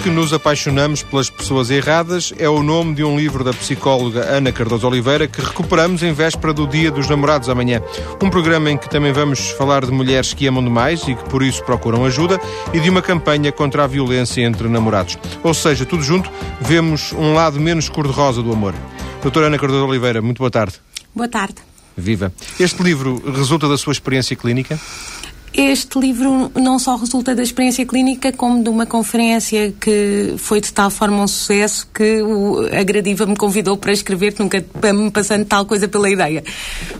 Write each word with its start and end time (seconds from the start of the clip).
Porque 0.00 0.08
nos 0.08 0.32
apaixonamos 0.32 1.02
pelas 1.02 1.28
pessoas 1.28 1.68
erradas 1.68 2.32
é 2.38 2.48
o 2.48 2.62
nome 2.62 2.94
de 2.94 3.04
um 3.04 3.18
livro 3.18 3.44
da 3.44 3.52
psicóloga 3.52 4.24
Ana 4.34 4.50
Cardoso 4.50 4.88
Oliveira 4.88 5.28
que 5.28 5.42
recuperamos 5.42 6.02
em 6.02 6.10
véspera 6.10 6.54
do 6.54 6.66
Dia 6.66 6.90
dos 6.90 7.06
Namorados 7.06 7.50
amanhã. 7.50 7.82
Um 8.22 8.30
programa 8.30 8.70
em 8.70 8.78
que 8.78 8.88
também 8.88 9.12
vamos 9.12 9.50
falar 9.50 9.84
de 9.84 9.92
mulheres 9.92 10.32
que 10.32 10.46
amam 10.46 10.64
demais 10.64 11.02
e 11.02 11.14
que 11.14 11.28
por 11.28 11.42
isso 11.42 11.62
procuram 11.64 12.06
ajuda 12.06 12.40
e 12.72 12.80
de 12.80 12.88
uma 12.88 13.02
campanha 13.02 13.52
contra 13.52 13.84
a 13.84 13.86
violência 13.86 14.40
entre 14.40 14.68
namorados. 14.68 15.18
Ou 15.42 15.52
seja, 15.52 15.84
tudo 15.84 16.02
junto, 16.02 16.30
vemos 16.62 17.12
um 17.12 17.34
lado 17.34 17.60
menos 17.60 17.90
cor-de-rosa 17.90 18.42
do 18.42 18.54
amor. 18.54 18.74
Doutora 19.20 19.48
Ana 19.48 19.58
Cardoso 19.58 19.86
Oliveira, 19.86 20.22
muito 20.22 20.38
boa 20.38 20.50
tarde. 20.50 20.76
Boa 21.14 21.28
tarde. 21.28 21.56
Viva. 21.94 22.32
Este 22.58 22.82
livro 22.82 23.22
resulta 23.36 23.68
da 23.68 23.76
sua 23.76 23.92
experiência 23.92 24.34
clínica? 24.34 24.80
Este 25.52 25.98
livro 25.98 26.50
não 26.54 26.78
só 26.78 26.94
resulta 26.94 27.34
da 27.34 27.42
experiência 27.42 27.84
clínica, 27.84 28.30
como 28.30 28.62
de 28.62 28.68
uma 28.68 28.86
conferência 28.86 29.72
que 29.80 30.34
foi 30.38 30.60
de 30.60 30.72
tal 30.72 30.90
forma 30.90 31.24
um 31.24 31.26
sucesso 31.26 31.88
que 31.92 32.22
o, 32.22 32.68
a 32.72 32.82
Gradiva 32.84 33.26
me 33.26 33.34
convidou 33.34 33.76
para 33.76 33.92
escrever, 33.92 34.34
nunca 34.38 34.64
me 34.94 35.10
passando 35.10 35.44
tal 35.44 35.66
coisa 35.66 35.88
pela 35.88 36.08
ideia. 36.08 36.44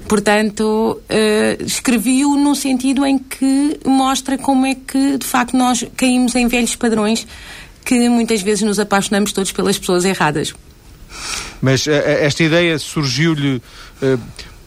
Portanto, 0.09 1.01
uh, 1.01 1.65
escrevi-o 1.65 2.37
no 2.37 2.57
sentido 2.57 3.07
em 3.07 3.19
que 3.19 3.79
mostra 3.87 4.37
como 4.37 4.67
é 4.67 4.75
que, 4.75 5.17
de 5.17 5.27
facto, 5.27 5.57
nós 5.57 5.85
caímos 5.97 6.35
em 6.35 6.49
velhos 6.49 6.75
padrões 6.75 7.25
que 7.85 8.09
muitas 8.09 8.43
vezes 8.43 8.63
nos 8.63 8.80
apaixonamos 8.80 9.33
todos 9.33 9.53
pelas 9.53 9.79
pessoas 9.79 10.05
erradas. 10.05 10.53
Mas 11.63 11.87
uh, 11.87 11.91
esta 11.91 12.43
ideia 12.43 12.77
surgiu-lhe. 12.80 13.63
Uh, 14.03 14.19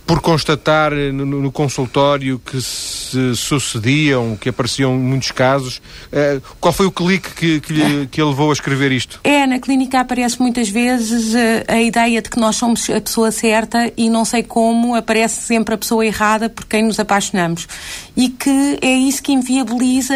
por 0.05 0.21
constatar 0.21 0.91
no, 0.91 1.25
no, 1.25 1.51
consultório 1.51 2.39
que 2.39 2.61
se 2.61 3.35
sucediam, 3.35 4.35
que 4.35 4.49
apareciam 4.49 4.93
muitos 4.95 5.31
casos. 5.31 5.81
Uh, 6.11 6.41
qual 6.59 6.73
foi 6.73 6.85
o 6.85 6.91
clique 6.91 7.33
que, 7.33 7.61
que, 7.61 7.73
lhe, 7.73 8.07
que 8.07 8.21
levou 8.21 8.49
a 8.49 8.53
escrever 8.53 8.91
isto? 8.91 9.19
É, 9.23 9.47
na 9.47 9.59
clínica 9.59 10.01
aparece 10.01 10.41
muitas 10.41 10.67
vezes 10.69 11.33
uh, 11.33 11.37
a 11.67 11.81
ideia 11.81 12.21
de 12.21 12.29
que 12.29 12.39
nós 12.39 12.55
somos 12.55 12.89
a 12.89 12.99
pessoa 12.99 13.31
certa 13.31 13.91
e 13.95 14.09
não 14.09 14.25
sei 14.25 14.43
como 14.43 14.95
aparece 14.95 15.41
sempre 15.41 15.75
a 15.75 15.77
pessoa 15.77 16.05
errada 16.05 16.49
por 16.49 16.65
quem 16.65 16.83
nos 16.83 16.99
apaixonamos. 16.99 17.67
E 18.15 18.29
que 18.29 18.79
é 18.81 18.93
isso 18.93 19.23
que 19.23 19.31
inviabiliza 19.31 20.13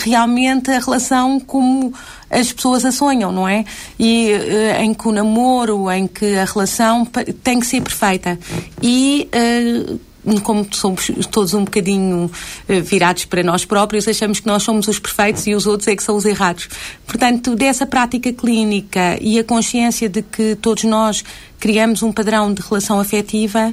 realmente 0.00 0.70
a 0.70 0.80
relação 0.80 1.38
como 1.38 1.94
as 2.30 2.52
pessoas 2.52 2.84
a 2.84 2.92
sonham, 2.92 3.32
não 3.32 3.48
é? 3.48 3.64
E 3.98 4.32
uh, 4.32 4.82
em 4.82 4.94
que 4.94 5.08
o 5.08 5.12
namoro, 5.12 5.90
em 5.90 6.06
que 6.06 6.36
a 6.36 6.44
relação 6.44 7.06
tem 7.42 7.60
que 7.60 7.66
ser 7.66 7.80
perfeita. 7.80 8.38
E 8.82 9.28
uh, 9.34 10.40
como 10.42 10.66
somos 10.74 11.10
todos 11.30 11.54
um 11.54 11.64
bocadinho 11.64 12.26
uh, 12.26 12.82
virados 12.82 13.24
para 13.24 13.42
nós 13.42 13.64
próprios, 13.64 14.06
achamos 14.06 14.40
que 14.40 14.46
nós 14.46 14.62
somos 14.62 14.88
os 14.88 14.98
perfeitos 14.98 15.46
e 15.46 15.54
os 15.54 15.66
outros 15.66 15.88
é 15.88 15.96
que 15.96 16.02
são 16.02 16.16
os 16.16 16.24
errados. 16.24 16.68
Portanto, 17.06 17.54
dessa 17.54 17.86
prática 17.86 18.32
clínica 18.32 19.18
e 19.20 19.38
a 19.38 19.44
consciência 19.44 20.08
de 20.08 20.22
que 20.22 20.56
todos 20.56 20.84
nós 20.84 21.24
criamos 21.58 22.02
um 22.02 22.12
padrão 22.12 22.52
de 22.52 22.62
relação 22.62 23.00
afetiva, 23.00 23.72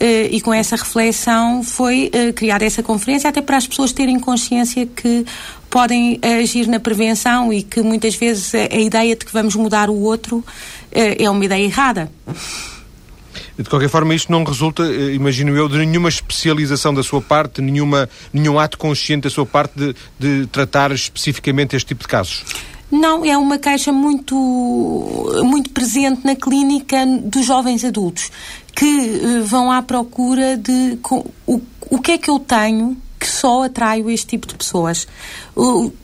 e 0.00 0.40
com 0.40 0.52
essa 0.52 0.76
reflexão 0.76 1.62
foi 1.62 2.10
uh, 2.14 2.32
criada 2.32 2.64
essa 2.64 2.82
conferência 2.82 3.30
até 3.30 3.40
para 3.40 3.56
as 3.56 3.66
pessoas 3.66 3.92
terem 3.92 4.18
consciência 4.18 4.86
que 4.86 5.24
podem 5.70 6.20
agir 6.40 6.66
na 6.66 6.78
prevenção 6.78 7.52
e 7.52 7.62
que 7.62 7.82
muitas 7.82 8.14
vezes 8.14 8.54
a, 8.54 8.76
ideia 8.76 9.16
de 9.16 9.24
que 9.24 9.32
vamos 9.32 9.56
mudar 9.56 9.90
o 9.90 10.02
outro 10.02 10.44
é 10.92 11.28
uma 11.28 11.44
ideia 11.44 11.64
errada. 11.64 12.08
De 13.58 13.70
qualquer 13.70 13.88
forma, 13.88 14.14
isto 14.14 14.32
não 14.32 14.42
resulta, 14.42 14.82
eh, 14.82 15.14
imagino 15.14 15.56
eu, 15.56 15.68
de 15.68 15.78
nenhuma 15.78 16.08
especialização 16.08 16.92
da 16.92 17.04
sua 17.04 17.20
parte, 17.20 17.62
nenhuma, 17.62 18.08
nenhum 18.32 18.58
ato 18.58 18.76
consciente 18.76 19.22
da 19.22 19.30
sua 19.30 19.46
parte 19.46 19.72
de, 19.76 19.94
de 20.18 20.46
tratar 20.48 20.90
especificamente 20.90 21.76
este 21.76 21.88
tipo 21.88 22.02
de 22.02 22.08
casos. 22.08 22.44
Não, 22.90 23.24
é 23.24 23.36
uma 23.36 23.58
queixa 23.58 23.92
muito, 23.92 24.34
muito 25.44 25.70
presente 25.70 26.24
na 26.24 26.36
clínica 26.36 27.04
dos 27.24 27.46
jovens 27.46 27.84
adultos 27.84 28.30
que 28.74 28.84
uh, 28.84 29.44
vão 29.44 29.70
à 29.70 29.82
procura 29.82 30.56
de 30.56 30.96
com, 31.02 31.24
o, 31.46 31.60
o 31.90 31.98
que 31.98 32.12
é 32.12 32.18
que 32.18 32.30
eu 32.30 32.38
tenho 32.38 32.96
que 33.24 33.30
só 33.30 33.64
atraio 33.64 34.10
este 34.10 34.26
tipo 34.26 34.46
de 34.46 34.54
pessoas. 34.54 35.08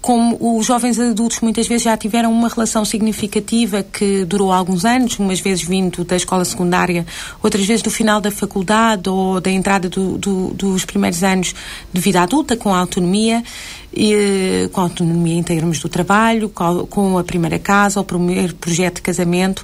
Como 0.00 0.58
os 0.58 0.64
jovens 0.64 0.98
adultos 0.98 1.40
muitas 1.40 1.68
vezes 1.68 1.82
já 1.82 1.94
tiveram 1.94 2.32
uma 2.32 2.48
relação 2.48 2.82
significativa 2.82 3.82
que 3.82 4.24
durou 4.24 4.50
alguns 4.50 4.86
anos, 4.86 5.18
umas 5.18 5.38
vezes 5.38 5.62
vindo 5.62 6.02
da 6.02 6.16
escola 6.16 6.46
secundária, 6.46 7.04
outras 7.42 7.66
vezes 7.66 7.82
do 7.82 7.90
final 7.90 8.22
da 8.22 8.30
faculdade 8.30 9.10
ou 9.10 9.38
da 9.38 9.50
entrada 9.50 9.86
do, 9.86 10.16
do, 10.16 10.54
dos 10.54 10.86
primeiros 10.86 11.22
anos 11.22 11.54
de 11.92 12.00
vida 12.00 12.22
adulta, 12.22 12.56
com 12.56 12.74
a 12.74 12.78
autonomia, 12.78 13.44
e, 13.92 14.70
com 14.72 14.80
a 14.80 14.84
autonomia 14.84 15.34
em 15.34 15.42
termos 15.42 15.78
do 15.78 15.90
trabalho, 15.90 16.48
com 16.48 17.18
a 17.18 17.24
primeira 17.24 17.58
casa, 17.58 18.00
o 18.00 18.04
primeiro 18.04 18.54
projeto 18.54 18.96
de 18.96 19.02
casamento. 19.02 19.62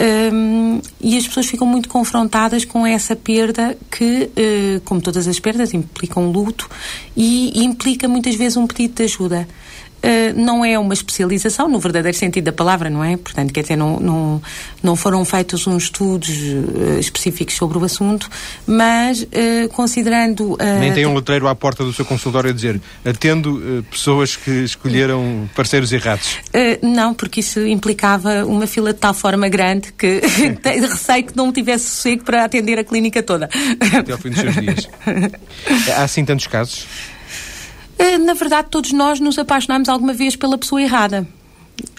Um, 0.00 0.80
e 0.98 1.18
as 1.18 1.26
pessoas 1.26 1.46
ficam 1.46 1.66
muito 1.66 1.86
confrontadas 1.86 2.64
com 2.64 2.86
essa 2.86 3.14
perda 3.14 3.76
que, 3.90 4.30
uh, 4.30 4.80
como 4.82 4.98
todas 4.98 5.28
as 5.28 5.38
perdas, 5.38 5.74
implica 5.74 6.18
um 6.18 6.30
luto 6.30 6.70
e 7.14 7.62
implica 7.62 8.08
muitas 8.08 8.34
vezes 8.34 8.56
um 8.56 8.66
pedido 8.66 8.94
de 8.94 9.02
ajuda. 9.02 9.46
Uh, 10.02 10.32
não 10.34 10.64
é 10.64 10.78
uma 10.78 10.94
especialização 10.94 11.68
no 11.68 11.78
verdadeiro 11.78 12.16
sentido 12.16 12.44
da 12.44 12.52
palavra, 12.52 12.88
não 12.88 13.04
é? 13.04 13.18
Portanto, 13.18 13.52
quer 13.52 13.60
dizer, 13.62 13.76
não, 13.76 14.00
não, 14.00 14.42
não 14.82 14.96
foram 14.96 15.22
feitos 15.26 15.66
uns 15.66 15.84
estudos 15.84 16.30
uh, 16.30 16.98
específicos 16.98 17.54
sobre 17.54 17.76
o 17.76 17.84
assunto, 17.84 18.28
mas 18.66 19.22
uh, 19.22 19.68
considerando. 19.72 20.56
Nem 20.80 20.92
tem 20.92 21.04
um 21.04 21.14
letreiro 21.14 21.46
à 21.48 21.54
porta 21.54 21.84
do 21.84 21.92
seu 21.92 22.04
consultório 22.04 22.50
a 22.50 22.52
dizer 22.52 22.80
atendo 23.04 23.84
pessoas 23.90 24.36
que 24.36 24.50
escolheram 24.64 25.48
parceiros 25.54 25.92
errados. 25.92 26.38
não, 26.82 27.12
porque 27.12 27.40
isso 27.40 27.60
implicava 27.66 28.44
uma 28.46 28.66
fila 28.66 28.92
de 28.92 28.98
tal 28.98 29.12
forma 29.12 29.48
grande 29.48 29.92
que 29.92 30.20
receio 30.64 31.24
que 31.24 31.36
não 31.36 31.52
tivesse 31.52 31.90
sossego 31.90 32.24
para 32.24 32.44
atender 32.44 32.78
a 32.78 32.84
clínica 32.84 33.22
toda. 33.22 33.48
Até 33.98 34.12
ao 34.12 34.18
fim 34.18 34.30
dos 34.30 34.40
seus 34.40 34.54
dias. 34.54 34.88
Há 35.96 36.04
assim 36.04 36.24
tantos 36.24 36.46
casos? 36.46 36.86
Eh, 38.00 38.16
na 38.16 38.32
verdade, 38.32 38.68
todos 38.70 38.92
nós 38.92 39.20
nos 39.20 39.38
apaixonamos 39.38 39.86
alguma 39.86 40.14
vez 40.14 40.34
pela 40.34 40.56
pessoa 40.56 40.80
errada. 40.80 41.28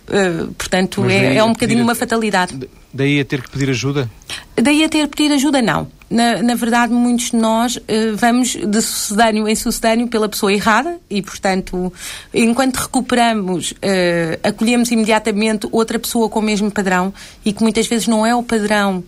Uh, 0.09 0.51
portanto, 0.53 1.05
é, 1.07 1.35
é, 1.37 1.43
um 1.43 1.53
bocadinho 1.53 1.83
uma 1.83 1.95
fatalidade. 1.95 2.67
Daí 2.91 3.19
a 3.19 3.23
ter 3.23 3.41
que 3.41 3.51
pedir 3.51 3.69
ajuda? 3.69 4.09
Daí 4.55 4.83
a 4.83 4.89
ter 4.89 5.07
que 5.07 5.15
pedir 5.15 5.31
ajuda, 5.31 5.61
não. 5.61 5.87
Na, 6.09 6.41
na 6.41 6.55
verdade, 6.55 6.91
muitos 6.91 7.29
de 7.29 7.37
nós 7.37 7.77
uh, 7.77 7.81
vamos 8.17 8.55
de 8.55 8.81
sucedâneo 8.81 9.47
em 9.47 9.55
sucedâneo 9.55 10.07
pela 10.07 10.27
pessoa 10.27 10.51
errada 10.51 10.99
e, 11.09 11.21
portanto, 11.21 11.93
enquanto 12.33 12.77
recuperamos, 12.77 13.71
uh, 13.71 14.39
acolhemos 14.43 14.91
imediatamente 14.91 15.67
outra 15.71 15.99
pessoa 15.99 16.27
com 16.27 16.39
o 16.39 16.43
mesmo 16.43 16.69
padrão 16.71 17.13
e 17.45 17.53
que 17.53 17.61
muitas 17.61 17.87
vezes 17.87 18.07
não 18.07 18.25
é 18.25 18.35
o 18.35 18.41
padrão 18.41 19.03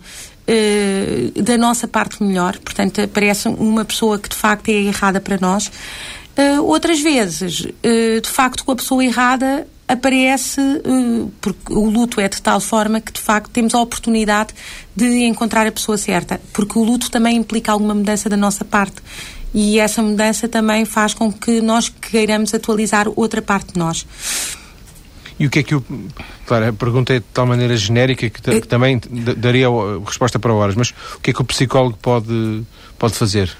da 1.42 1.56
nossa 1.56 1.88
parte 1.88 2.22
melhor, 2.22 2.58
portanto, 2.58 3.00
aparece 3.00 3.48
uma 3.48 3.82
pessoa 3.82 4.18
que 4.18 4.28
de 4.28 4.36
facto 4.36 4.68
é 4.68 4.72
errada 4.72 5.18
para 5.18 5.38
nós. 5.40 5.70
Uh, 6.36 6.62
outras 6.64 7.00
vezes, 7.00 7.60
uh, 7.60 8.20
de 8.20 8.28
facto, 8.28 8.64
com 8.64 8.72
a 8.72 8.76
pessoa 8.76 9.04
errada 9.04 9.66
aparece, 9.86 10.60
uh, 10.60 11.32
porque 11.40 11.72
o 11.72 11.88
luto 11.88 12.20
é 12.20 12.28
de 12.28 12.42
tal 12.42 12.58
forma 12.58 13.00
que, 13.00 13.12
de 13.12 13.20
facto, 13.20 13.50
temos 13.50 13.74
a 13.74 13.80
oportunidade 13.80 14.52
de 14.96 15.24
encontrar 15.24 15.66
a 15.66 15.72
pessoa 15.72 15.96
certa, 15.96 16.40
porque 16.52 16.78
o 16.78 16.82
luto 16.82 17.10
também 17.10 17.36
implica 17.36 17.70
alguma 17.70 17.94
mudança 17.94 18.28
da 18.28 18.36
nossa 18.36 18.64
parte. 18.64 18.96
E 19.54 19.78
essa 19.78 20.02
mudança 20.02 20.48
também 20.48 20.84
faz 20.84 21.14
com 21.14 21.32
que 21.32 21.60
nós 21.60 21.88
queiramos 21.88 22.52
atualizar 22.52 23.06
outra 23.14 23.40
parte 23.40 23.74
de 23.74 23.78
nós. 23.78 24.04
E 25.38 25.46
o 25.46 25.50
que 25.50 25.60
é 25.60 25.62
que 25.62 25.74
o. 25.76 25.84
Claro, 26.46 26.68
a 26.68 26.72
pergunta 26.72 27.14
é 27.14 27.20
de 27.20 27.24
tal 27.32 27.46
maneira 27.46 27.76
genérica 27.76 28.28
que, 28.28 28.60
que 28.60 28.68
também 28.68 29.00
daria 29.36 29.68
resposta 30.04 30.38
para 30.38 30.52
horas, 30.52 30.74
mas 30.74 30.90
o 31.14 31.20
que 31.20 31.30
é 31.30 31.32
que 31.32 31.40
o 31.40 31.44
psicólogo 31.44 31.96
pode, 32.00 32.62
pode 32.98 33.14
fazer? 33.14 33.56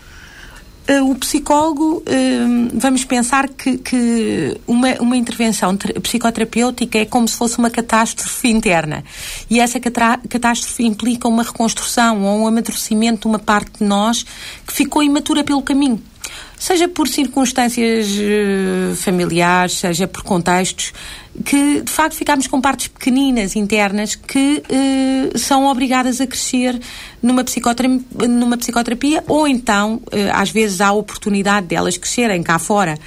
Uh, 0.87 1.11
o 1.11 1.15
psicólogo, 1.15 2.03
uh, 2.07 2.71
vamos 2.75 3.07
pensar 3.07 3.49
que, 3.49 3.79
que 3.79 4.61
uma, 4.67 4.93
uma 5.01 5.17
intervenção 5.17 5.75
psicoterapêutica 5.77 6.99
é 6.99 7.07
como 7.07 7.27
se 7.27 7.39
fosse 7.39 7.59
uma 7.59 7.71
catástrofe 7.71 8.49
interna. 8.49 9.03
E 9.49 9.61
essa 9.61 9.81
catástrofe 9.81 10.85
implica 10.85 11.27
uma 11.27 11.43
reconstrução 11.43 12.23
ou 12.23 12.41
um 12.41 12.47
amadurecimento 12.47 13.23
de 13.23 13.27
uma 13.29 13.39
parte 13.39 13.79
de 13.79 13.85
nós 13.85 14.27
que 14.67 14.75
ficou 14.75 15.03
imatura 15.03 15.43
pelo 15.43 15.63
caminho 15.63 16.03
seja 16.59 16.89
por 16.89 17.09
circunstâncias 17.09 18.09
uh, 18.09 18.95
familiares, 18.97 19.75
seja 19.75 20.07
por 20.07 20.23
contextos, 20.23 20.93
que 21.45 21.81
de 21.81 21.91
facto 21.91 22.15
ficamos 22.15 22.47
com 22.47 22.61
partes 22.61 22.89
pequeninas 22.89 23.57
internas 23.57 24.15
que 24.15 24.63
uh, 24.63 25.39
são 25.39 25.67
obrigadas 25.67 26.21
a 26.21 26.27
crescer 26.27 26.81
numa 27.23 27.45
psicoterapia, 27.45 28.29
numa 28.29 28.57
psicoterapia 28.57 29.25
ou 29.29 29.47
então, 29.47 29.97
uh, 30.07 30.31
às 30.33 30.51
vezes, 30.51 30.81
há 30.81 30.89
a 30.89 30.93
oportunidade 30.93 31.67
delas 31.67 31.97
crescerem 31.97 32.43
cá 32.43 32.59
fora 32.59 32.99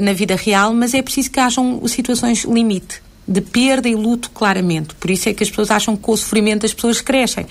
na 0.00 0.12
vida 0.12 0.36
real, 0.36 0.72
mas 0.72 0.94
é 0.94 1.02
preciso 1.02 1.32
que 1.32 1.40
hajam 1.40 1.84
situações 1.88 2.44
limite 2.44 3.02
de 3.26 3.40
perda 3.40 3.88
e 3.88 3.94
luto 3.94 4.30
claramente. 4.30 4.94
Por 4.94 5.10
isso 5.10 5.28
é 5.28 5.34
que 5.34 5.42
as 5.42 5.48
pessoas 5.48 5.70
acham 5.70 5.96
que 5.96 6.02
com 6.02 6.12
o 6.12 6.16
sofrimento 6.16 6.64
as 6.64 6.72
pessoas 6.72 7.00
crescem. 7.00 7.46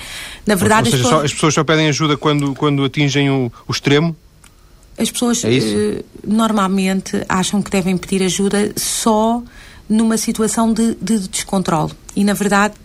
Na 0.45 0.55
verdade, 0.55 0.89
seja, 0.89 0.97
as 0.97 1.03
pessoas... 1.03 1.19
Só, 1.19 1.25
as 1.25 1.33
pessoas 1.33 1.53
só 1.53 1.63
pedem 1.63 1.89
ajuda 1.89 2.15
quando, 2.15 2.55
quando 2.55 2.83
atingem 2.83 3.29
o, 3.29 3.51
o 3.67 3.71
extremo? 3.71 4.15
As 4.97 5.09
pessoas 5.09 5.43
é 5.43 5.49
uh, 5.49 6.05
normalmente 6.25 7.23
acham 7.27 7.61
que 7.61 7.71
devem 7.71 7.97
pedir 7.97 8.23
ajuda 8.23 8.71
só 8.75 9.41
numa 9.89 10.17
situação 10.17 10.71
de, 10.73 10.95
de 10.95 11.27
descontrole. 11.27 11.91
E, 12.15 12.23
na 12.23 12.33
verdade, 12.33 12.75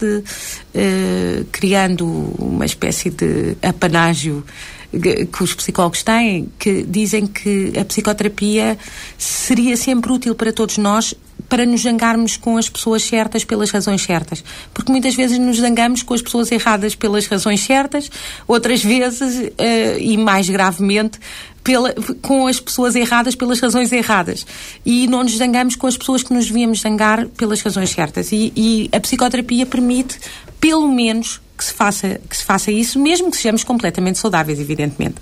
eh, 0.74 1.44
criando 1.52 2.06
uma 2.38 2.64
espécie 2.64 3.10
de 3.10 3.56
apanágio 3.62 4.44
que 4.90 5.42
os 5.42 5.54
psicólogos 5.54 6.02
têm, 6.02 6.50
que 6.58 6.82
dizem 6.82 7.26
que 7.26 7.72
a 7.78 7.84
psicoterapia 7.84 8.78
seria 9.18 9.76
sempre 9.76 10.10
útil 10.12 10.34
para 10.34 10.52
todos 10.52 10.78
nós 10.78 11.14
para 11.48 11.64
nos 11.64 11.82
zangarmos 11.82 12.36
com 12.36 12.56
as 12.58 12.68
pessoas 12.68 13.02
certas 13.02 13.44
pelas 13.44 13.70
razões 13.70 14.02
certas. 14.02 14.44
Porque 14.74 14.92
muitas 14.92 15.14
vezes 15.14 15.38
nos 15.38 15.58
zangamos 15.58 16.02
com 16.02 16.14
as 16.14 16.22
pessoas 16.22 16.50
erradas 16.52 16.94
pelas 16.94 17.26
razões 17.26 17.60
certas, 17.60 18.10
outras 18.46 18.82
vezes, 18.82 19.48
uh, 19.48 19.98
e 19.98 20.16
mais 20.16 20.48
gravemente, 20.48 21.18
pela, 21.64 21.94
com 22.22 22.46
as 22.46 22.60
pessoas 22.60 22.94
erradas 22.94 23.34
pelas 23.34 23.60
razões 23.60 23.92
erradas. 23.92 24.46
E 24.84 25.06
não 25.06 25.22
nos 25.22 25.36
zangamos 25.36 25.76
com 25.76 25.86
as 25.86 25.96
pessoas 25.96 26.22
que 26.22 26.34
nos 26.34 26.46
devíamos 26.46 26.80
zangar 26.80 27.26
pelas 27.28 27.62
razões 27.62 27.90
certas. 27.90 28.32
E, 28.32 28.52
e 28.54 28.88
a 28.92 29.00
psicoterapia 29.00 29.64
permite, 29.64 30.18
pelo 30.60 30.88
menos, 30.88 31.40
que 31.58 31.64
se, 31.64 31.74
faça, 31.74 32.20
que 32.30 32.36
se 32.36 32.44
faça 32.44 32.70
isso, 32.70 33.00
mesmo 33.00 33.30
que 33.30 33.36
sejamos 33.36 33.64
completamente 33.64 34.18
saudáveis, 34.18 34.60
evidentemente. 34.60 35.16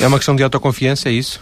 É 0.00 0.06
uma 0.06 0.16
questão 0.16 0.34
de 0.34 0.42
autoconfiança, 0.42 1.10
é 1.10 1.12
isso? 1.12 1.38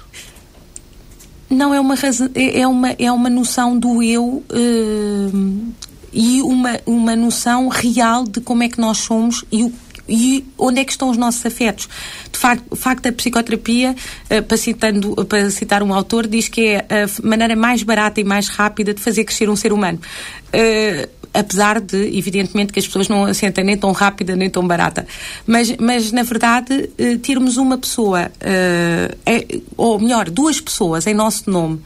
Não, 1.48 1.72
é 1.72 1.80
uma, 1.80 1.94
é, 2.34 2.60
é 2.60 2.66
uma, 2.66 2.90
é 2.90 3.10
uma 3.10 3.30
noção 3.30 3.78
do 3.78 4.02
eu 4.02 4.44
uh, 4.50 5.72
e 6.12 6.42
uma, 6.42 6.80
uma 6.84 7.16
noção 7.16 7.68
real 7.68 8.24
de 8.24 8.40
como 8.40 8.62
é 8.62 8.68
que 8.68 8.80
nós 8.80 8.98
somos 8.98 9.44
e 9.50 9.62
o 9.64 9.72
e 10.12 10.44
onde 10.58 10.80
é 10.80 10.84
que 10.84 10.90
estão 10.90 11.08
os 11.08 11.16
nossos 11.16 11.46
afetos. 11.46 11.88
De 12.32 12.36
facto, 12.36 12.74
facto 12.74 13.04
da 13.04 13.12
psicoterapia, 13.12 13.94
uh, 14.28 14.42
para, 14.42 14.56
citando, 14.56 15.14
para 15.24 15.48
citar 15.50 15.84
um 15.84 15.94
autor, 15.94 16.26
diz 16.26 16.48
que 16.48 16.66
é 16.66 16.78
a 16.80 17.26
maneira 17.26 17.54
mais 17.54 17.84
barata 17.84 18.20
e 18.20 18.24
mais 18.24 18.48
rápida 18.48 18.92
de 18.92 19.00
fazer 19.00 19.24
crescer 19.24 19.48
um 19.48 19.54
ser 19.54 19.72
humano. 19.72 20.00
Uh, 20.48 21.08
apesar 21.32 21.80
de, 21.80 22.16
evidentemente, 22.16 22.72
que 22.72 22.78
as 22.78 22.86
pessoas 22.86 23.08
não 23.08 23.24
a 23.24 23.34
sentem 23.34 23.64
nem 23.64 23.76
tão 23.76 23.92
rápida 23.92 24.34
nem 24.34 24.50
tão 24.50 24.66
barata. 24.66 25.06
Mas, 25.46 25.74
mas 25.78 26.12
na 26.12 26.22
verdade, 26.22 26.90
eh, 26.98 27.16
termos 27.18 27.56
uma 27.56 27.78
pessoa, 27.78 28.30
eh, 28.40 29.16
é, 29.24 29.60
ou 29.76 29.98
melhor, 29.98 30.28
duas 30.28 30.60
pessoas 30.60 31.06
em 31.06 31.14
nosso 31.14 31.50
nome, 31.50 31.80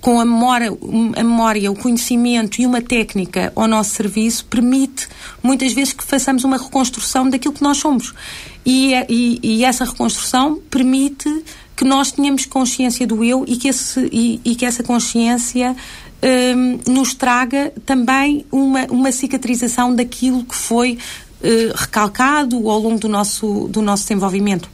com 0.00 0.20
a 0.20 0.24
memória, 0.24 0.70
a 1.16 1.22
memória, 1.22 1.70
o 1.70 1.76
conhecimento 1.76 2.60
e 2.60 2.66
uma 2.66 2.80
técnica 2.80 3.52
ao 3.54 3.68
nosso 3.68 3.90
serviço, 3.90 4.44
permite 4.46 5.08
muitas 5.42 5.72
vezes 5.72 5.92
que 5.92 6.04
façamos 6.04 6.44
uma 6.44 6.56
reconstrução 6.56 7.28
daquilo 7.28 7.54
que 7.54 7.62
nós 7.62 7.78
somos. 7.78 8.14
E, 8.66 8.92
e, 9.08 9.40
e 9.42 9.64
essa 9.64 9.84
reconstrução 9.84 10.60
permite 10.70 11.44
que 11.78 11.84
nós 11.84 12.10
tenhamos 12.10 12.44
consciência 12.44 13.06
do 13.06 13.22
eu 13.22 13.44
e 13.46 13.56
que, 13.56 13.68
esse, 13.68 14.08
e, 14.12 14.40
e 14.44 14.56
que 14.56 14.66
essa 14.66 14.82
consciência 14.82 15.76
um, 16.22 16.92
nos 16.92 17.14
traga 17.14 17.72
também 17.86 18.44
uma, 18.50 18.84
uma 18.86 19.12
cicatrização 19.12 19.94
daquilo 19.94 20.44
que 20.44 20.54
foi 20.54 20.98
uh, 21.40 21.76
recalcado 21.76 22.68
ao 22.68 22.78
longo 22.78 22.98
do 22.98 23.08
nosso, 23.08 23.68
do 23.68 23.80
nosso 23.82 24.04
desenvolvimento. 24.04 24.68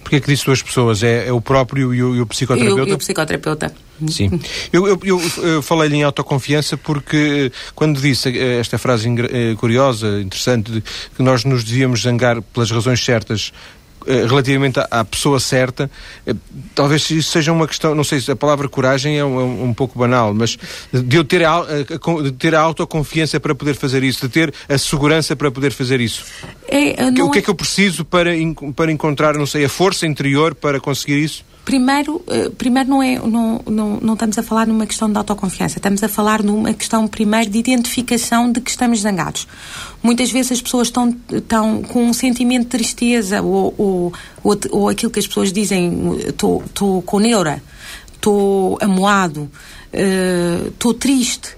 Porquê 0.00 0.16
é 0.16 0.20
que 0.20 0.26
disse 0.26 0.44
duas 0.44 0.62
pessoas? 0.62 1.02
É, 1.02 1.28
é 1.28 1.32
o 1.32 1.40
próprio 1.40 1.94
e 1.94 2.02
o, 2.02 2.14
e 2.16 2.20
o 2.20 2.26
psicoterapeuta? 2.26 2.90
E 2.90 2.92
o, 2.92 2.98
psicoterapeuta. 2.98 3.74
Sim. 4.08 4.40
Eu, 4.72 4.86
eu, 4.86 5.00
eu, 5.42 5.62
falei-lhe 5.62 5.96
em 5.96 6.02
autoconfiança 6.02 6.76
porque 6.76 7.50
eh, 7.52 7.70
quando 7.74 8.00
disse 8.00 8.28
eh, 8.28 8.58
esta 8.58 8.76
frase 8.76 9.08
curiosa, 9.56 10.20
interessante, 10.20 10.72
de 10.72 10.80
que 10.80 11.22
nós 11.22 11.44
nos 11.44 11.62
devíamos 11.62 12.02
zangar 12.02 12.42
pelas 12.42 12.70
razões 12.70 13.02
certas 13.02 13.52
relativamente 14.06 14.80
à, 14.80 14.88
à, 14.90 15.04
pessoa 15.04 15.38
certa, 15.40 15.90
eh, 16.26 16.34
talvez 16.74 17.10
isso 17.10 17.30
seja 17.30 17.52
uma 17.52 17.66
questão, 17.66 17.94
não 17.94 18.04
sei 18.04 18.20
se 18.20 18.30
a 18.30 18.36
palavra 18.36 18.68
coragem 18.68 19.18
é 19.18 19.24
um, 19.24 19.40
é 19.40 19.44
um 19.64 19.74
pouco 19.74 19.98
banal, 19.98 20.32
mas 20.34 20.58
de 20.92 21.16
eu 21.16 21.24
ter 21.24 21.44
a, 21.44 21.58
a, 21.58 22.22
de 22.22 22.32
ter 22.32 22.54
a 22.54 22.60
autoconfiança 22.60 23.38
para 23.38 23.54
poder 23.54 23.74
fazer 23.74 24.02
isso, 24.02 24.26
de 24.26 24.32
ter 24.32 24.54
a 24.68 24.78
segurança 24.78 25.34
para 25.36 25.50
poder 25.50 25.72
fazer 25.72 26.00
isso. 26.00 26.24
É, 26.68 27.08
o 27.22 27.30
que 27.30 27.38
é, 27.38 27.40
é 27.40 27.42
que 27.42 27.50
eu 27.50 27.54
preciso 27.54 28.04
para, 28.04 28.30
para 28.74 28.90
encontrar, 28.90 29.34
não 29.34 29.46
sei, 29.46 29.64
a 29.64 29.68
força 29.68 30.06
interior 30.06 30.54
para 30.54 30.80
conseguir 30.80 31.18
isso? 31.18 31.44
Primeiro, 31.64 32.16
uh, 32.16 32.50
primeiro 32.58 32.90
não, 32.90 33.02
é, 33.02 33.18
não, 33.18 33.60
não, 33.66 34.00
não 34.00 34.14
estamos 34.14 34.36
a 34.36 34.42
falar 34.42 34.66
numa 34.66 34.84
questão 34.84 35.10
de 35.10 35.16
autoconfiança, 35.16 35.78
estamos 35.78 36.02
a 36.02 36.08
falar 36.08 36.42
numa 36.42 36.74
questão, 36.74 37.06
primeiro, 37.06 37.50
de 37.50 37.58
identificação 37.58 38.50
de 38.50 38.60
que 38.60 38.70
estamos 38.70 39.00
zangados. 39.00 39.46
Muitas 40.02 40.30
vezes 40.30 40.52
as 40.52 40.62
pessoas 40.62 40.88
estão, 40.88 41.16
estão 41.30 41.82
com 41.82 42.04
um 42.04 42.12
sentimento 42.12 42.64
de 42.64 42.68
tristeza 42.70 43.40
ou, 43.40 43.72
ou, 43.78 44.12
ou, 44.42 44.58
ou 44.70 44.88
aquilo 44.88 45.12
que 45.12 45.20
as 45.20 45.26
pessoas 45.26 45.52
dizem, 45.52 46.18
estou 46.26 47.02
com 47.02 47.20
neura, 47.20 47.62
estou 48.12 48.76
amoado, 48.80 49.48
estou 49.92 50.90
uh, 50.90 50.94
triste. 50.94 51.54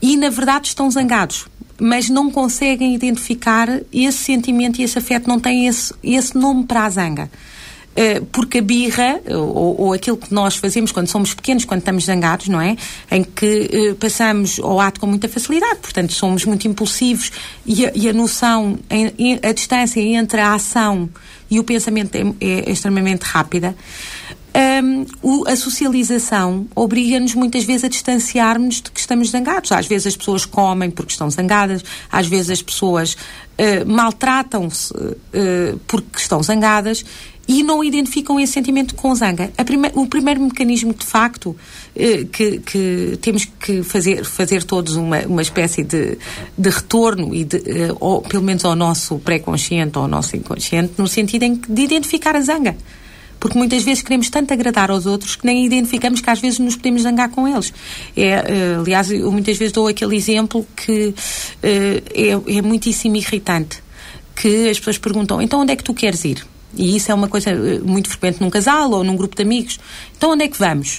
E, 0.00 0.16
na 0.16 0.30
verdade, 0.30 0.68
estão 0.68 0.90
zangados 0.90 1.46
mas 1.82 2.08
não 2.08 2.30
conseguem 2.30 2.94
identificar 2.94 3.68
esse 3.92 4.18
sentimento 4.18 4.80
e 4.80 4.84
esse 4.84 4.96
afeto, 4.96 5.26
não 5.26 5.40
têm 5.40 5.66
esse, 5.66 5.92
esse 6.00 6.38
nome 6.38 6.64
para 6.64 6.84
a 6.84 6.90
zanga. 6.90 7.30
Eh, 7.94 8.22
porque 8.32 8.58
a 8.58 8.62
birra, 8.62 9.20
ou, 9.28 9.80
ou, 9.80 9.92
aquilo 9.92 10.16
que 10.16 10.32
nós 10.32 10.56
fazemos 10.56 10.90
quando 10.92 11.08
somos 11.08 11.34
pequenos, 11.34 11.66
quando 11.66 11.80
estamos 11.80 12.04
zangados, 12.04 12.48
não 12.48 12.58
é? 12.58 12.74
Em 13.10 13.22
que 13.22 13.90
uh, 13.90 13.94
passamos 13.96 14.58
ao 14.58 14.80
ato 14.80 14.98
com 14.98 15.06
muita 15.06 15.28
facilidade, 15.28 15.76
portanto, 15.80 16.10
somos 16.12 16.46
muito 16.46 16.66
impulsivos 16.66 17.30
e 17.66 17.84
a, 17.84 17.92
e 17.94 18.08
a 18.08 18.12
noção, 18.14 18.78
em, 18.88 19.38
a 19.42 19.52
distância 19.52 20.00
entre 20.00 20.40
a 20.40 20.54
ação 20.54 21.08
e 21.50 21.60
o 21.60 21.64
pensamento 21.64 22.14
é, 22.14 22.22
é 22.40 22.70
extremamente 22.70 23.24
rápida. 23.24 23.76
Um, 24.80 25.44
a 25.46 25.56
socialização 25.56 26.66
obriga-nos 26.74 27.34
muitas 27.34 27.64
vezes 27.64 27.84
a 27.84 27.88
distanciarmos 27.88 28.76
de 28.76 28.90
que 28.90 29.00
estamos 29.00 29.30
zangados. 29.30 29.72
Às 29.72 29.86
vezes 29.86 30.08
as 30.08 30.16
pessoas 30.16 30.44
comem 30.44 30.90
porque 30.90 31.12
estão 31.12 31.28
zangadas, 31.30 31.84
às 32.10 32.26
vezes 32.26 32.50
as 32.50 32.62
pessoas 32.62 33.14
uh, 33.14 33.86
maltratam-se 33.86 34.92
uh, 34.94 35.78
porque 35.86 36.18
estão 36.18 36.42
zangadas 36.42 37.04
e 37.48 37.62
não 37.62 37.82
identificam 37.82 38.38
esse 38.38 38.52
sentimento 38.52 38.94
com 38.94 39.14
zanga. 39.14 39.50
Prime 39.66 39.90
o 39.94 40.06
primeiro 40.06 40.40
mecanismo, 40.40 40.94
de 40.94 41.04
facto, 41.04 41.56
eh, 41.94 42.24
que, 42.30 42.60
que, 42.60 43.18
temos 43.20 43.44
que 43.44 43.82
fazer, 43.82 44.24
fazer 44.24 44.62
todos 44.62 44.94
uma, 44.94 45.18
uma 45.22 45.42
espécie 45.42 45.82
de, 45.82 46.18
de 46.56 46.70
retorno, 46.70 47.34
e 47.34 47.44
de, 47.44 47.60
ou, 47.98 48.22
pelo 48.22 48.44
menos 48.44 48.64
ao 48.64 48.76
nosso 48.76 49.18
pré-consciente 49.18 49.98
ou 49.98 50.04
ao 50.04 50.08
nosso 50.08 50.36
inconsciente, 50.36 50.94
no 50.96 51.08
sentido 51.08 51.42
em, 51.42 51.60
de 51.68 51.82
identificar 51.82 52.36
a 52.36 52.40
zanga. 52.40 52.76
Porque 53.42 53.58
muitas 53.58 53.82
vezes 53.82 54.04
queremos 54.04 54.30
tanto 54.30 54.54
agradar 54.54 54.88
aos 54.88 55.04
outros 55.04 55.34
que 55.34 55.44
nem 55.44 55.66
identificamos 55.66 56.20
que 56.20 56.30
às 56.30 56.38
vezes 56.38 56.60
nos 56.60 56.76
podemos 56.76 57.02
zangar 57.02 57.28
com 57.28 57.48
eles. 57.48 57.74
É, 58.16 58.28
eh, 58.28 58.76
aliás, 58.78 59.10
eu 59.10 59.32
muitas 59.32 59.58
vezes 59.58 59.72
dou 59.72 59.88
aquele 59.88 60.14
exemplo 60.14 60.64
que 60.76 61.12
eh, 61.60 62.00
é, 62.14 62.58
é 62.58 62.62
muitíssimo 62.62 63.16
irritante. 63.16 63.82
Que 64.36 64.70
as 64.70 64.78
pessoas 64.78 64.96
perguntam, 64.96 65.42
então 65.42 65.62
onde 65.62 65.72
é 65.72 65.76
que 65.76 65.82
tu 65.82 65.92
queres 65.92 66.24
ir? 66.24 66.46
E 66.76 66.94
isso 66.94 67.10
é 67.10 67.14
uma 67.16 67.26
coisa 67.26 67.50
eh, 67.50 67.80
muito 67.80 68.08
frequente 68.10 68.40
num 68.40 68.48
casal 68.48 68.92
ou 68.92 69.02
num 69.02 69.16
grupo 69.16 69.34
de 69.34 69.42
amigos. 69.42 69.80
Então, 70.16 70.30
onde 70.30 70.44
é 70.44 70.48
que 70.48 70.56
vamos? 70.56 70.98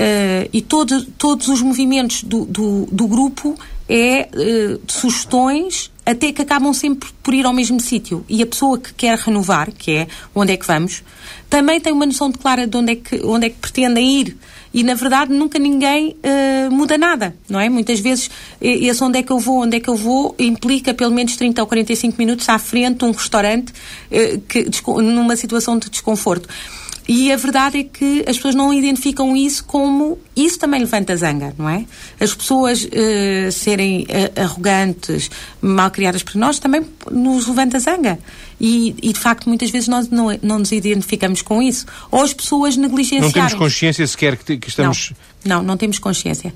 Uh, 0.00 0.48
e 0.52 0.62
todo, 0.62 1.04
todos 1.04 1.46
os 1.46 1.62
movimentos 1.62 2.24
do, 2.24 2.46
do, 2.46 2.88
do 2.90 3.06
grupo 3.06 3.54
é 3.88 4.28
uh, 4.32 4.80
sugestões 4.88 5.90
até 6.06 6.32
que 6.32 6.42
acabam 6.42 6.72
sempre 6.72 7.10
por 7.22 7.32
ir 7.34 7.46
ao 7.46 7.52
mesmo 7.52 7.78
sítio. 7.78 8.24
E 8.28 8.42
a 8.42 8.46
pessoa 8.46 8.78
que 8.78 8.92
quer 8.94 9.16
renovar, 9.18 9.70
que 9.70 9.92
é 9.92 10.08
onde 10.34 10.52
é 10.52 10.56
que 10.56 10.66
vamos, 10.66 11.04
também 11.50 11.80
tem 11.80 11.92
uma 11.92 12.06
noção 12.06 12.30
de 12.30 12.38
clara 12.38 12.66
de 12.66 12.76
onde 12.76 12.92
é 12.92 12.94
que, 12.96 13.20
onde 13.26 13.46
é 13.46 13.50
que 13.50 13.56
pretendem 13.56 14.20
ir 14.20 14.36
e 14.72 14.84
na 14.84 14.94
verdade 14.94 15.32
nunca 15.32 15.58
ninguém 15.58 16.16
uh, 16.24 16.70
muda 16.70 16.96
nada, 16.96 17.34
não 17.48 17.58
é? 17.58 17.68
Muitas 17.68 17.98
vezes 17.98 18.30
esse 18.60 19.02
onde 19.02 19.18
é 19.18 19.22
que 19.22 19.32
eu 19.32 19.38
vou, 19.38 19.62
onde 19.62 19.76
é 19.76 19.80
que 19.80 19.90
eu 19.90 19.96
vou, 19.96 20.34
implica 20.38 20.94
pelo 20.94 21.10
menos 21.10 21.34
30 21.36 21.60
ou 21.60 21.66
45 21.66 22.16
minutos 22.16 22.48
à 22.48 22.56
frente 22.56 22.98
de 22.98 23.04
um 23.04 23.10
restaurante 23.10 23.72
uh, 23.72 24.40
que, 24.48 24.70
numa 25.02 25.34
situação 25.34 25.76
de 25.76 25.90
desconforto. 25.90 26.48
E 27.12 27.32
a 27.32 27.36
verdade 27.36 27.78
é 27.80 27.82
que 27.82 28.20
as 28.20 28.36
pessoas 28.36 28.54
não 28.54 28.72
identificam 28.72 29.36
isso 29.36 29.64
como. 29.64 30.16
Isso 30.36 30.60
também 30.60 30.78
levanta 30.78 31.16
zanga, 31.16 31.52
não 31.58 31.68
é? 31.68 31.84
As 32.20 32.32
pessoas 32.32 32.84
uh, 32.84 33.50
serem 33.50 34.02
uh, 34.02 34.40
arrogantes, 34.40 35.28
mal 35.60 35.90
criadas 35.90 36.22
por 36.22 36.36
nós, 36.36 36.60
também 36.60 36.86
nos 37.10 37.48
levanta 37.48 37.80
zanga. 37.80 38.16
E, 38.60 38.94
e, 39.02 39.12
de 39.12 39.18
facto, 39.18 39.48
muitas 39.48 39.70
vezes 39.70 39.88
nós 39.88 40.08
não, 40.08 40.38
não 40.40 40.60
nos 40.60 40.70
identificamos 40.70 41.42
com 41.42 41.60
isso. 41.60 41.84
Ou 42.12 42.22
as 42.22 42.32
pessoas 42.32 42.76
negligenciam. 42.76 43.22
Não 43.22 43.32
temos 43.32 43.54
consciência 43.54 44.06
sequer 44.06 44.36
que, 44.36 44.56
que 44.56 44.68
estamos. 44.68 45.12
Não, 45.44 45.56
não, 45.56 45.62
não 45.64 45.76
temos 45.76 45.98
consciência. 45.98 46.54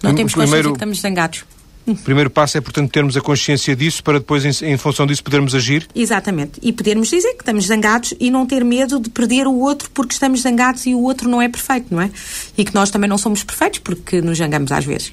Não 0.00 0.14
temos 0.14 0.34
consciência 0.34 0.56
Primeiro... 0.58 0.70
que 0.70 0.76
estamos 0.76 1.00
zangados. 1.00 1.44
O 1.86 1.96
primeiro 1.96 2.30
passo 2.30 2.58
é, 2.58 2.60
portanto, 2.60 2.90
termos 2.90 3.16
a 3.16 3.20
consciência 3.20 3.74
disso 3.74 4.02
para 4.02 4.18
depois, 4.18 4.44
em, 4.44 4.72
em, 4.72 4.76
função 4.76 5.06
disso, 5.06 5.24
podermos 5.24 5.54
agir? 5.54 5.88
Exatamente. 5.94 6.60
E 6.62 6.72
podermos 6.72 7.08
dizer 7.08 7.32
que 7.34 7.42
estamos 7.42 7.66
zangados 7.66 8.14
e 8.20 8.30
não 8.30 8.46
ter 8.46 8.64
medo 8.64 9.00
de 9.00 9.10
perder 9.10 9.46
o 9.46 9.58
outro 9.58 9.90
porque 9.90 10.12
estamos 10.12 10.42
zangados 10.42 10.86
e 10.86 10.94
o 10.94 11.00
outro 11.00 11.28
não 11.28 11.40
é 11.42 11.48
perfeito, 11.48 11.86
não 11.90 12.00
é? 12.00 12.10
E 12.56 12.64
que 12.64 12.74
nós 12.74 12.90
também 12.90 13.08
não 13.08 13.18
somos 13.18 13.42
perfeitos 13.42 13.80
porque 13.80 14.20
nos 14.20 14.38
zangamos 14.38 14.70
às 14.70 14.84
vezes. 14.84 15.12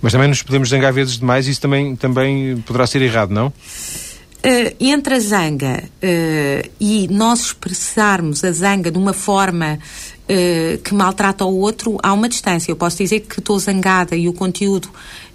Mas 0.00 0.12
também 0.12 0.28
nos 0.28 0.42
podemos 0.42 0.68
zangar 0.68 0.92
vezes 0.92 1.18
demais 1.18 1.46
e 1.46 1.50
isso 1.50 1.60
também, 1.60 1.96
também 1.96 2.58
poderá 2.66 2.86
ser 2.86 3.02
errado, 3.02 3.30
não? 3.30 3.48
Uh, 3.48 4.74
entre 4.80 5.16
a 5.16 5.20
zanga 5.20 5.84
uh, 5.84 6.70
e 6.80 7.06
nós 7.10 7.40
expressarmos 7.46 8.42
a 8.42 8.50
zanga 8.50 8.90
de 8.90 8.96
uma 8.96 9.12
forma 9.12 9.78
uh, 9.78 10.78
que 10.78 10.94
maltrata 10.94 11.44
o 11.44 11.58
outro, 11.58 11.98
há 12.02 12.10
uma 12.14 12.26
distância. 12.26 12.72
Eu 12.72 12.76
posso 12.76 12.96
dizer 12.96 13.20
que 13.20 13.38
estou 13.38 13.58
zangada 13.58 14.16
e 14.16 14.28
o 14.28 14.32
conteúdo 14.32 14.88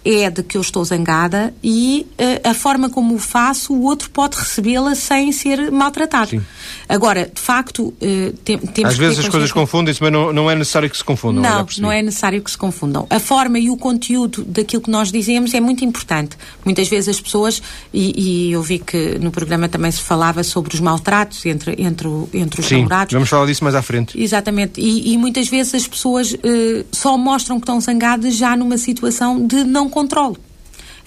é 0.05 0.29
de 0.29 0.43
que 0.43 0.55
eu 0.55 0.61
estou 0.61 0.85
zangada 0.85 1.51
e 1.63 2.05
uh, 2.11 2.49
a 2.49 2.53
forma 2.53 2.89
como 2.89 3.15
o 3.15 3.19
faço, 3.19 3.73
o 3.73 3.83
outro 3.83 4.09
pode 4.11 4.37
recebê-la 4.37 4.93
sem 4.93 5.31
ser 5.31 5.71
maltratado. 5.71 6.29
Sim. 6.29 6.41
Agora, 6.87 7.29
de 7.33 7.41
facto, 7.41 7.87
uh, 7.87 7.95
tem, 8.43 8.59
temos 8.59 8.91
Às 8.91 8.97
vezes 8.97 9.19
as 9.19 9.27
coisas 9.27 9.51
confundem-se, 9.51 10.01
mas 10.01 10.11
não, 10.11 10.31
não 10.31 10.51
é 10.51 10.55
necessário 10.55 10.89
que 10.89 10.95
se 10.95 11.03
confundam. 11.03 11.41
Não, 11.41 11.65
não 11.79 11.91
é 11.91 12.03
necessário 12.03 12.41
que 12.41 12.51
se 12.51 12.57
confundam. 12.57 13.07
A 13.09 13.19
forma 13.19 13.57
e 13.57 13.71
o 13.71 13.77
conteúdo 13.77 14.43
daquilo 14.45 14.83
que 14.83 14.91
nós 14.91 15.11
dizemos 15.11 15.53
é 15.55 15.59
muito 15.59 15.83
importante. 15.83 16.37
Muitas 16.63 16.87
vezes 16.87 17.09
as 17.09 17.19
pessoas, 17.19 17.61
e, 17.91 18.49
e 18.49 18.51
eu 18.51 18.61
vi 18.61 18.77
que 18.77 19.17
no 19.17 19.31
programa 19.31 19.67
também 19.67 19.91
se 19.91 20.01
falava 20.01 20.43
sobre 20.43 20.75
os 20.75 20.79
maltratos 20.79 21.43
entre, 21.47 21.81
entre, 21.81 22.07
entre 22.33 22.61
os 22.61 22.67
Sim, 22.67 22.77
namorados. 22.77 23.13
vamos 23.13 23.29
falar 23.29 23.47
disso 23.47 23.63
mais 23.63 23.75
à 23.75 23.81
frente. 23.81 24.21
Exatamente. 24.21 24.79
E, 24.79 25.13
e 25.13 25.17
muitas 25.17 25.47
vezes 25.47 25.73
as 25.73 25.87
pessoas 25.87 26.33
uh, 26.33 26.85
só 26.91 27.17
mostram 27.17 27.57
que 27.57 27.63
estão 27.63 27.81
zangadas 27.81 28.35
já 28.35 28.55
numa 28.55 28.77
situação 28.77 29.45
de 29.45 29.63
não 29.63 29.89
controle. 29.95 30.35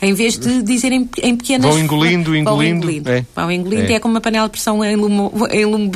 Em 0.00 0.14
vez 0.14 0.38
de 0.38 0.62
dizer 0.62 0.92
em, 0.92 1.08
em 1.22 1.36
pequenas... 1.36 1.68
Vão 1.68 1.78
engolindo, 1.78 2.34
engolindo. 2.34 2.44
Vão 2.44 2.62
engolindo, 2.62 3.10
é. 3.10 3.26
Vão 3.34 3.50
engolindo 3.50 3.92
é. 3.92 3.94
é 3.94 4.00
como 4.00 4.14
uma 4.14 4.20
panela 4.20 4.46
de 4.46 4.52
pressão 4.52 4.84
em 4.84 4.94
lume, 4.94 5.30
em 5.50 5.64
lume 5.64 5.90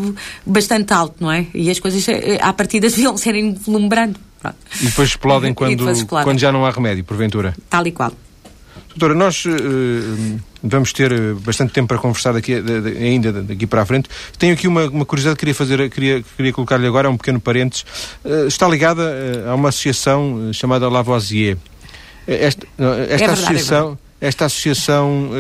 bastante 0.45 0.93
alto, 0.93 1.15
não 1.21 1.31
é? 1.31 1.47
E 1.55 1.71
as 1.71 1.79
coisas, 1.79 2.07
eh, 2.09 2.39
à 2.41 2.53
partida, 2.53 2.89
deviam 2.91 3.17
ser 3.17 3.37
enlumbrando. 3.37 4.19
E 4.81 4.87
depois 4.87 5.11
explodem 5.11 5.55
quando, 5.55 5.77
depois 5.77 5.99
explodem. 5.99 6.25
quando 6.25 6.39
já 6.41 6.51
não 6.51 6.67
há 6.67 6.71
remédio, 6.71 7.05
porventura. 7.05 7.55
Tal 7.71 7.87
e 7.87 7.93
qual. 7.93 8.13
Doutora, 8.89 9.15
nós 9.15 9.45
uh, 9.47 10.41
vamos 10.63 10.93
ter 10.93 11.35
bastante 11.37 11.73
tempo 11.73 11.89
para 11.89 11.99
conversar 11.99 12.33
daqui, 12.33 12.61
de, 12.61 12.81
de, 12.81 12.99
ainda 12.99 13.33
daqui 13.33 13.67
para 13.67 13.83
a 13.83 13.87
frente. 13.87 14.09
Tenho 14.37 14.53
aqui 14.53 14.69
uma, 14.69 14.85
uma 14.89 15.07
curiosidade 15.07 15.37
que 15.37 15.41
queria 15.41 15.55
fazer, 15.55 15.89
queria, 15.91 16.23
queria 16.37 16.53
colocar-lhe 16.53 16.87
agora, 16.87 17.09
um 17.09 17.17
pequeno 17.17 17.41
parênteses. 17.41 17.85
Uh, 18.25 18.47
está 18.47 18.69
ligada 18.69 19.03
uh, 19.03 19.51
a 19.51 19.55
uma 19.55 19.71
associação 19.71 20.53
chamada 20.53 20.89
Lavoisier. 20.89 21.57
Esta, 22.27 22.67
esta 22.67 22.85
é 22.85 23.17
verdade, 23.17 23.33
associação, 23.33 23.99
é 24.21 24.27
esta 24.29 24.45
associação 24.45 25.31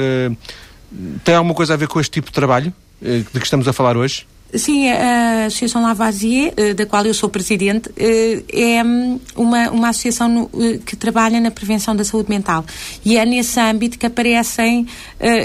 tem 1.24 1.34
alguma 1.34 1.54
coisa 1.54 1.74
a 1.74 1.76
ver 1.76 1.88
com 1.88 2.00
este 2.00 2.10
tipo 2.10 2.28
de 2.28 2.32
trabalho 2.32 2.72
de 3.00 3.24
que 3.24 3.44
estamos 3.44 3.66
a 3.66 3.72
falar 3.72 3.96
hoje? 3.96 4.26
Sim, 4.54 4.90
a 4.90 5.46
Associação 5.46 5.82
Lavoisier, 5.82 6.52
eh, 6.58 6.74
da 6.74 6.84
qual 6.84 7.06
eu 7.06 7.14
sou 7.14 7.30
presidente, 7.30 7.90
eh, 7.96 8.42
é 8.52 8.84
hum, 8.84 9.18
uma, 9.34 9.70
uma 9.70 9.88
associação 9.88 10.50
eh, 10.54 10.78
que 10.84 10.94
trabalha 10.94 11.40
na 11.40 11.50
prevenção 11.50 11.96
da 11.96 12.04
saúde 12.04 12.28
mental. 12.28 12.62
E 13.02 13.16
é 13.16 13.24
nesse 13.24 13.58
âmbito 13.58 13.98
que 13.98 14.04
aparecem, 14.04 14.86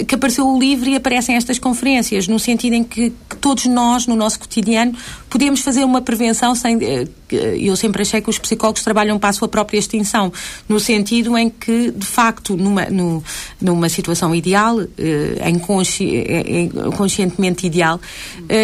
que 0.07 0.15
apareceu 0.15 0.47
o 0.47 0.59
livro 0.59 0.89
e 0.89 0.95
aparecem 0.95 1.35
estas 1.35 1.59
conferências, 1.59 2.27
no 2.27 2.39
sentido 2.39 2.73
em 2.73 2.83
que, 2.83 3.11
que 3.29 3.35
todos 3.37 3.65
nós, 3.65 4.07
no 4.07 4.15
nosso 4.15 4.39
cotidiano, 4.39 4.93
podemos 5.29 5.61
fazer 5.61 5.83
uma 5.83 6.01
prevenção 6.01 6.55
sem. 6.55 6.77
Eu 7.29 7.75
sempre 7.75 8.01
achei 8.01 8.21
que 8.21 8.29
os 8.29 8.39
psicólogos 8.39 8.81
trabalham 8.83 9.19
para 9.19 9.29
a 9.29 9.33
sua 9.33 9.47
própria 9.47 9.77
extinção, 9.77 10.31
no 10.67 10.79
sentido 10.79 11.37
em 11.37 11.49
que, 11.49 11.91
de 11.91 12.05
facto, 12.05 12.55
numa, 12.55 12.85
no, 12.85 13.23
numa 13.61 13.89
situação 13.89 14.33
ideal, 14.33 14.77
em, 15.45 15.59
consci, 15.59 16.05
em 16.05 16.69
conscientemente 16.95 17.67
ideal, 17.67 17.99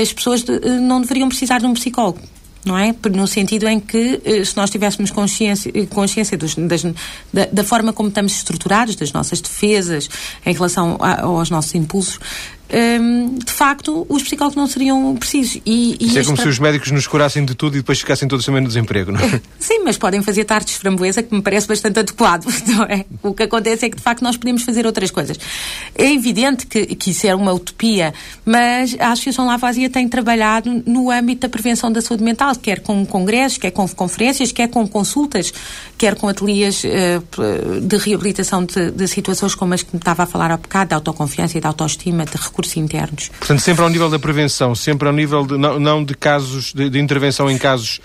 as 0.02 0.14
pessoas 0.14 0.33
pessoas 0.34 0.44
de, 0.44 0.68
eh, 0.68 0.80
não 0.80 1.02
deveriam 1.02 1.28
precisar 1.30 1.60
de 1.60 1.66
um 1.66 1.74
psicólogo 1.74 2.20
não 2.66 2.78
é? 2.78 2.96
No 3.14 3.28
sentido 3.28 3.68
em 3.68 3.78
que, 3.78 4.22
eh, 4.24 4.46
se 4.46 4.56
nós 4.56 4.70
tivéssemos 4.70 5.12
consciência, 5.12 5.70
eh, 5.76 5.86
consciência 5.86 6.38
dos, 6.38 6.56
das, 6.56 6.84
da, 7.34 7.46
da, 7.52 7.62
forma 7.62 7.92
como 7.92 8.08
estamos 8.08 8.34
estruturados, 8.34 8.96
das 8.96 9.12
nossas 9.12 9.42
defesas 9.42 10.10
em 10.46 10.54
relação 10.54 10.98
a, 11.02 11.24
aos 11.24 11.50
nossos 11.50 11.76
impulsos, 11.76 12.20
um, 12.74 13.38
de 13.38 13.52
facto, 13.52 14.06
os 14.10 14.24
psicólogos 14.24 14.56
não 14.56 14.66
seriam 14.66 15.16
precisos. 15.16 15.62
E, 15.66 15.96
e 16.00 16.08
Isso 16.08 16.20
é 16.20 16.24
como 16.24 16.38
se 16.38 16.48
os 16.48 16.58
médicos 16.58 16.90
nos 16.92 17.06
curassem 17.06 17.46
de 17.46 17.54
tudo 17.54 17.76
e 17.76 17.80
depois 17.80 18.00
ficassem 18.00 18.28
todos 18.28 18.44
também 18.46 18.62
no 18.62 18.68
desemprego, 18.68 19.12
não 19.12 19.20
é? 19.20 19.42
Sim, 19.60 19.84
mas 19.86 19.98
podem 19.98 20.22
fazer 20.24 20.44
tartes 20.46 20.74
de 20.74 20.80
framboesa, 20.80 21.22
que 21.22 21.34
me 21.36 21.42
parece 21.42 21.68
bastante 21.68 22.00
adequado, 22.00 22.46
não 22.68 22.84
é? 22.84 23.06
O 23.22 23.34
que 23.34 23.44
acontece 23.44 23.86
é 23.86 23.90
que, 23.90 23.98
de 23.98 24.02
facto, 24.02 24.24
nós 24.24 24.38
podemos 24.38 24.64
fazer 24.64 24.86
outras 24.86 25.12
coisas. 25.12 25.38
É 25.94 26.12
evidente 26.12 26.66
que, 26.66 26.88
que 26.96 27.12
isso 27.12 27.28
é 27.28 27.36
uma 27.36 27.54
utopia, 27.54 28.14
mas 28.44 28.96
a 29.00 29.12
Associação 29.12 29.46
Lavoisier 29.46 29.92
tem 29.92 30.10
trabalhado 30.10 30.84
no 30.86 31.12
âmbito 31.12 31.42
da 31.42 31.50
prevenção 31.50 31.92
da 31.92 32.02
saúde 32.02 32.24
mental, 32.24 32.56
quer 32.56 32.80
com 32.80 33.06
congressos, 33.06 33.58
quer 33.60 33.72
com 33.72 33.88
conferências, 33.88 34.52
quer 34.52 34.68
com 34.68 34.88
consultas, 34.88 35.54
quer 35.98 36.16
com 36.16 36.28
ateliês 36.28 36.84
uh, 36.84 37.82
de 37.82 37.98
reabilitação 37.98 38.66
de, 38.66 38.92
de, 38.92 39.08
situações 39.08 39.54
como 39.54 39.74
as 39.74 39.84
que 39.84 39.94
me 39.94 40.00
estava 40.00 40.24
a 40.24 40.26
falar 40.26 40.52
há 40.52 40.58
bocado, 40.58 40.90
de 40.90 40.96
autoconfiança 40.96 41.58
e 41.58 41.62
de 41.62 41.68
autoestima, 41.68 42.26
de 42.26 42.38
recursos 42.64 42.78
internos. 42.78 43.30
Portanto, 43.30 43.60
sempre 43.60 43.84
ao 43.84 43.90
nível 43.90 44.10
da 44.10 44.20
prevenção, 44.20 44.74
sempre 44.74 45.08
ao 45.08 45.14
nível 45.14 45.46
de, 45.46 45.58
não, 45.58 45.80
não 45.80 46.04
de 46.04 46.16
casos, 46.16 46.74
de, 46.74 46.90
de 46.90 47.00
intervenção 47.00 47.50
em 47.50 47.58
casos 47.58 48.00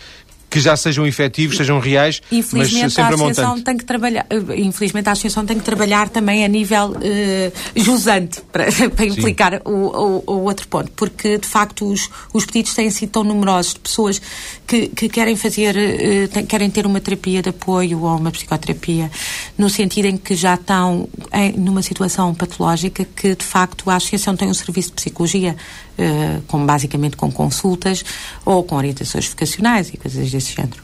que 0.50 0.60
já 0.60 0.76
sejam 0.76 1.06
efetivos, 1.06 1.56
sejam 1.56 1.78
reais, 1.78 2.22
mas 2.52 2.70
sempre 2.70 3.02
a 3.02 3.08
Associação 3.08 3.60
tem 3.60 3.76
que 3.76 3.84
trabalhar, 3.84 4.26
eh, 4.30 4.60
infelizmente 4.60 5.08
a 5.08 5.12
Associação 5.12 5.44
tem 5.44 5.58
que 5.58 5.64
trabalhar 5.64 6.08
também 6.08 6.44
a 6.44 6.48
nível 6.48 6.90
uh, 6.90 7.52
jusante 7.76 8.40
para, 8.52 8.64
para 8.94 9.04
implicar 9.04 9.60
o, 9.64 9.70
o, 9.70 10.22
o, 10.26 10.44
outro 10.44 10.66
ponto, 10.68 10.90
porque 10.92 11.38
de 11.38 11.46
facto 11.46 11.90
os, 11.90 12.08
os 12.32 12.46
pedidos 12.46 12.74
têm 12.74 12.90
sido 12.90 13.10
tão 13.10 13.24
numerosos 13.24 13.74
de 13.74 13.80
pessoas 13.80 14.20
que, 14.66 14.88
que 14.88 15.08
querem 15.08 15.36
fazer, 15.36 15.74
tem, 16.28 16.46
querem 16.46 16.70
ter 16.70 16.86
uma 16.86 17.00
terapia 17.00 17.42
de 17.42 17.50
apoio 17.50 18.02
ou 18.02 18.16
uma 18.16 18.30
psicoterapia, 18.30 19.10
no 19.56 19.68
sentido 19.68 20.06
em 20.06 20.16
que 20.16 20.34
já 20.34 20.54
estão 20.54 21.08
em, 21.32 21.52
numa 21.52 21.82
situação 21.82 22.34
patológica 22.34 23.04
que 23.04 23.34
de 23.34 23.44
facto 23.44 23.90
a 23.90 23.96
Associação 23.96 24.36
tem 24.36 24.48
um 24.48 24.54
serviço 24.54 24.88
de 24.88 24.94
psicologia 24.94 25.56
uh, 25.98 26.42
com, 26.42 26.64
basicamente 26.64 27.16
com 27.16 27.30
consultas 27.30 28.04
ou 28.44 28.62
com 28.62 28.76
orientações 28.76 29.26
vocacionais 29.26 29.92
e 29.92 29.96
coisas 29.96 30.30
desse 30.38 30.54
género. 30.54 30.82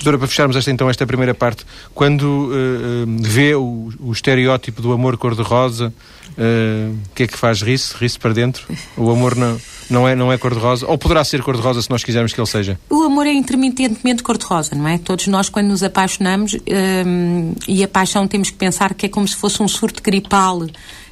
Doutora, 0.00 0.16
para 0.16 0.28
fecharmos 0.28 0.56
esta, 0.56 0.70
então 0.70 0.88
esta 0.88 1.06
primeira 1.06 1.34
parte, 1.34 1.66
quando 1.94 2.22
uh, 2.22 3.06
vê 3.20 3.54
o, 3.54 3.92
o, 4.00 4.12
estereótipo 4.12 4.80
do 4.80 4.92
amor 4.92 5.18
cor-de-rosa, 5.18 5.92
o 6.28 6.92
uh, 6.92 6.98
que 7.14 7.24
é 7.24 7.26
que 7.26 7.36
faz? 7.36 7.60
Ri-se? 7.60 7.94
Ri-se 7.98 8.18
para 8.18 8.32
dentro? 8.32 8.66
O 8.96 9.10
amor 9.10 9.36
não, 9.36 9.60
não 9.90 10.08
é, 10.08 10.16
não 10.16 10.32
é 10.32 10.38
cor-de-rosa? 10.38 10.86
Ou 10.86 10.96
poderá 10.96 11.22
ser 11.22 11.42
cor-de-rosa 11.42 11.82
se 11.82 11.90
nós 11.90 12.02
quisermos 12.02 12.32
que 12.32 12.40
ele 12.40 12.46
seja? 12.46 12.80
O 12.88 13.02
amor 13.02 13.26
é 13.26 13.32
intermitentemente 13.32 14.22
cor-de-rosa, 14.22 14.74
não 14.74 14.88
é? 14.88 14.96
Todos 14.96 15.26
nós, 15.26 15.50
quando 15.50 15.66
nos 15.66 15.82
apaixonamos, 15.82 16.54
um, 16.54 17.52
e 17.68 17.84
a 17.84 17.88
paixão 17.88 18.26
temos 18.26 18.48
que 18.48 18.56
pensar 18.56 18.94
que 18.94 19.04
é 19.04 19.08
como 19.08 19.28
se 19.28 19.36
fosse 19.36 19.62
um 19.62 19.68
surto 19.68 20.02
gripal 20.02 20.66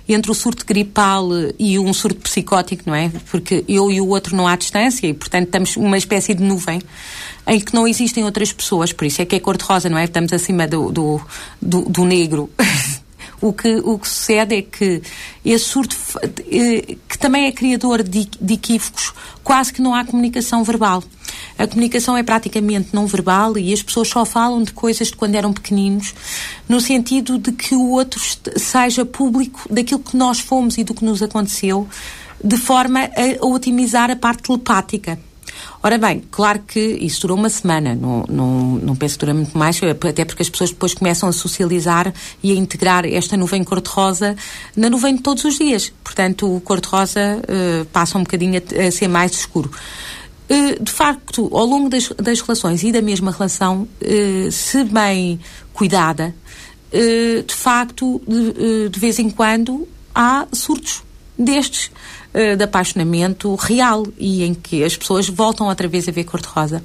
entre 0.08 0.30
o 0.30 0.34
surto 0.34 0.64
gripal 0.64 1.28
e 1.58 1.78
um 1.78 1.92
surto 1.92 2.20
psicótico, 2.20 2.84
não 2.86 2.94
é? 2.94 3.10
Porque 3.30 3.64
eu 3.68 3.90
e 3.90 4.00
o 4.00 4.08
outro 4.08 4.34
não 4.34 4.46
há 4.46 4.56
distância 4.56 5.06
e, 5.06 5.14
portanto, 5.14 5.46
estamos 5.46 5.76
uma 5.76 5.98
espécie 5.98 6.34
de 6.34 6.42
nuvem 6.42 6.80
em 7.46 7.60
que 7.60 7.74
não 7.74 7.86
existem 7.86 8.24
outras 8.24 8.52
pessoas, 8.52 8.92
por 8.92 9.06
isso 9.06 9.22
é 9.22 9.24
que 9.24 9.36
é 9.36 9.40
cor-de-rosa, 9.40 9.88
não 9.88 9.98
é? 9.98 10.04
Estamos 10.04 10.32
acima 10.32 10.66
do, 10.66 10.90
do, 10.90 11.20
do, 11.60 11.82
do 11.82 12.04
negro. 12.04 12.50
o 13.40 13.52
que, 13.52 13.76
o 13.76 13.98
que 13.98 14.08
sucede 14.08 14.56
é 14.56 14.62
que 14.62 15.02
esse 15.44 15.64
surto, 15.64 15.96
eh, 16.22 16.96
que 17.08 17.18
também 17.18 17.46
é 17.46 17.52
criador 17.52 18.02
de, 18.02 18.28
de 18.40 18.54
equívocos, 18.54 19.12
quase 19.44 19.72
que 19.72 19.80
não 19.80 19.94
há 19.94 20.04
comunicação 20.04 20.64
verbal. 20.64 21.02
A 21.56 21.66
comunicação 21.66 22.16
é 22.16 22.22
praticamente 22.22 22.90
não 22.92 23.06
verbal 23.06 23.56
e 23.56 23.72
as 23.72 23.82
pessoas 23.82 24.08
só 24.08 24.24
falam 24.24 24.62
de 24.62 24.72
coisas 24.72 25.08
de 25.08 25.16
quando 25.16 25.34
eram 25.34 25.52
pequeninos, 25.52 26.14
no 26.68 26.80
sentido 26.80 27.38
de 27.38 27.52
que 27.52 27.74
o 27.74 27.90
outro 27.90 28.20
seja 28.56 29.04
público 29.04 29.62
daquilo 29.70 30.00
que 30.00 30.16
nós 30.16 30.40
fomos 30.40 30.78
e 30.78 30.84
do 30.84 30.94
que 30.94 31.04
nos 31.04 31.22
aconteceu, 31.22 31.88
de 32.42 32.56
forma 32.56 33.00
a 33.04 33.46
otimizar 33.46 34.10
a 34.10 34.16
parte 34.16 34.44
telepática. 34.44 35.18
Ora 35.82 35.96
bem, 35.96 36.22
claro 36.30 36.60
que 36.66 36.80
isso 36.80 37.22
durou 37.22 37.36
uma 37.36 37.48
semana, 37.48 37.94
não, 37.94 38.24
não, 38.28 38.50
não 38.76 38.96
penso 38.96 39.14
que 39.14 39.20
dura 39.20 39.34
muito 39.34 39.56
mais, 39.56 39.80
até 39.82 40.24
porque 40.24 40.42
as 40.42 40.50
pessoas 40.50 40.70
depois 40.70 40.92
começam 40.94 41.28
a 41.28 41.32
socializar 41.32 42.12
e 42.42 42.52
a 42.52 42.54
integrar 42.54 43.04
esta 43.06 43.36
nuvem 43.36 43.62
cor-de-rosa 43.62 44.36
na 44.76 44.90
nuvem 44.90 45.16
de 45.16 45.22
todos 45.22 45.44
os 45.44 45.56
dias. 45.56 45.92
Portanto, 46.02 46.56
o 46.56 46.60
cor-de-rosa 46.60 47.40
uh, 47.42 47.84
passa 47.86 48.18
um 48.18 48.22
bocadinho 48.22 48.60
a, 48.60 48.88
a 48.88 48.90
ser 48.90 49.08
mais 49.08 49.32
escuro. 49.32 49.70
Eh, 50.48 50.78
de 50.80 50.90
facto, 50.90 51.50
ao 51.52 51.66
longo 51.66 51.90
das, 51.90 52.08
das 52.16 52.40
relações 52.40 52.82
e 52.82 52.90
da 52.90 53.02
mesma 53.02 53.30
relação, 53.30 53.86
eh, 54.00 54.48
se 54.50 54.82
bem 54.82 55.38
cuidada, 55.74 56.34
de 56.90 57.54
facto, 57.54 58.20
de, 58.26 58.88
de 58.88 58.98
vez 58.98 59.18
em 59.18 59.28
quando 59.28 59.86
há 60.14 60.46
surtos 60.50 61.02
destes 61.38 61.90
de 62.32 62.62
apaixonamento 62.62 63.54
real 63.54 64.06
e 64.18 64.44
em 64.44 64.54
que 64.54 64.84
as 64.84 64.96
pessoas 64.96 65.28
voltam 65.28 65.66
outra 65.66 65.88
vez 65.88 66.08
a 66.08 66.12
ver 66.12 66.24
cor-de-rosa. 66.24 66.82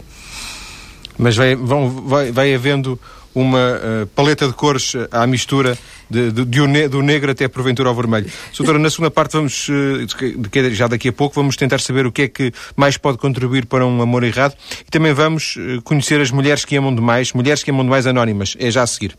Mas 1.17 1.35
vai, 1.35 1.55
vão, 1.55 1.89
vai, 1.89 2.31
vai 2.31 2.53
havendo 2.53 2.99
uma 3.35 3.75
uh, 4.03 4.07
paleta 4.07 4.47
de 4.47 4.53
cores 4.53 4.93
à 5.11 5.25
mistura 5.25 5.77
de, 6.09 6.31
de, 6.31 6.45
de, 6.45 6.67
ne 6.67 6.87
do 6.87 7.01
negro 7.01 7.31
até 7.31 7.47
porventura 7.47 7.89
ao 7.89 7.95
vermelho. 7.95 8.29
Doutora, 8.55 8.77
na 8.77 8.89
segunda 8.89 9.09
parte 9.09 9.33
vamos, 9.33 9.67
uh, 9.69 10.71
já 10.71 10.87
daqui 10.87 11.09
a 11.09 11.13
pouco, 11.13 11.35
vamos 11.35 11.55
tentar 11.55 11.79
saber 11.79 12.05
o 12.05 12.11
que 12.11 12.23
é 12.23 12.27
que 12.27 12.51
mais 12.75 12.97
pode 12.97 13.17
contribuir 13.17 13.65
para 13.65 13.85
um 13.85 14.01
amor 14.01 14.23
errado 14.23 14.55
e 14.81 14.91
também 14.91 15.13
vamos 15.13 15.55
uh, 15.55 15.81
conhecer 15.83 16.21
as 16.21 16.31
mulheres 16.31 16.63
que 16.63 16.75
amam 16.75 16.93
demais, 16.93 17.33
mulheres 17.33 17.63
que 17.63 17.71
amam 17.71 17.83
demais 17.83 18.05
anónimas. 18.05 18.55
É 18.59 18.69
já 18.69 18.83
a 18.83 18.87
seguir. 18.87 19.17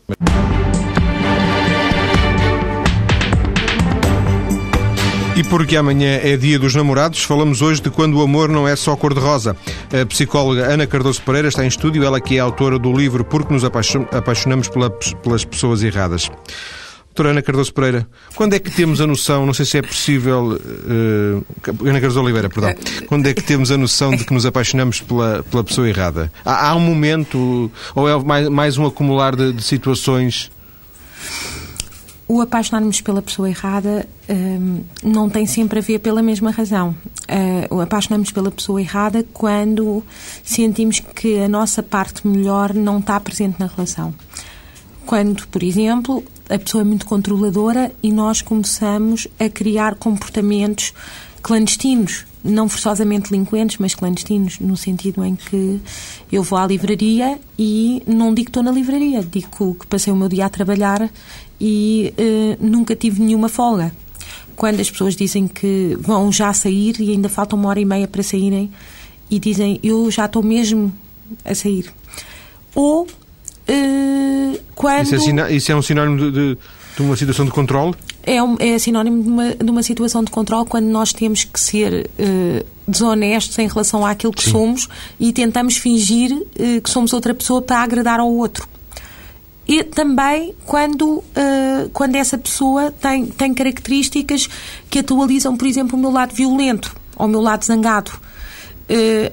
E 5.35 5.43
porque 5.43 5.75
amanhã 5.75 6.17
é 6.23 6.37
dia 6.37 6.57
dos 6.57 6.73
namorados, 6.73 7.21
falamos 7.23 7.61
hoje 7.61 7.81
de 7.81 7.89
quando 7.89 8.13
o 8.13 8.21
amor 8.21 8.47
não 8.47 8.65
é 8.65 8.73
só 8.73 8.95
cor-de-rosa. 8.95 9.53
A 9.91 10.05
psicóloga 10.05 10.65
Ana 10.65 10.87
Cardoso 10.87 11.21
Pereira 11.21 11.49
está 11.49 11.65
em 11.65 11.67
estúdio, 11.67 12.05
ela 12.05 12.21
que 12.21 12.37
é 12.37 12.39
autora 12.39 12.79
do 12.79 12.93
livro 12.93 13.25
Porque 13.25 13.53
nos 13.53 13.65
apaixonamos 13.65 14.69
pelas 15.21 15.43
pessoas 15.43 15.83
erradas. 15.83 16.31
Doutora 17.07 17.31
Ana 17.31 17.41
Cardoso 17.41 17.73
Pereira, 17.73 18.07
quando 18.33 18.53
é 18.53 18.59
que 18.59 18.71
temos 18.71 19.01
a 19.01 19.07
noção, 19.07 19.45
não 19.45 19.53
sei 19.53 19.65
se 19.65 19.77
é 19.77 19.81
possível, 19.81 20.57
uh, 20.57 21.45
Ana 21.85 21.99
Cardoso 21.99 22.21
Oliveira, 22.21 22.49
perdão, 22.49 22.73
quando 23.07 23.27
é 23.27 23.33
que 23.33 23.43
temos 23.43 23.71
a 23.71 23.77
noção 23.77 24.11
de 24.11 24.23
que 24.23 24.33
nos 24.33 24.45
apaixonamos 24.45 25.01
pela, 25.01 25.43
pela 25.43 25.65
pessoa 25.65 25.87
errada? 25.89 26.31
Há, 26.45 26.69
há 26.69 26.75
um 26.75 26.79
momento, 26.79 27.69
ou 27.93 28.07
é 28.07 28.23
mais, 28.23 28.47
mais 28.47 28.77
um 28.77 28.85
acumular 28.85 29.35
de, 29.35 29.51
de 29.51 29.63
situações 29.63 30.49
o 32.27 32.41
apaixonar-nos 32.41 33.01
pela 33.01 33.21
pessoa 33.21 33.49
errada 33.49 34.07
um, 34.27 34.83
não 35.03 35.29
tem 35.29 35.45
sempre 35.45 35.79
a 35.79 35.81
ver 35.81 35.99
pela 35.99 36.21
mesma 36.23 36.49
razão. 36.49 36.95
Uh, 37.71 37.81
apaixonamos 37.81 38.31
pela 38.31 38.49
pessoa 38.49 38.81
errada 38.81 39.23
quando 39.31 40.03
sentimos 40.43 40.99
que 40.99 41.39
a 41.39 41.47
nossa 41.47 41.83
parte 41.83 42.27
melhor 42.27 42.73
não 42.73 42.99
está 42.99 43.19
presente 43.19 43.59
na 43.59 43.67
relação. 43.67 44.13
Quando, 45.05 45.47
por 45.47 45.61
exemplo, 45.61 46.23
a 46.49 46.57
pessoa 46.57 46.81
é 46.81 46.85
muito 46.85 47.05
controladora 47.05 47.91
e 48.01 48.11
nós 48.11 48.41
começamos 48.41 49.27
a 49.39 49.47
criar 49.47 49.95
comportamentos 49.95 50.93
clandestinos, 51.43 52.25
não 52.45 52.69
forçosamente 52.69 53.31
delinquentes, 53.31 53.77
mas 53.79 53.95
clandestinos, 53.95 54.59
no 54.59 54.77
sentido 54.77 55.25
em 55.25 55.35
que 55.35 55.81
eu 56.31 56.43
vou 56.43 56.59
à 56.59 56.67
livraria 56.67 57.39
e 57.57 58.03
não 58.05 58.33
digo 58.33 58.45
que 58.45 58.49
estou 58.51 58.63
na 58.63 58.71
livraria, 58.71 59.23
digo 59.23 59.75
que 59.75 59.87
passei 59.87 60.13
o 60.13 60.15
meu 60.15 60.29
dia 60.29 60.45
a 60.45 60.49
trabalhar 60.49 61.09
e 61.59 62.13
uh, 62.17 62.65
nunca 62.65 62.95
tive 62.95 63.21
nenhuma 63.21 63.49
folga. 63.49 63.91
Quando 64.55 64.79
as 64.79 64.89
pessoas 64.89 65.15
dizem 65.15 65.47
que 65.47 65.97
vão 65.99 66.31
já 66.31 66.53
sair 66.53 66.95
e 66.99 67.11
ainda 67.11 67.27
falta 67.27 67.55
uma 67.55 67.67
hora 67.67 67.79
e 67.79 67.85
meia 67.85 68.07
para 68.07 68.23
saírem 68.23 68.71
e 69.29 69.39
dizem 69.39 69.79
eu 69.83 70.09
já 70.11 70.25
estou 70.25 70.43
mesmo 70.43 70.93
a 71.43 71.55
sair. 71.55 71.91
Ou 72.73 73.03
uh, 73.03 74.59
quando. 74.75 75.13
Isso 75.13 75.39
é, 75.39 75.53
isso 75.53 75.71
é 75.71 75.75
um 75.75 75.81
sinónimo 75.81 76.17
de, 76.17 76.31
de, 76.31 76.57
de, 76.95 77.01
uma 77.01 77.15
situação 77.15 77.45
de 77.45 77.51
controle? 77.51 77.95
É, 78.25 78.41
um, 78.41 78.55
é 78.59 78.79
sinónimo 78.79 79.21
de 79.21 79.29
uma, 79.29 79.55
de 79.55 79.71
uma 79.71 79.83
situação 79.83 80.23
de 80.23 80.31
controle 80.31 80.65
quando 80.67 80.85
nós 80.85 81.13
temos 81.13 81.43
que 81.43 81.59
ser 81.59 82.09
uh, 82.19 82.65
desonestos 82.87 83.57
em 83.59 83.67
relação 83.67 84.03
àquilo 84.03 84.33
que 84.33 84.43
Sim. 84.43 84.51
somos 84.51 84.89
e 85.19 85.31
tentamos 85.31 85.77
fingir 85.77 86.31
uh, 86.33 86.81
que 86.81 86.89
somos 86.89 87.13
outra 87.13 87.35
pessoa 87.35 87.61
para 87.61 87.77
agradar 87.77 88.19
ao 88.19 88.31
outro 88.31 88.67
e 89.67 89.83
também 89.83 90.55
quando, 90.65 91.17
uh, 91.17 91.23
quando 91.93 92.15
essa 92.15 92.37
pessoa 92.37 92.91
tem, 92.91 93.27
tem 93.27 93.53
características 93.53 94.47
que 94.89 94.99
atualizam, 94.99 95.55
por 95.55 95.67
exemplo, 95.67 95.97
o 95.97 96.01
meu 96.01 96.11
lado 96.11 96.33
violento 96.33 96.95
ou 97.15 97.27
o 97.27 97.29
meu 97.29 97.41
lado 97.41 97.63
zangado, 97.63 98.11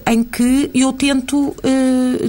em 0.06 0.24
que 0.24 0.70
eu 0.72 0.94
tento 0.94 1.54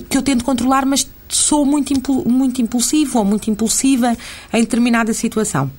que 0.10 0.18
eu 0.18 0.22
tento 0.22 0.44
controlar, 0.44 0.86
mas 0.86 1.08
sou 1.30 1.66
muito, 1.66 1.94
muito 2.28 2.62
impulsivo 2.62 3.20
ou 3.20 3.26
muito 3.26 3.50
impulsiva 3.50 4.18
em 4.52 4.62
determinada 4.62 5.14
situação. 5.14 5.72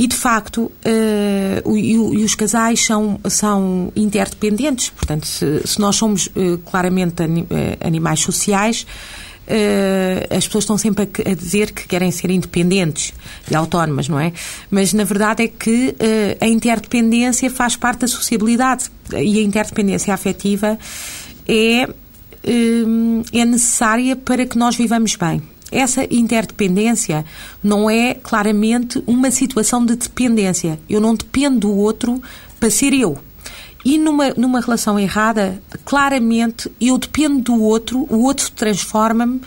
E, 0.00 0.06
de 0.06 0.16
facto, 0.16 0.62
uh, 0.62 1.76
e, 1.76 1.92
e, 1.92 2.24
os 2.24 2.34
casais 2.34 2.86
são, 2.86 3.20
são 3.28 3.92
interdependentes. 3.94 4.88
Portanto, 4.88 5.26
se, 5.26 5.60
se 5.66 5.78
nós 5.78 5.96
somos 5.96 6.26
uh, 6.28 6.56
claramente 6.64 7.22
animais 7.84 8.20
sociais, 8.20 8.86
uh, 9.46 10.34
as 10.34 10.46
pessoas 10.46 10.64
estão 10.64 10.78
sempre 10.78 11.04
a, 11.04 11.30
a, 11.30 11.34
dizer 11.34 11.72
que 11.72 11.86
querem 11.86 12.10
ser 12.10 12.30
independentes 12.30 13.12
e 13.50 13.54
autónomas, 13.54 14.08
não 14.08 14.18
é? 14.18 14.32
Mas 14.70 14.94
na 14.94 15.04
verdade 15.04 15.42
é 15.42 15.48
que 15.48 15.94
a 16.40 16.46
interdependência 16.46 17.50
faz 17.50 17.76
parte 17.76 18.00
da 18.00 18.08
sociabilidade 18.08 18.90
e 19.12 19.38
a 19.38 19.42
interdependência 19.42 20.14
afetiva 20.14 20.78
é, 21.46 21.82
é 23.32 23.44
necessária 23.44 24.16
para 24.16 24.46
que 24.46 24.56
nós 24.56 24.76
vivamos 24.76 25.14
bem. 25.14 25.42
Essa 25.70 26.04
interdependência 26.12 27.24
não 27.62 27.88
é 27.88 28.14
claramente 28.14 29.02
uma 29.06 29.30
situação 29.30 29.84
de 29.84 29.96
dependência. 29.96 30.78
Eu 30.88 31.00
não 31.00 31.14
dependo 31.14 31.60
do 31.60 31.76
outro 31.76 32.20
para 32.58 32.70
ser 32.70 32.92
eu. 32.92 33.18
E 33.84 33.96
numa, 33.96 34.30
numa 34.30 34.60
relação 34.60 34.98
errada, 34.98 35.60
claramente 35.84 36.70
eu 36.80 36.98
dependo 36.98 37.40
do 37.40 37.62
outro, 37.62 38.06
o 38.10 38.22
outro 38.24 38.50
transforma-me 38.50 39.40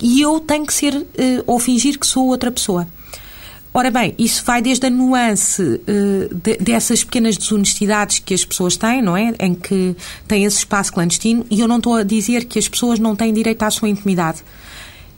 e 0.00 0.20
eu 0.20 0.40
tenho 0.40 0.66
que 0.66 0.74
ser 0.74 0.94
uh, 0.96 1.06
ou 1.46 1.58
fingir 1.58 1.98
que 1.98 2.06
sou 2.06 2.26
outra 2.26 2.50
pessoa. 2.50 2.86
Ora 3.74 3.90
bem, 3.90 4.14
isso 4.18 4.44
vai 4.44 4.60
desde 4.60 4.86
a 4.86 4.90
nuance 4.90 5.62
uh, 5.62 6.34
de, 6.34 6.56
dessas 6.58 7.02
pequenas 7.02 7.36
desonestidades 7.36 8.18
que 8.18 8.34
as 8.34 8.44
pessoas 8.44 8.76
têm, 8.76 9.00
não 9.00 9.16
é? 9.16 9.32
Em 9.40 9.54
que 9.54 9.96
têm 10.28 10.44
esse 10.44 10.58
espaço 10.58 10.92
clandestino, 10.92 11.46
e 11.50 11.60
eu 11.60 11.66
não 11.66 11.78
estou 11.78 11.94
a 11.94 12.02
dizer 12.02 12.44
que 12.44 12.58
as 12.58 12.68
pessoas 12.68 12.98
não 12.98 13.16
têm 13.16 13.32
direito 13.32 13.62
à 13.62 13.70
sua 13.70 13.88
intimidade. 13.88 14.42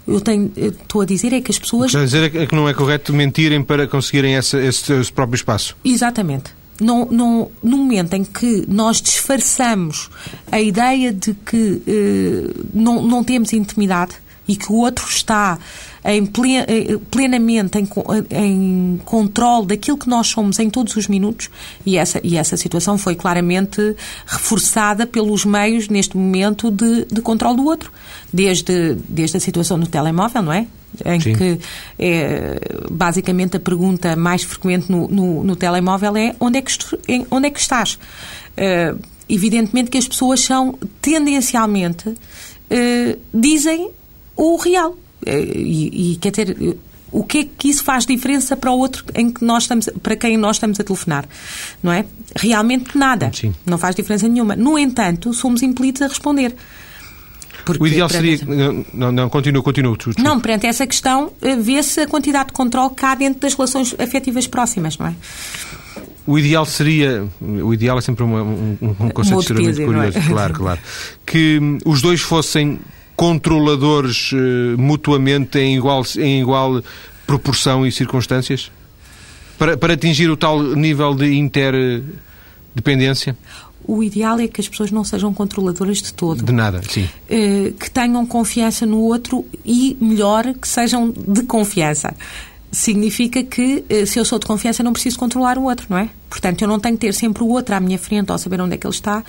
Eu 0.06 0.20
tenho, 0.20 0.52
estou 0.56 1.00
a 1.00 1.04
dizer 1.06 1.32
é 1.32 1.40
que 1.40 1.50
as 1.50 1.58
pessoas. 1.58 1.86
Estou 1.86 2.02
a 2.02 2.04
dizer 2.04 2.36
é 2.36 2.46
que 2.46 2.54
não 2.54 2.68
é 2.68 2.74
correto 2.74 3.12
mentirem 3.12 3.62
para 3.62 3.86
conseguirem 3.86 4.34
esse, 4.34 4.56
esse, 4.58 4.92
esse 4.92 5.12
próprio 5.12 5.36
espaço. 5.36 5.76
Exatamente 5.84 6.52
no, 6.80 7.06
no, 7.06 7.50
no 7.62 7.76
momento 7.76 8.14
em 8.14 8.24
que 8.24 8.64
nós 8.68 9.00
disfarçamos 9.00 10.10
a 10.50 10.60
ideia 10.60 11.12
de 11.12 11.34
que 11.34 11.82
eh, 11.86 12.62
não, 12.72 13.02
não 13.02 13.22
temos 13.22 13.52
intimidade 13.52 14.14
e 14.46 14.56
que 14.56 14.70
o 14.70 14.76
outro 14.76 15.06
está 15.08 15.58
em 16.04 16.26
plen, 16.26 16.58
eh, 16.58 16.98
plenamente 17.10 17.78
em, 17.78 17.88
em 18.30 19.00
controle 19.04 19.66
daquilo 19.68 19.96
que 19.96 20.08
nós 20.08 20.26
somos 20.26 20.58
em 20.58 20.68
todos 20.68 20.94
os 20.96 21.08
minutos, 21.08 21.48
e 21.84 21.96
essa, 21.96 22.20
e 22.22 22.36
essa 22.36 22.56
situação 22.56 22.98
foi 22.98 23.14
claramente 23.14 23.96
reforçada 24.26 25.06
pelos 25.06 25.44
meios, 25.44 25.88
neste 25.88 26.16
momento, 26.16 26.70
de, 26.70 27.06
de 27.06 27.20
controle 27.22 27.56
do 27.56 27.64
outro. 27.64 27.92
Desde, 28.32 28.96
desde 29.08 29.36
a 29.36 29.40
situação 29.40 29.78
do 29.78 29.86
telemóvel, 29.86 30.42
não 30.42 30.52
é? 30.52 30.66
em 31.04 31.20
Sim. 31.20 31.34
que 31.34 31.58
é, 31.98 32.58
basicamente 32.90 33.56
a 33.56 33.60
pergunta 33.60 34.14
mais 34.14 34.42
frequente 34.42 34.90
no, 34.90 35.08
no, 35.08 35.42
no 35.42 35.56
telemóvel 35.56 36.16
é 36.16 36.36
onde 36.38 36.58
é 36.58 36.62
que, 36.62 36.70
estu, 36.70 36.98
onde 37.30 37.48
é 37.48 37.50
que 37.50 37.58
estás? 37.58 37.94
Uh, 38.56 39.00
evidentemente 39.28 39.90
que 39.90 39.98
as 39.98 40.06
pessoas 40.06 40.40
são 40.40 40.78
tendencialmente 41.00 42.08
uh, 42.08 43.18
dizem 43.32 43.90
o 44.36 44.56
real. 44.56 44.96
Uh, 45.26 45.56
e, 45.56 46.12
e 46.12 46.16
quer 46.16 46.30
dizer, 46.30 46.76
o 47.14 47.22
que 47.22 47.38
é 47.38 47.44
que 47.44 47.68
isso 47.68 47.84
faz 47.84 48.04
diferença 48.04 48.56
para 48.56 48.72
o 48.72 48.78
outro 48.78 49.04
em 49.14 49.30
que 49.30 49.44
nós 49.44 49.62
estamos, 49.62 49.88
para 50.02 50.16
quem 50.16 50.36
nós 50.36 50.56
estamos 50.56 50.80
a 50.80 50.84
telefonar, 50.84 51.24
não 51.80 51.92
é? 51.92 52.04
Realmente 52.34 52.98
nada. 52.98 53.30
Sim. 53.32 53.54
Não 53.64 53.78
faz 53.78 53.94
diferença 53.94 54.26
nenhuma. 54.26 54.56
No 54.56 54.76
entanto, 54.76 55.32
somos 55.32 55.62
impelidos 55.62 56.02
a 56.02 56.08
responder. 56.08 56.54
Porque, 57.64 57.82
o 57.82 57.86
ideal 57.86 58.08
seria. 58.08 58.38
Não, 58.92 59.12
não, 59.12 59.30
continua, 59.30 59.62
continua. 59.62 59.96
Tu, 59.96 60.12
tu. 60.12 60.22
Não, 60.22 60.40
perante 60.40 60.66
essa 60.66 60.86
questão, 60.86 61.32
eh, 61.40 61.56
vê-se 61.56 62.00
a 62.00 62.06
quantidade 62.06 62.48
de 62.48 62.52
controle 62.52 62.92
cá 62.94 63.14
dentro 63.14 63.40
das 63.40 63.54
relações 63.54 63.94
afetivas 63.98 64.46
próximas, 64.46 64.98
não 64.98 65.06
é? 65.06 65.14
O 66.26 66.38
ideal 66.38 66.66
seria, 66.66 67.26
o 67.40 67.72
ideal 67.72 67.98
é 67.98 68.00
sempre 68.00 68.24
uma, 68.24 68.42
um, 68.42 68.76
um 68.80 69.10
conceito 69.10 69.40
extremamente 69.40 69.82
é? 69.82 69.84
curioso, 69.84 70.18
é? 70.18 70.22
claro, 70.22 70.54
claro, 70.54 70.80
que 71.24 71.60
os 71.84 72.02
dois 72.02 72.20
fossem 72.20 72.80
controladores 73.16 74.32
uh, 74.32 74.36
mutuamente 74.78 75.58
em 75.58 75.76
igual, 75.76 76.02
em 76.16 76.40
igual 76.40 76.82
proporção 77.26 77.86
e 77.86 77.92
circunstâncias? 77.92 78.70
Para, 79.58 79.76
para 79.76 79.94
atingir 79.94 80.30
o 80.30 80.36
tal 80.36 80.62
nível 80.62 81.14
de 81.14 81.34
interdependência? 81.34 83.36
o 83.86 84.02
ideal 84.02 84.38
é 84.40 84.48
que 84.48 84.60
as 84.60 84.68
pessoas 84.68 84.90
não 84.90 85.04
sejam 85.04 85.32
controladoras 85.32 86.00
de 86.00 86.12
todo. 86.12 86.42
De 86.42 86.52
nada, 86.52 86.80
sim. 86.88 87.08
Eh, 87.28 87.72
que 87.78 87.90
tenham 87.90 88.24
confiança 88.24 88.86
no 88.86 88.98
outro 88.98 89.44
e, 89.64 89.96
melhor, 90.00 90.54
que 90.54 90.66
sejam 90.66 91.10
de 91.10 91.42
confiança. 91.42 92.14
Significa 92.72 93.44
que, 93.44 93.84
eh, 93.88 94.06
se 94.06 94.18
eu 94.18 94.24
sou 94.24 94.38
de 94.38 94.46
confiança, 94.46 94.82
não 94.82 94.92
preciso 94.92 95.18
controlar 95.18 95.58
o 95.58 95.64
outro, 95.64 95.86
não 95.90 95.98
é? 95.98 96.08
Portanto, 96.30 96.62
eu 96.62 96.68
não 96.68 96.80
tenho 96.80 96.96
que 96.96 97.06
ter 97.06 97.12
sempre 97.12 97.42
o 97.42 97.48
outro 97.48 97.74
à 97.74 97.80
minha 97.80 97.98
frente 97.98 98.32
ou 98.32 98.38
saber 98.38 98.60
onde 98.60 98.74
é 98.74 98.78
que 98.78 98.86
ele 98.86 98.94
está, 98.94 99.22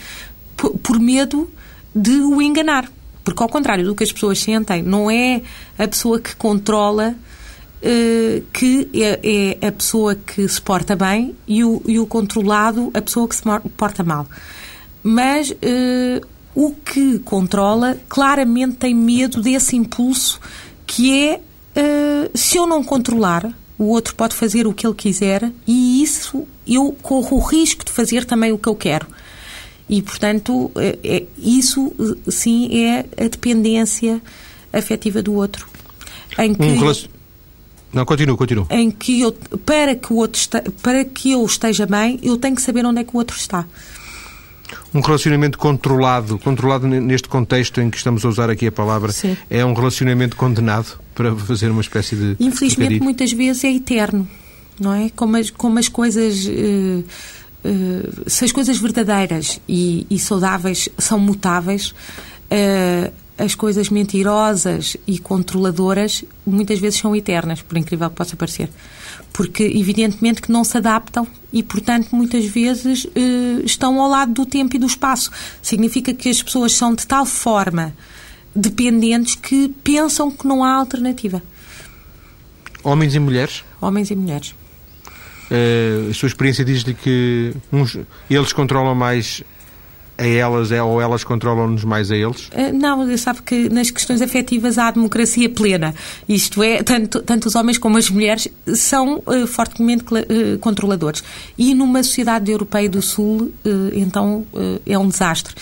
por, 0.55 0.71
por 0.77 0.99
medo 0.99 1.49
de 1.93 2.21
o 2.21 2.41
enganar. 2.41 2.89
Porque, 3.25 3.41
ao 3.41 3.49
contrário 3.49 3.83
do 3.83 3.95
que 3.95 4.03
as 4.03 4.11
pessoas 4.11 4.39
sentem, 4.39 4.83
não 4.83 5.09
é 5.09 5.41
a 5.77 5.87
pessoa 5.87 6.19
que 6.19 6.35
controla 6.35 7.15
uh, 7.81 8.43
que 8.53 8.87
é, 8.93 9.57
é, 9.61 9.67
a 9.67 9.71
pessoa 9.71 10.15
que 10.15 10.47
se 10.47 10.61
porta 10.61 10.95
bem 10.95 11.35
e 11.47 11.63
o, 11.63 11.81
e 11.87 11.99
o 11.99 12.05
controlado 12.05 12.91
a 12.93 13.01
pessoa 13.01 13.27
que 13.27 13.35
se 13.35 13.41
porta 13.75 14.03
mal. 14.03 14.27
Mas 15.01 15.49
uh, 15.49 16.25
o 16.53 16.71
que 16.71 17.19
controla 17.19 17.97
claramente 18.07 18.77
tem 18.77 18.93
medo 18.93 19.41
desse 19.41 19.75
impulso 19.75 20.39
que 20.85 21.27
é 21.27 21.39
uh, 21.39 22.37
se 22.37 22.57
eu 22.57 22.67
não 22.67 22.83
controlar, 22.83 23.51
o 23.77 23.85
outro 23.85 24.15
pode 24.15 24.35
fazer 24.35 24.67
o 24.67 24.73
que 24.73 24.85
ele 24.85 24.95
quiser 24.95 25.51
e 25.67 26.01
isso 26.01 26.47
eu 26.67 26.95
corro 27.01 27.37
o 27.37 27.39
risco 27.39 27.83
de 27.83 27.91
fazer 27.91 28.23
também 28.23 28.51
o 28.51 28.57
que 28.57 28.69
eu 28.69 28.75
quero. 28.75 29.07
E, 29.87 30.01
portanto, 30.01 30.71
é, 30.75 30.97
é, 31.03 31.23
isso 31.37 31.93
sim 32.27 32.85
é 32.85 33.05
a 33.17 33.27
dependência 33.27 34.21
afetiva 34.73 35.21
do 35.21 35.33
outro. 35.33 35.67
Em 36.37 36.53
que 36.53 36.63
um, 36.63 36.93
Não, 37.93 38.05
continua, 38.05 38.35
continua. 38.35 38.67
Em 38.69 38.89
que 38.89 39.21
eu, 39.21 39.31
para 39.31 39.95
que, 39.95 40.11
o 40.11 40.17
outro 40.17 40.41
este, 40.41 40.59
para 40.81 41.05
que 41.05 41.31
eu 41.31 41.45
esteja 41.45 41.85
bem, 41.85 42.19
eu 42.23 42.37
tenho 42.37 42.55
que 42.55 42.61
saber 42.61 42.85
onde 42.85 43.01
é 43.01 43.03
que 43.03 43.15
o 43.15 43.17
outro 43.17 43.37
está. 43.37 43.65
Um 44.93 45.01
relacionamento 45.01 45.57
controlado, 45.57 46.39
controlado 46.39 46.87
neste 46.87 47.29
contexto 47.29 47.79
em 47.79 47.89
que 47.89 47.97
estamos 47.97 48.25
a 48.25 48.29
usar 48.29 48.49
aqui 48.49 48.65
a 48.65 48.71
palavra, 48.71 49.11
Sim. 49.11 49.37
é 49.49 49.63
um 49.63 49.73
relacionamento 49.73 50.35
condenado 50.35 50.99
para 51.13 51.35
fazer 51.35 51.69
uma 51.69 51.81
espécie 51.81 52.15
de. 52.15 52.35
Infelizmente, 52.39 52.99
muitas 52.99 53.31
vezes 53.31 53.63
é 53.63 53.71
eterno, 53.71 54.27
não 54.79 54.93
é? 54.93 55.09
Como 55.15 55.37
as, 55.37 55.49
como 55.51 55.77
as 55.77 55.87
coisas. 55.87 56.45
Uh, 56.47 57.03
uh, 57.65 58.29
se 58.29 58.45
as 58.45 58.51
coisas 58.51 58.77
verdadeiras 58.77 59.59
e, 59.67 60.05
e 60.09 60.19
saudáveis 60.19 60.87
são 60.97 61.19
mutáveis, 61.19 61.89
uh, 61.89 63.11
as 63.37 63.53
coisas 63.53 63.89
mentirosas 63.89 64.95
e 65.05 65.19
controladoras 65.19 66.23
muitas 66.45 66.79
vezes 66.79 66.99
são 66.99 67.15
eternas, 67.15 67.61
por 67.61 67.77
incrível 67.77 68.09
que 68.09 68.15
possa 68.15 68.35
parecer. 68.35 68.69
Porque, 69.33 69.63
evidentemente, 69.63 70.41
que 70.41 70.51
não 70.51 70.63
se 70.63 70.77
adaptam 70.77 71.27
e, 71.51 71.61
portanto, 71.61 72.15
muitas 72.15 72.45
vezes 72.45 73.05
eh, 73.13 73.61
estão 73.65 73.99
ao 73.99 74.09
lado 74.09 74.31
do 74.31 74.45
tempo 74.45 74.77
e 74.77 74.79
do 74.79 74.85
espaço. 74.85 75.29
Significa 75.61 76.13
que 76.13 76.29
as 76.29 76.41
pessoas 76.41 76.73
são 76.73 76.95
de 76.95 77.05
tal 77.05 77.25
forma 77.25 77.93
dependentes 78.55 79.35
que 79.35 79.67
pensam 79.83 80.31
que 80.31 80.47
não 80.47 80.63
há 80.63 80.73
alternativa. 80.75 81.43
Homens 82.81 83.15
e 83.15 83.19
mulheres? 83.19 83.65
Homens 83.81 84.09
e 84.09 84.15
mulheres. 84.15 84.55
Uh, 85.51 86.09
a 86.09 86.13
sua 86.13 86.27
experiência 86.27 86.65
diz-lhe 86.65 86.93
que 86.93 87.53
uns, 87.71 87.97
eles 88.29 88.51
controlam 88.51 88.95
mais 88.95 89.43
a 90.17 90.25
elas 90.25 90.71
é, 90.71 90.81
ou 90.81 91.01
elas 91.01 91.23
controlam-nos 91.23 91.83
mais 91.83 92.09
a 92.09 92.15
eles? 92.15 92.47
Eh, 92.51 92.71
não, 92.71 93.17
sabe 93.17 93.41
que 93.41 93.69
nas 93.69 93.91
questões 93.91 94.21
afetivas 94.21 94.77
há 94.77 94.89
democracia 94.91 95.49
plena. 95.49 95.93
Isto 96.27 96.63
é, 96.63 96.81
tanto, 96.81 97.21
tanto 97.21 97.47
os 97.47 97.55
homens 97.55 97.77
como 97.77 97.97
as 97.97 98.09
mulheres 98.09 98.47
são 98.73 99.21
uh, 99.25 99.45
fortemente 99.45 100.05
uh, 100.05 100.57
controladores. 100.59 101.23
E 101.57 101.73
numa 101.73 102.01
sociedade 102.01 102.51
europeia 102.51 102.89
do 102.89 103.01
Sul, 103.01 103.51
uh, 103.65 103.91
então, 103.93 104.45
é 104.85 104.97
um 104.97 105.07
desastre. 105.07 105.53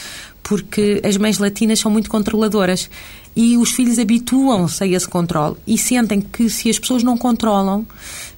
Porque 0.43 1.02
as 1.04 1.17
mães 1.17 1.39
latinas 1.39 1.80
são 1.80 1.89
muito 1.89 2.10
controladoras 2.10 2.89
e 3.36 3.58
os 3.58 3.72
filhos 3.72 3.98
habituam-se 3.98 4.84
a 4.84 4.88
esse 4.88 5.08
controle 5.08 5.56
e 5.65 5.78
sentem 5.78 6.22
que 6.22 6.50
se 6.50 6.69
as 6.69 6.78
pessoas 6.78 7.02
não 7.02 7.17
controlam, 7.17 7.86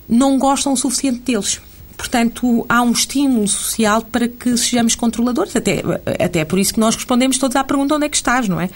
não 0.07 0.37
gostam 0.37 0.73
o 0.73 0.77
suficiente 0.77 1.19
deles. 1.19 1.61
Portanto, 1.97 2.65
há 2.67 2.81
um 2.81 2.91
estímulo 2.91 3.47
social 3.47 4.01
para 4.01 4.27
que 4.27 4.57
sejamos 4.57 4.95
controladores. 4.95 5.55
Até, 5.55 5.81
até 6.19 6.43
por 6.43 6.59
isso 6.59 6.73
que 6.73 6.79
nós 6.79 6.95
respondemos 6.95 7.37
todos 7.37 7.55
à 7.55 7.63
pergunta 7.63 7.95
onde 7.95 8.05
é 8.05 8.09
que 8.09 8.17
estás, 8.17 8.49
não 8.49 8.59
é? 8.59 8.69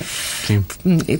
Sim. 0.45 0.63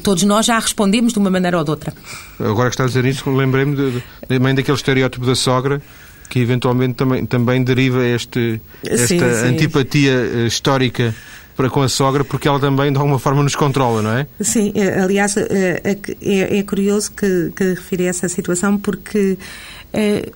Todos 0.01 0.23
nós 0.23 0.45
já 0.45 0.57
respondemos 0.57 1.11
de 1.11 1.19
uma 1.19 1.29
maneira 1.29 1.57
ou 1.57 1.63
de 1.63 1.71
outra. 1.71 1.93
Agora 2.39 2.69
que 2.69 2.75
está 2.75 2.85
a 2.85 2.87
dizer 2.87 3.03
isso, 3.05 3.29
lembrei-me 3.29 4.01
também 4.27 4.55
daquele 4.55 4.77
estereótipo 4.77 5.25
da 5.25 5.35
sogra 5.35 5.81
que 6.29 6.39
eventualmente 6.39 6.93
também, 6.93 7.25
também 7.25 7.63
deriva 7.63 8.05
este, 8.05 8.61
esta 8.85 9.07
sim, 9.07 9.19
sim. 9.19 9.25
antipatia 9.25 10.11
eh, 10.11 10.45
histórica 10.45 11.13
para 11.57 11.69
com 11.69 11.81
a 11.81 11.89
sogra, 11.89 12.23
porque 12.23 12.47
ela 12.47 12.59
também, 12.59 12.89
de 12.89 12.97
alguma 12.97 13.19
forma, 13.19 13.43
nos 13.43 13.55
controla, 13.55 14.01
não 14.01 14.11
é? 14.11 14.27
Sim, 14.39 14.71
eh, 14.75 15.01
aliás, 15.01 15.35
eh, 15.35 15.81
é, 15.83 16.59
é 16.59 16.63
curioso 16.63 17.11
que, 17.11 17.51
que 17.53 17.63
refira 17.73 18.03
essa 18.03 18.29
situação, 18.29 18.77
porque 18.77 19.37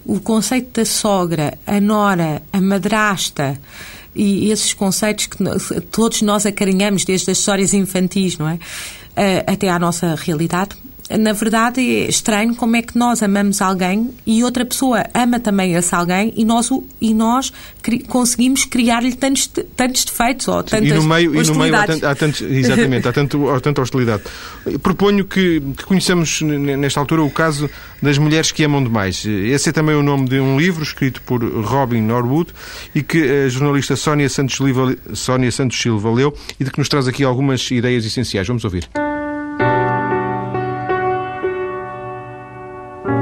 o 0.05 0.19
conceito 0.19 0.79
da 0.79 0.85
sogra, 0.85 1.57
a 1.65 1.79
nora, 1.79 2.41
a 2.51 2.59
madrasta 2.59 3.59
e 4.15 4.51
esses 4.51 4.73
conceitos 4.73 5.27
que 5.27 5.37
todos 5.91 6.21
nós 6.21 6.45
acarinhamos 6.45 7.03
desde 7.05 7.31
as 7.31 7.37
histórias 7.37 7.73
infantis, 7.73 8.37
não 8.37 8.47
é? 8.47 8.55
Uh, 8.55 9.51
até 9.51 9.69
à 9.69 9.77
nossa 9.77 10.15
realidade, 10.15 10.75
na 11.17 11.33
verdade, 11.33 11.81
é 11.81 12.09
estranho 12.09 12.55
como 12.55 12.75
é 12.75 12.81
que 12.81 12.97
nós 12.97 13.21
amamos 13.21 13.61
alguém 13.61 14.09
e 14.25 14.43
outra 14.43 14.65
pessoa 14.65 15.05
ama 15.13 15.39
também 15.39 15.73
esse 15.73 15.93
alguém 15.93 16.33
e 16.35 16.43
nós, 16.45 16.69
e 16.99 17.13
nós 17.13 17.51
cri 17.81 17.99
conseguimos 17.99 18.65
criar-lhe 18.65 19.13
tantos, 19.13 19.47
tantos 19.75 20.05
defeitos 20.05 20.47
ou 20.47 20.63
tantas 20.63 20.89
e 20.89 20.93
no 20.93 21.03
meio, 21.03 21.35
E 21.35 21.47
no 21.47 21.55
meio 21.55 21.75
há, 21.75 21.83
há 21.83 22.15
tantos, 22.15 22.41
exatamente, 22.41 23.07
há, 23.07 23.13
tanto, 23.13 23.49
há 23.49 23.59
tanta 23.59 23.81
hostilidade. 23.81 24.23
Proponho 24.81 25.25
que, 25.25 25.61
que 25.77 25.83
conheçamos 25.85 26.41
nesta 26.41 26.99
altura 26.99 27.23
o 27.23 27.29
caso 27.29 27.69
das 28.01 28.17
mulheres 28.17 28.51
que 28.51 28.63
amam 28.63 28.83
demais. 28.83 29.25
Esse 29.25 29.69
é 29.69 29.71
também 29.71 29.95
o 29.95 30.03
nome 30.03 30.27
de 30.27 30.39
um 30.39 30.57
livro 30.57 30.83
escrito 30.83 31.21
por 31.21 31.43
Robin 31.43 32.01
Norwood 32.01 32.51
e 32.93 33.01
que 33.01 33.45
a 33.45 33.49
jornalista 33.49 33.95
Sónia 33.95 34.29
Santos, 34.29 34.55
Silva, 34.55 34.95
Sónia 35.13 35.51
Santos 35.51 35.79
Silva 35.79 36.11
leu 36.11 36.35
e 36.59 36.63
de 36.63 36.71
que 36.71 36.79
nos 36.79 36.89
traz 36.89 37.07
aqui 37.07 37.23
algumas 37.23 37.69
ideias 37.71 38.05
essenciais. 38.05 38.47
Vamos 38.47 38.63
ouvir. 38.63 38.89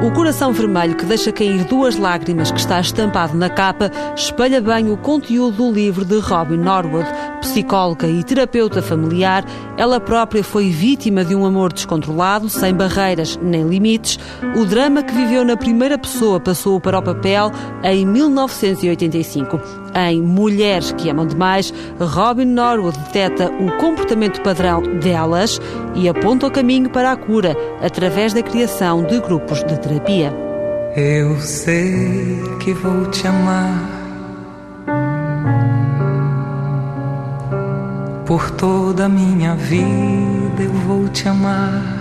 O 0.03 0.11
coração 0.11 0.51
vermelho 0.51 0.95
que 0.95 1.05
deixa 1.05 1.31
cair 1.31 1.63
duas 1.65 1.95
lágrimas 1.95 2.51
que 2.51 2.59
está 2.59 2.79
estampado 2.79 3.37
na 3.37 3.51
capa 3.51 3.91
espelha 4.15 4.59
bem 4.59 4.89
o 4.89 4.97
conteúdo 4.97 5.57
do 5.57 5.71
livro 5.71 6.03
de 6.03 6.17
Robin 6.17 6.57
Norwood. 6.57 7.07
Psicóloga 7.39 8.07
e 8.07 8.23
terapeuta 8.23 8.81
familiar, 8.81 9.45
ela 9.77 9.99
própria 9.99 10.43
foi 10.43 10.71
vítima 10.71 11.23
de 11.23 11.35
um 11.35 11.45
amor 11.45 11.71
descontrolado, 11.71 12.49
sem 12.49 12.73
barreiras 12.73 13.37
nem 13.43 13.67
limites. 13.67 14.17
O 14.55 14.65
drama 14.65 15.03
que 15.03 15.13
viveu 15.13 15.45
na 15.45 15.55
primeira 15.55 15.99
pessoa 15.99 16.39
passou 16.39 16.79
para 16.79 16.97
o 16.97 17.03
papel 17.03 17.51
em 17.83 18.03
1985. 18.03 19.59
Em 19.95 20.21
Mulheres 20.21 20.91
que 20.93 21.09
Amam 21.09 21.27
Demais, 21.27 21.73
Robin 21.99 22.45
Norwood 22.45 22.97
deteta 22.99 23.51
o 23.51 23.71
comportamento 23.77 24.41
padrão 24.41 24.81
delas 24.99 25.59
e 25.95 26.07
aponta 26.07 26.47
o 26.47 26.51
caminho 26.51 26.89
para 26.89 27.11
a 27.11 27.15
cura 27.15 27.55
através 27.81 28.33
da 28.33 28.41
criação 28.41 29.03
de 29.03 29.19
grupos 29.19 29.63
de 29.63 29.79
terapia. 29.79 30.33
Eu 30.95 31.39
sei 31.39 32.41
que 32.59 32.73
vou 32.73 33.05
te 33.07 33.27
amar. 33.27 34.01
Por 38.25 38.51
toda 38.51 39.05
a 39.05 39.09
minha 39.09 39.55
vida 39.55 40.63
eu 40.63 40.71
vou 40.71 41.07
te 41.09 41.27
amar. 41.27 42.00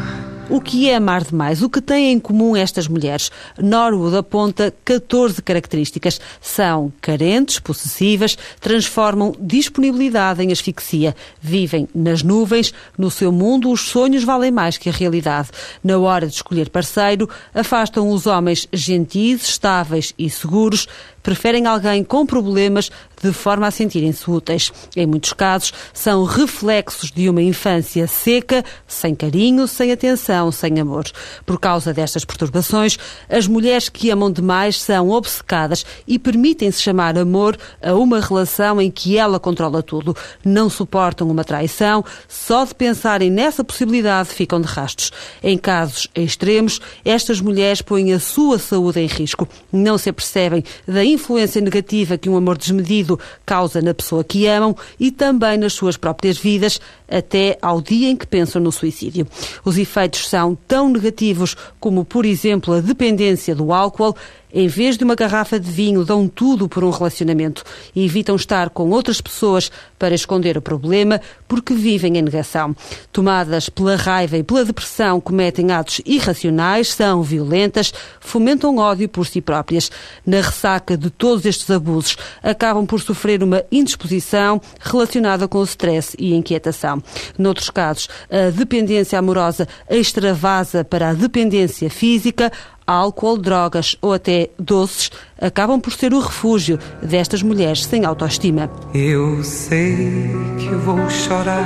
O 0.53 0.61
que 0.61 0.91
é 0.91 0.97
amar 0.97 1.23
demais? 1.23 1.63
O 1.63 1.71
que 1.71 1.81
têm 1.81 2.11
em 2.11 2.19
comum 2.19 2.57
estas 2.57 2.89
mulheres? 2.89 3.31
Norwood 3.57 4.17
aponta 4.17 4.75
14 4.85 5.41
características. 5.41 6.21
São 6.41 6.93
carentes, 7.01 7.61
possessivas, 7.61 8.37
transformam 8.61 9.33
disponibilidade 9.39 10.43
em 10.43 10.51
asfixia, 10.51 11.15
vivem 11.41 11.89
nas 11.95 12.25
nuvens, 12.25 12.75
no 12.99 13.13
seu 13.13 13.31
mundo 13.31 13.71
os 13.71 13.83
sonhos 13.83 14.25
valem 14.25 14.51
mais 14.51 14.77
que 14.77 14.89
a 14.89 14.93
realidade. 14.93 15.51
Na 15.85 15.97
hora 15.99 16.27
de 16.27 16.35
escolher 16.35 16.69
parceiro, 16.69 17.31
afastam 17.55 18.09
os 18.09 18.27
homens 18.27 18.67
gentis, 18.73 19.45
estáveis 19.45 20.13
e 20.19 20.29
seguros, 20.29 20.89
preferem 21.23 21.67
alguém 21.67 22.03
com 22.03 22.27
problemas 22.27 22.91
de 23.23 23.33
forma 23.33 23.67
a 23.67 23.71
sentirem-se 23.71 24.31
úteis. 24.31 24.73
Em 24.97 25.07
muitos 25.07 25.33
casos, 25.33 25.73
são 25.93 26.25
reflexos 26.25 27.11
de 27.11 27.29
uma 27.29 27.43
infância 27.43 28.07
seca, 28.07 28.65
sem 28.87 29.15
carinho, 29.15 29.69
sem 29.69 29.93
atenção, 29.93 30.51
sem 30.51 30.81
amor. 30.81 31.05
Por 31.45 31.59
causa 31.59 31.93
destas 31.93 32.25
perturbações, 32.25 32.99
as 33.29 33.47
mulheres 33.47 33.89
que 33.89 34.11
amam 34.11 34.31
demais 34.31 34.81
são 34.81 35.11
obcecadas 35.11 35.85
e 36.07 36.19
permitem-se 36.19 36.83
chamar 36.83 37.19
amor 37.19 37.57
a 37.83 37.95
uma 37.95 38.21
relação 38.21 38.81
em 38.81 38.91
que 38.91 39.17
ela 39.17 39.39
controla 39.39 39.83
tudo. 39.83 40.17
Não 40.45 40.71
suportam 40.71 41.29
uma 41.29 41.45
traição, 41.45 42.05
só 42.29 42.65
de 42.65 42.75
pensarem 42.75 43.31
nessa 43.31 43.63
possibilidade 43.63 44.31
ficam 44.31 44.61
de 44.61 44.67
rastos. 44.67 45.11
Em 45.43 45.59
casos 45.59 46.09
extremos, 46.15 46.81
estas 47.05 47.41
mulheres 47.41 47.83
põem 47.83 48.13
a 48.13 48.21
sua 48.21 48.59
saúde 48.59 49.01
em 49.01 49.07
risco. 49.07 49.49
Não 49.73 49.99
se 49.99 50.09
apercebem 50.09 50.65
da 50.87 51.05
influência 51.05 51.61
negativa 51.61 52.19
que 52.19 52.29
um 52.29 52.37
amor 52.37 52.57
desmedido 52.57 53.10
causa 53.47 53.81
na 53.81 53.95
pessoa 53.95 54.23
que 54.23 54.47
amam 54.47 54.77
e 54.99 55.11
também 55.11 55.57
nas 55.59 55.73
suas 55.73 55.97
próprias 55.97 56.39
vidas, 56.39 56.81
até 57.11 57.59
ao 57.61 57.81
dia 57.81 58.09
em 58.09 58.17
que 58.17 58.27
pensam 58.27 58.63
no 58.63 58.71
suicídio. 58.71 59.27
Os 59.65 59.77
efeitos 59.77 60.29
são 60.29 60.55
tão 60.55 60.89
negativos 60.89 61.57
como, 61.79 62.05
por 62.05 62.25
exemplo, 62.25 62.75
a 62.75 62.81
dependência 62.81 63.55
do 63.55 63.73
álcool, 63.73 64.15
em 64.53 64.67
vez 64.67 64.97
de 64.99 65.05
uma 65.05 65.15
garrafa 65.15 65.61
de 65.61 65.71
vinho, 65.71 66.05
dão 66.05 66.27
tudo 66.27 66.69
por 66.69 66.83
um 66.83 66.91
relacionamento 66.91 67.63
e 67.95 68.05
evitam 68.05 68.35
estar 68.35 68.71
com 68.71 68.91
outras 68.91 69.21
pessoas 69.21 69.71
para 69.99 70.15
esconder 70.15 70.57
o 70.57 70.63
problema 70.63 71.21
porque 71.47 71.73
vivem 71.73 72.19
em 72.19 72.23
negação. 72.23 72.75
Tomadas 73.13 73.69
pela 73.69 73.97
raiva 73.97 74.37
e 74.37 74.43
pela 74.43 74.65
depressão, 74.65 75.21
cometem 75.21 75.71
atos 75.71 76.01
irracionais, 76.05 76.93
são 76.93 77.23
violentas, 77.23 77.93
fomentam 78.19 78.79
ódio 78.79 79.09
por 79.09 79.27
si 79.27 79.41
próprias. 79.41 79.91
Na 80.27 80.41
ressaca 80.41 80.97
de 80.97 81.11
todos 81.11 81.47
estes 81.47 81.71
abusos, 81.71 82.17
acabam 82.43 82.87
por 82.87 83.01
sofrer 83.01 83.43
uma 83.43 83.63
indisposição 83.71 84.61
relacionada 84.81 85.47
com 85.47 85.59
o 85.59 85.65
stress 85.65 86.17
e 86.19 86.35
inquietação. 86.35 87.00
Noutros 87.39 87.71
casos, 87.71 88.09
a 88.31 88.51
dependência 88.51 89.19
amorosa 89.19 89.67
extravasa 89.89 90.85
para 90.85 91.11
a 91.11 91.15
dependência 91.15 91.91
física, 91.91 92.51
álcool, 92.91 93.39
drogas 93.39 93.97
ou 94.03 94.13
até 94.13 94.51
doces 94.59 95.11
acabam 95.41 95.81
por 95.81 95.93
ser 95.93 96.13
o 96.13 96.21
refúgio 96.21 96.79
destas 97.01 97.43
mulheres 97.43 97.85
sem 97.85 98.05
autoestima. 98.05 98.69
Eu 98.93 99.43
sei 99.45 100.33
que 100.59 100.75
vou 100.75 101.09
chorar. 101.09 101.65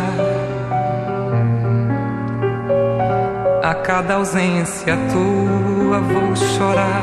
A 3.62 3.75
cada 3.77 4.14
ausência 4.16 4.97
tua 5.11 6.01
vou 6.01 6.37
chorar. 6.37 7.03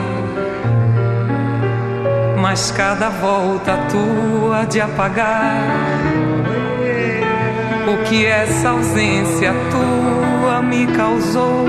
Mas 2.40 2.72
cada 2.72 3.10
volta 3.10 3.78
tua 3.90 4.66
de 4.66 4.80
apagar 4.80 6.21
o 7.88 8.04
que 8.10 8.26
essa 8.26 8.70
ausência 8.70 9.54
tua 9.72 10.62
me 10.62 10.88
causou. 10.88 11.66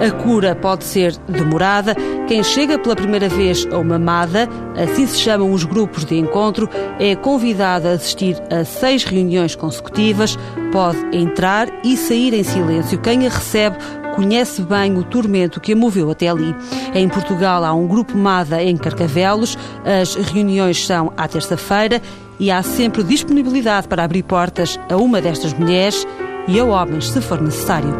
A 0.00 0.10
cura 0.10 0.54
pode 0.54 0.84
ser 0.84 1.16
demorada. 1.26 1.94
Quem 2.28 2.42
chega 2.42 2.78
pela 2.78 2.94
primeira 2.94 3.28
vez 3.28 3.66
a 3.72 3.78
uma 3.78 3.98
MADA, 3.98 4.46
assim 4.76 5.06
se 5.06 5.18
chamam 5.18 5.52
os 5.52 5.64
grupos 5.64 6.04
de 6.04 6.16
encontro, 6.16 6.68
é 6.98 7.16
convidado 7.16 7.88
a 7.88 7.92
assistir 7.92 8.36
a 8.50 8.62
seis 8.64 9.04
reuniões 9.04 9.54
consecutivas, 9.54 10.38
pode 10.70 10.98
entrar 11.16 11.68
e 11.82 11.96
sair 11.96 12.34
em 12.34 12.42
silêncio. 12.42 12.98
Quem 12.98 13.26
a 13.26 13.30
recebe 13.30 13.78
conhece 14.14 14.60
bem 14.62 14.96
o 14.98 15.02
tormento 15.02 15.60
que 15.60 15.72
a 15.72 15.76
moveu 15.76 16.10
até 16.10 16.28
ali. 16.28 16.54
Em 16.94 17.08
Portugal 17.08 17.64
há 17.64 17.72
um 17.72 17.86
grupo 17.86 18.16
MADA 18.18 18.62
em 18.62 18.76
Carcavelos, 18.76 19.56
as 19.84 20.14
reuniões 20.14 20.86
são 20.86 21.12
à 21.16 21.26
terça-feira 21.26 22.02
e 22.38 22.50
há 22.50 22.62
sempre 22.62 23.02
disponibilidade 23.02 23.88
para 23.88 24.04
abrir 24.04 24.22
portas 24.22 24.78
a 24.90 24.96
uma 24.96 25.20
destas 25.20 25.52
mulheres 25.52 26.06
e 26.48 26.58
a 26.58 26.64
homens, 26.64 27.08
se 27.08 27.20
for 27.20 27.40
necessário. 27.40 27.94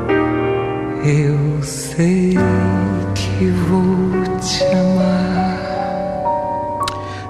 Eu 1.04 1.62
sei 1.62 2.34
que 3.14 3.46
vou 3.68 4.10
te 4.40 4.64
amar. 4.64 5.26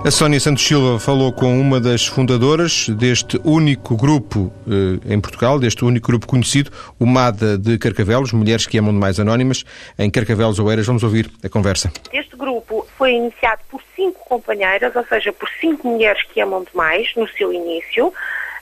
A 0.07 0.11
Sónia 0.13 0.39
Santos 0.39 0.65
Silva 0.65 1.01
falou 1.01 1.33
com 1.33 1.61
uma 1.61 1.81
das 1.81 2.07
fundadoras 2.07 2.89
deste 2.91 3.41
único 3.43 3.97
grupo 3.97 4.53
eh, 4.69 5.13
em 5.13 5.21
Portugal, 5.21 5.59
deste 5.59 5.85
único 5.85 6.07
grupo 6.07 6.29
conhecido, 6.29 6.71
o 6.97 7.05
MADA 7.05 7.59
de 7.59 7.77
Carcavelos, 7.77 8.33
Mulheres 8.33 8.67
que 8.67 8.79
Amam 8.79 8.95
Demais 8.95 9.19
Anónimas, 9.19 9.65
em 9.99 10.09
Carcavelos 10.09 10.61
Oeiras. 10.61 10.87
Vamos 10.87 11.03
ouvir 11.03 11.29
a 11.43 11.49
conversa. 11.49 11.91
Este 12.13 12.37
grupo 12.37 12.86
foi 12.97 13.13
iniciado 13.13 13.63
por 13.69 13.83
cinco 13.95 14.21
companheiras, 14.27 14.95
ou 14.97 15.05
seja, 15.05 15.33
por 15.33 15.49
cinco 15.61 15.89
mulheres 15.89 16.23
que 16.25 16.41
amam 16.41 16.65
demais, 16.65 17.15
no 17.15 17.29
seu 17.29 17.53
início, 17.53 18.13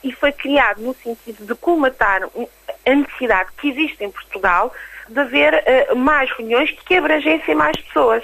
e 0.03 0.11
foi 0.11 0.31
criado 0.31 0.81
no 0.81 0.93
sentido 0.93 1.45
de 1.45 1.55
colmatar 1.55 2.23
a 2.23 2.93
necessidade 2.93 3.51
que 3.57 3.69
existe 3.69 4.03
em 4.03 4.11
Portugal 4.11 4.73
de 5.09 5.19
haver 5.19 5.53
uh, 5.53 5.95
mais 5.95 6.29
reuniões 6.31 6.71
que 6.85 6.95
abrangessem 6.95 7.55
mais 7.55 7.75
pessoas. 7.77 8.23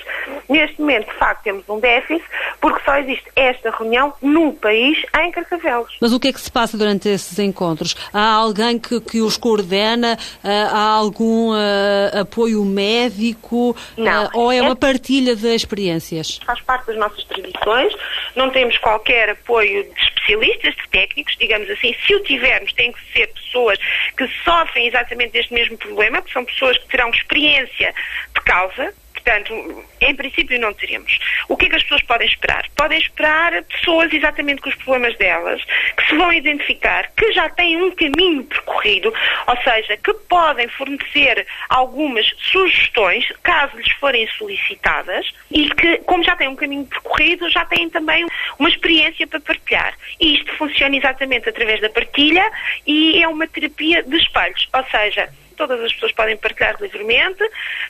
Neste 0.50 0.80
momento, 0.80 1.08
de 1.08 1.18
facto, 1.18 1.44
temos 1.44 1.68
um 1.70 1.80
déficit 1.80 2.24
porque 2.60 2.84
só 2.84 2.98
existe 2.98 3.26
esta 3.36 3.72
reunião 3.72 4.14
no 4.22 4.54
país 4.54 4.98
em 5.20 5.32
Carcavelos. 5.32 5.96
Mas 6.00 6.14
o 6.14 6.20
que 6.20 6.30
é 6.30 6.34
que 6.34 6.42
se 6.42 6.52
passa 6.52 6.78
durante 6.78 7.10
esses 7.10 7.38
encontros? 7.40 7.96
Há 8.14 8.34
alguém 8.34 8.80
que, 8.80 9.00
que 9.02 9.22
os 9.22 9.38
coordena? 9.38 10.18
Uh, 10.44 10.48
há 10.72 10.90
algum 10.94 11.52
uh, 11.52 12.20
apoio 12.22 12.64
médico? 12.64 13.76
Não. 13.98 14.30
ou 14.34 14.52
é, 14.52 14.58
é 14.58 14.62
uma 14.62 14.76
partilha 14.76 15.36
de 15.36 15.48
experiências? 15.54 16.40
Faz 16.46 16.62
parte 16.62 16.88
das 16.88 16.98
nossas 16.98 17.24
tradições. 17.26 17.94
Não 18.36 18.50
temos 18.50 18.78
qualquer 18.78 19.30
apoio 19.30 19.84
de 19.84 20.11
especialistas, 20.22 20.76
de 20.76 20.90
técnicos, 20.90 21.36
digamos 21.38 21.70
assim. 21.70 21.96
Se 22.06 22.16
o 22.16 22.24
tivermos, 22.24 22.72
tem 22.74 22.92
que 22.92 23.00
ser 23.14 23.28
pessoas 23.28 23.78
que 24.18 24.28
sofrem 24.44 24.88
exatamente 24.88 25.32
deste 25.32 25.54
mesmo 25.54 25.78
problema, 25.78 26.22
que 26.22 26.32
são 26.32 26.46
pessoas 26.46 26.78
que 26.78 26.88
terão 26.88 27.10
experiência 27.10 27.94
de 28.34 28.42
causa, 28.42 28.94
Portanto, 29.24 29.86
em 30.02 30.16
princípio 30.16 30.60
não 30.60 30.74
teremos. 30.74 31.20
O 31.48 31.56
que 31.56 31.68
é 31.68 31.70
que 31.70 31.76
as 31.76 31.84
pessoas 31.84 32.02
podem 32.04 32.28
esperar? 32.28 32.66
Podem 32.76 33.00
esperar 33.00 33.64
pessoas 33.64 34.12
exatamente 34.12 34.62
com 34.62 34.70
os 34.70 34.76
problemas 34.76 35.16
delas, 35.18 35.62
que 35.96 36.08
se 36.08 36.16
vão 36.16 36.34
identificar, 36.34 37.12
que 37.16 37.32
já 37.32 37.48
têm 37.50 37.82
um 37.82 37.92
caminho 37.92 38.44
percorrido, 38.44 39.14
ou 39.48 39.58
seja, 39.64 39.98
que 39.98 40.14
podem 40.28 40.68
fornecer 40.70 41.46
algumas 41.70 42.26
sugestões, 42.52 43.26
caso 43.44 43.78
lhes 43.78 43.92
forem 43.94 44.28
solicitadas, 44.38 45.32
e 45.52 45.70
que, 45.70 45.98
como 46.00 46.24
já 46.24 46.36
têm 46.36 46.48
um 46.48 46.56
caminho 46.56 46.86
percorrido, 46.86 47.50
já 47.50 47.64
têm 47.66 47.90
também 47.90 48.26
uma 48.58 48.70
experiência 48.70 49.28
para 49.28 49.40
partilhar. 49.40 49.94
E 50.20 50.36
isto 50.36 50.52
funciona 50.58 50.96
exatamente 50.96 51.48
através 51.48 51.80
da 51.80 51.90
partilha 51.90 52.50
e 52.88 53.22
é 53.22 53.28
uma 53.28 53.48
terapia 53.48 54.02
de 54.02 54.18
espelhos, 54.18 54.68
ou 54.74 54.84
seja, 54.86 55.30
todas 55.68 55.80
as 55.86 55.94
pessoas 55.94 56.12
podem 56.14 56.36
partilhar 56.38 56.76
livremente, 56.82 57.44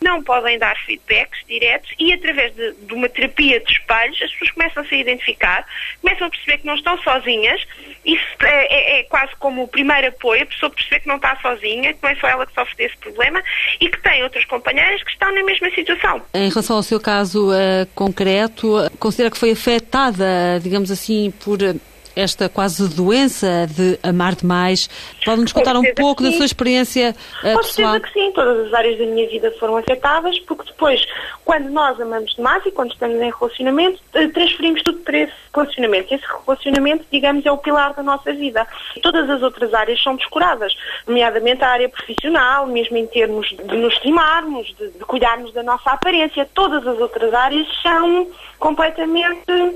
não 0.03 0.21
podem 0.21 0.59
dar 0.59 0.75
feedbacks 0.85 1.39
diretos 1.47 1.89
e 1.97 2.11
através 2.11 2.53
de, 2.53 2.73
de 2.73 2.93
uma 2.93 3.07
terapia 3.07 3.61
de 3.61 3.71
espelhos 3.71 4.21
as 4.21 4.29
pessoas 4.31 4.51
começam 4.51 4.83
a 4.83 4.85
se 4.87 4.95
identificar, 4.95 5.65
começam 6.01 6.27
a 6.27 6.29
perceber 6.29 6.57
que 6.57 6.67
não 6.67 6.75
estão 6.75 7.01
sozinhas, 7.01 7.65
isso 8.03 8.25
é, 8.41 8.65
é, 8.65 8.99
é 8.99 9.03
quase 9.03 9.33
como 9.39 9.63
o 9.63 9.67
primeiro 9.69 10.09
apoio, 10.09 10.43
a 10.43 10.45
pessoa 10.45 10.69
perceber 10.69 10.99
que 10.99 11.07
não 11.07 11.15
está 11.15 11.37
sozinha, 11.41 11.93
que 11.93 11.99
não 12.03 12.09
é 12.09 12.15
só 12.15 12.27
ela 12.27 12.45
que 12.45 12.53
sofre 12.53 12.75
desse 12.75 12.97
problema 12.97 13.41
e 13.79 13.87
que 13.87 14.01
tem 14.01 14.21
outras 14.23 14.43
companheiras 14.45 15.01
que 15.03 15.11
estão 15.11 15.33
na 15.33 15.43
mesma 15.43 15.69
situação. 15.71 16.21
Em 16.33 16.49
relação 16.49 16.75
ao 16.75 16.83
seu 16.83 16.99
caso 16.99 17.51
uh, 17.51 17.85
concreto, 17.95 18.75
considera 18.99 19.31
que 19.31 19.37
foi 19.37 19.51
afetada, 19.51 20.59
digamos 20.61 20.91
assim, 20.91 21.31
por 21.43 21.57
esta 22.15 22.49
quase 22.49 22.87
doença 22.89 23.67
de 23.69 23.99
amar 24.03 24.35
demais. 24.35 24.89
Pode-nos 25.23 25.51
contar 25.51 25.75
um 25.75 25.83
pouco 25.95 26.23
da 26.23 26.31
sua 26.31 26.45
experiência 26.45 27.15
uh, 27.39 27.41
Com 27.41 27.57
pessoal? 27.57 27.91
certeza 27.93 27.99
que 27.99 28.13
sim, 28.13 28.31
todas 28.33 28.67
as 28.67 28.73
áreas 28.73 28.97
da 28.97 29.05
minha 29.05 29.27
vida 29.29 29.53
foram 29.59 29.77
afetadas, 29.77 30.39
porque 30.39 30.63
depois, 30.65 31.05
quando 31.45 31.69
nós 31.69 31.99
amamos 31.99 32.33
demais 32.35 32.65
e 32.65 32.71
quando 32.71 32.91
estamos 32.91 33.17
em 33.17 33.31
relacionamento, 33.31 33.99
eh, 34.13 34.27
transferimos 34.27 34.81
tudo 34.83 34.99
para 34.99 35.17
esse 35.19 35.33
relacionamento. 35.53 36.13
Esse 36.13 36.25
relacionamento, 36.45 37.05
digamos, 37.11 37.45
é 37.45 37.51
o 37.51 37.57
pilar 37.57 37.93
da 37.93 38.03
nossa 38.03 38.33
vida. 38.33 38.67
Todas 39.01 39.29
as 39.29 39.41
outras 39.41 39.73
áreas 39.73 40.01
são 40.01 40.15
descuradas, 40.15 40.73
nomeadamente 41.07 41.63
a 41.63 41.69
área 41.69 41.89
profissional, 41.89 42.67
mesmo 42.67 42.97
em 42.97 43.07
termos 43.07 43.47
de 43.49 43.77
nos 43.77 43.93
estimarmos, 43.93 44.67
de, 44.77 44.89
de 44.89 45.05
cuidarmos 45.05 45.53
da 45.53 45.63
nossa 45.63 45.91
aparência. 45.91 46.47
Todas 46.53 46.85
as 46.85 46.99
outras 46.99 47.33
áreas 47.33 47.67
são 47.81 48.27
completamente 48.59 49.49
eh, 49.49 49.73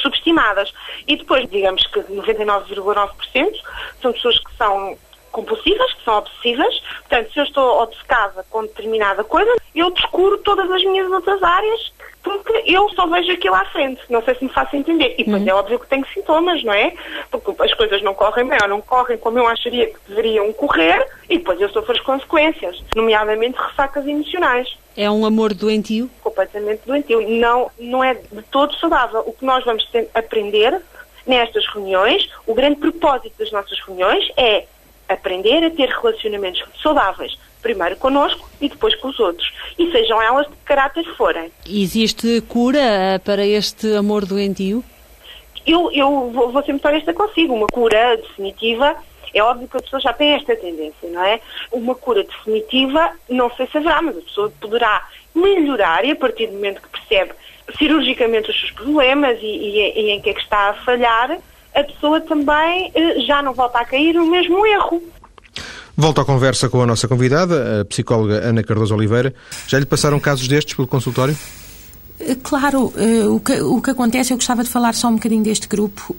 subestimadas. 0.00 0.72
E 1.06 1.16
depois, 1.16 1.48
digamos 1.50 1.86
que 1.86 2.00
99,9% 2.00 3.60
são 4.00 4.12
pessoas 4.12 4.38
que 4.38 4.56
são 4.56 4.96
compulsivas, 5.32 5.92
que 5.94 6.04
são 6.04 6.18
obsessivas. 6.18 6.80
Portanto, 7.00 7.32
se 7.32 7.40
eu 7.40 7.44
estou 7.44 7.82
obcecada 7.82 8.44
com 8.50 8.62
determinada 8.62 9.24
coisa, 9.24 9.50
eu 9.74 9.90
descuro 9.90 10.38
todas 10.38 10.70
as 10.70 10.84
minhas 10.84 11.10
outras 11.10 11.42
áreas 11.42 11.92
porque 12.22 12.62
eu 12.66 12.88
só 12.90 13.06
vejo 13.06 13.32
aquilo 13.32 13.54
à 13.54 13.64
frente. 13.66 14.00
Não 14.08 14.22
sei 14.22 14.34
se 14.36 14.44
me 14.44 14.50
faço 14.50 14.76
entender. 14.76 15.14
E 15.18 15.24
depois 15.24 15.42
uhum. 15.42 15.48
é 15.48 15.54
óbvio 15.54 15.78
que 15.78 15.88
tenho 15.88 16.06
sintomas, 16.14 16.62
não 16.62 16.72
é? 16.72 16.94
Porque 17.30 17.62
as 17.62 17.74
coisas 17.74 18.00
não 18.02 18.14
correm 18.14 18.46
bem 18.46 18.58
ou 18.62 18.68
não 18.68 18.80
correm 18.80 19.18
como 19.18 19.38
eu 19.38 19.46
acharia 19.46 19.88
que 19.88 19.98
deveriam 20.08 20.52
correr 20.52 21.04
e 21.28 21.38
depois 21.38 21.60
eu 21.60 21.68
sofro 21.70 21.92
as 21.92 22.00
consequências, 22.00 22.82
nomeadamente 22.94 23.58
ressacas 23.58 24.06
emocionais. 24.06 24.68
É 24.96 25.10
um 25.10 25.24
amor 25.24 25.54
doentio? 25.54 26.10
Completamente 26.22 26.82
doentio. 26.86 27.28
Não, 27.28 27.70
não 27.78 28.04
é 28.04 28.14
de 28.14 28.42
todo 28.50 28.74
saudável. 28.76 29.22
O 29.26 29.32
que 29.32 29.44
nós 29.44 29.64
vamos 29.64 29.88
aprender 30.14 30.80
nestas 31.26 31.64
reuniões, 31.72 32.28
o 32.46 32.54
grande 32.54 32.76
propósito 32.76 33.34
das 33.38 33.50
nossas 33.52 33.78
reuniões 33.80 34.28
é 34.36 34.66
aprender 35.08 35.64
a 35.64 35.70
ter 35.70 35.88
relacionamentos 35.88 36.62
saudáveis, 36.82 37.38
primeiro 37.60 37.96
connosco 37.96 38.48
e 38.60 38.68
depois 38.68 38.94
com 38.96 39.08
os 39.08 39.20
outros. 39.20 39.52
E 39.78 39.90
sejam 39.90 40.20
elas 40.20 40.46
de 40.46 40.52
que 40.52 40.64
caráter 40.64 41.04
forem. 41.16 41.50
Existe 41.66 42.40
cura 42.42 42.80
eh, 42.80 43.18
para 43.18 43.46
este 43.46 43.94
amor 43.94 44.24
doentio? 44.26 44.84
Eu, 45.66 45.90
eu 45.92 46.30
vou, 46.30 46.50
vou 46.50 46.62
ser 46.64 46.72
muito 46.72 46.86
honesta 46.88 47.12
consigo. 47.12 47.54
Uma 47.54 47.68
cura 47.68 48.16
definitiva, 48.16 48.96
é 49.34 49.42
óbvio 49.42 49.68
que 49.68 49.76
a 49.76 49.80
pessoa 49.80 50.00
já 50.00 50.12
tem 50.12 50.32
esta 50.32 50.54
tendência, 50.56 51.08
não 51.10 51.24
é? 51.24 51.40
Uma 51.70 51.94
cura 51.94 52.24
definitiva, 52.24 53.10
não 53.28 53.50
sei 53.56 53.66
se 53.66 53.78
haverá, 53.78 54.02
mas 54.02 54.16
a 54.16 54.20
pessoa 54.20 54.52
poderá 54.60 55.06
melhorar 55.34 56.04
e 56.04 56.10
a 56.10 56.16
partir 56.16 56.46
do 56.46 56.54
momento 56.54 56.82
que 56.82 56.88
percebe 56.88 57.32
cirurgicamente 57.78 58.50
os 58.50 58.58
seus 58.58 58.70
problemas 58.72 59.38
e, 59.40 59.46
e, 59.46 60.00
e 60.00 60.10
em 60.10 60.20
que 60.20 60.30
é 60.30 60.34
que 60.34 60.40
está 60.40 60.70
a 60.70 60.74
falhar, 60.74 61.38
a 61.74 61.84
pessoa 61.84 62.20
também 62.20 62.90
eh, 62.94 63.20
já 63.20 63.42
não 63.42 63.54
volta 63.54 63.78
a 63.78 63.84
cair 63.84 64.14
no 64.14 64.26
mesmo 64.26 64.66
erro. 64.66 65.02
Volto 65.96 66.20
à 66.20 66.24
conversa 66.24 66.68
com 66.68 66.82
a 66.82 66.86
nossa 66.86 67.06
convidada, 67.06 67.80
a 67.80 67.84
psicóloga 67.84 68.34
Ana 68.36 68.62
Cardoso 68.62 68.94
Oliveira. 68.94 69.34
Já 69.68 69.78
lhe 69.78 69.86
passaram 69.86 70.18
casos 70.18 70.48
destes 70.48 70.74
pelo 70.74 70.88
consultório? 70.88 71.36
Eh, 72.26 72.36
claro, 72.42 72.92
eh, 72.96 73.26
o 73.26 73.40
que, 73.40 73.60
o 73.60 73.80
que 73.80 73.90
acontece, 73.90 74.32
eu 74.32 74.36
gostava 74.36 74.62
de 74.62 74.70
falar 74.70 74.94
só 74.94 75.08
um 75.08 75.14
bocadinho 75.14 75.42
deste 75.42 75.66
grupo, 75.66 76.14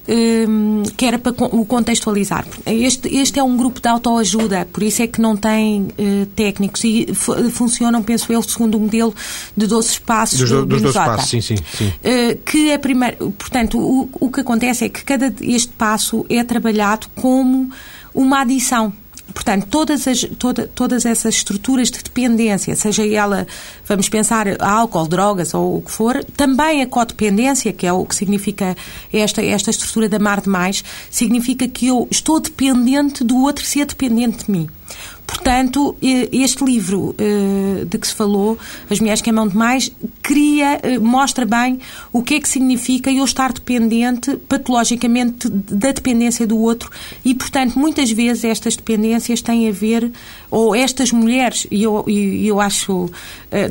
que 0.97 1.05
era 1.05 1.17
para 1.17 1.31
o 1.31 1.65
contextualizar. 1.65 2.45
Este, 2.65 3.15
este 3.15 3.39
é 3.39 3.43
um 3.43 3.55
grupo 3.55 3.79
de 3.79 3.87
autoajuda, 3.87 4.67
por 4.71 4.83
isso 4.83 5.01
é 5.01 5.07
que 5.07 5.21
não 5.21 5.35
tem 5.35 5.87
técnicos 6.35 6.83
e 6.83 7.07
funcionam, 7.51 8.03
penso 8.03 8.31
eu, 8.31 8.41
segundo 8.43 8.75
o 8.75 8.79
modelo 8.79 9.13
de 9.55 9.67
12 9.67 9.89
espaços 9.89 10.39
dos, 10.39 10.49
do, 10.49 10.65
dos 10.65 10.81
12 10.81 10.93
passos, 10.93 11.29
sim, 11.29 11.41
sim. 11.41 11.55
sim. 11.55 11.93
que 12.45 12.73
a 12.73 12.79
primeira, 12.79 13.15
portanto, 13.15 13.79
o, 13.79 14.09
o 14.19 14.29
que 14.29 14.41
acontece 14.41 14.85
é 14.85 14.89
que 14.89 15.03
cada 15.03 15.33
este 15.41 15.71
passo 15.73 16.25
é 16.29 16.43
trabalhado 16.43 17.07
como 17.15 17.69
uma 18.13 18.41
adição 18.41 18.93
Portanto, 19.33 19.67
todas, 19.69 20.07
as, 20.07 20.21
toda, 20.37 20.67
todas 20.67 21.05
essas 21.05 21.35
estruturas 21.35 21.89
de 21.89 22.03
dependência, 22.03 22.75
seja 22.75 23.05
ela, 23.07 23.47
vamos 23.85 24.07
pensar, 24.07 24.45
álcool, 24.61 25.07
drogas 25.07 25.53
ou 25.53 25.77
o 25.77 25.81
que 25.81 25.91
for, 25.91 26.23
também 26.37 26.81
a 26.81 26.87
codependência, 26.87 27.73
que 27.73 27.87
é 27.87 27.91
o 27.91 28.05
que 28.05 28.15
significa 28.15 28.77
esta, 29.11 29.43
esta 29.43 29.71
estrutura 29.71 30.07
de 30.07 30.15
amar 30.15 30.41
demais, 30.41 30.83
significa 31.09 31.67
que 31.67 31.87
eu 31.87 32.07
estou 32.11 32.39
dependente 32.39 33.23
do 33.23 33.37
outro 33.37 33.65
ser 33.65 33.85
dependente 33.85 34.45
de 34.45 34.51
mim. 34.51 34.69
Portanto, 35.33 35.95
este 36.01 36.63
livro 36.63 37.15
uh, 37.19 37.85
de 37.85 37.97
que 37.97 38.07
se 38.07 38.13
falou, 38.13 38.57
As 38.89 38.99
Mulheres 38.99 39.21
que 39.21 39.29
Amam 39.29 39.47
Demais, 39.47 39.91
cria, 40.21 40.79
uh, 40.83 41.01
mostra 41.01 41.45
bem 41.45 41.79
o 42.11 42.21
que 42.21 42.35
é 42.35 42.39
que 42.39 42.47
significa 42.47 43.11
eu 43.11 43.25
estar 43.25 43.51
dependente, 43.51 44.37
patologicamente, 44.37 45.49
da 45.49 45.91
dependência 45.91 46.45
do 46.45 46.57
outro. 46.57 46.91
E, 47.25 47.33
portanto, 47.33 47.77
muitas 47.77 48.11
vezes 48.11 48.43
estas 48.43 48.75
dependências 48.75 49.41
têm 49.41 49.67
a 49.67 49.71
ver, 49.71 50.11
ou 50.51 50.75
estas 50.75 51.11
mulheres, 51.11 51.65
e 51.71 51.83
eu, 51.83 52.05
eu, 52.07 52.61
acho, 52.61 53.05
uh, 53.05 53.09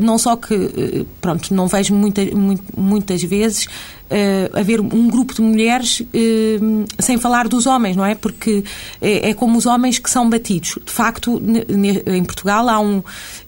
não 0.00 0.18
só 0.18 0.34
que, 0.36 1.06
pronto, 1.20 1.54
não 1.54 1.68
vejo 1.68 1.94
muita, 1.94 2.22
muitas 2.76 3.22
vezes, 3.22 3.68
uh, 4.12 4.58
haver 4.58 4.80
um 4.80 5.08
grupo 5.08 5.34
de 5.34 5.40
mulheres 5.40 6.00
uh, 6.00 6.84
sem 6.98 7.18
falar 7.18 7.48
dos 7.48 7.66
homens, 7.66 7.96
não 7.96 8.04
é? 8.04 8.14
Porque 8.14 8.62
é, 9.00 9.30
é, 9.30 9.34
como 9.34 9.58
os 9.58 9.66
homens 9.66 9.98
que 9.98 10.10
são 10.10 10.28
batidos. 10.28 10.78
De 10.84 10.92
facto, 10.92 11.40
em 12.06 12.24
Portugal 12.24 12.68
há 12.68 12.78
um, 12.78 13.02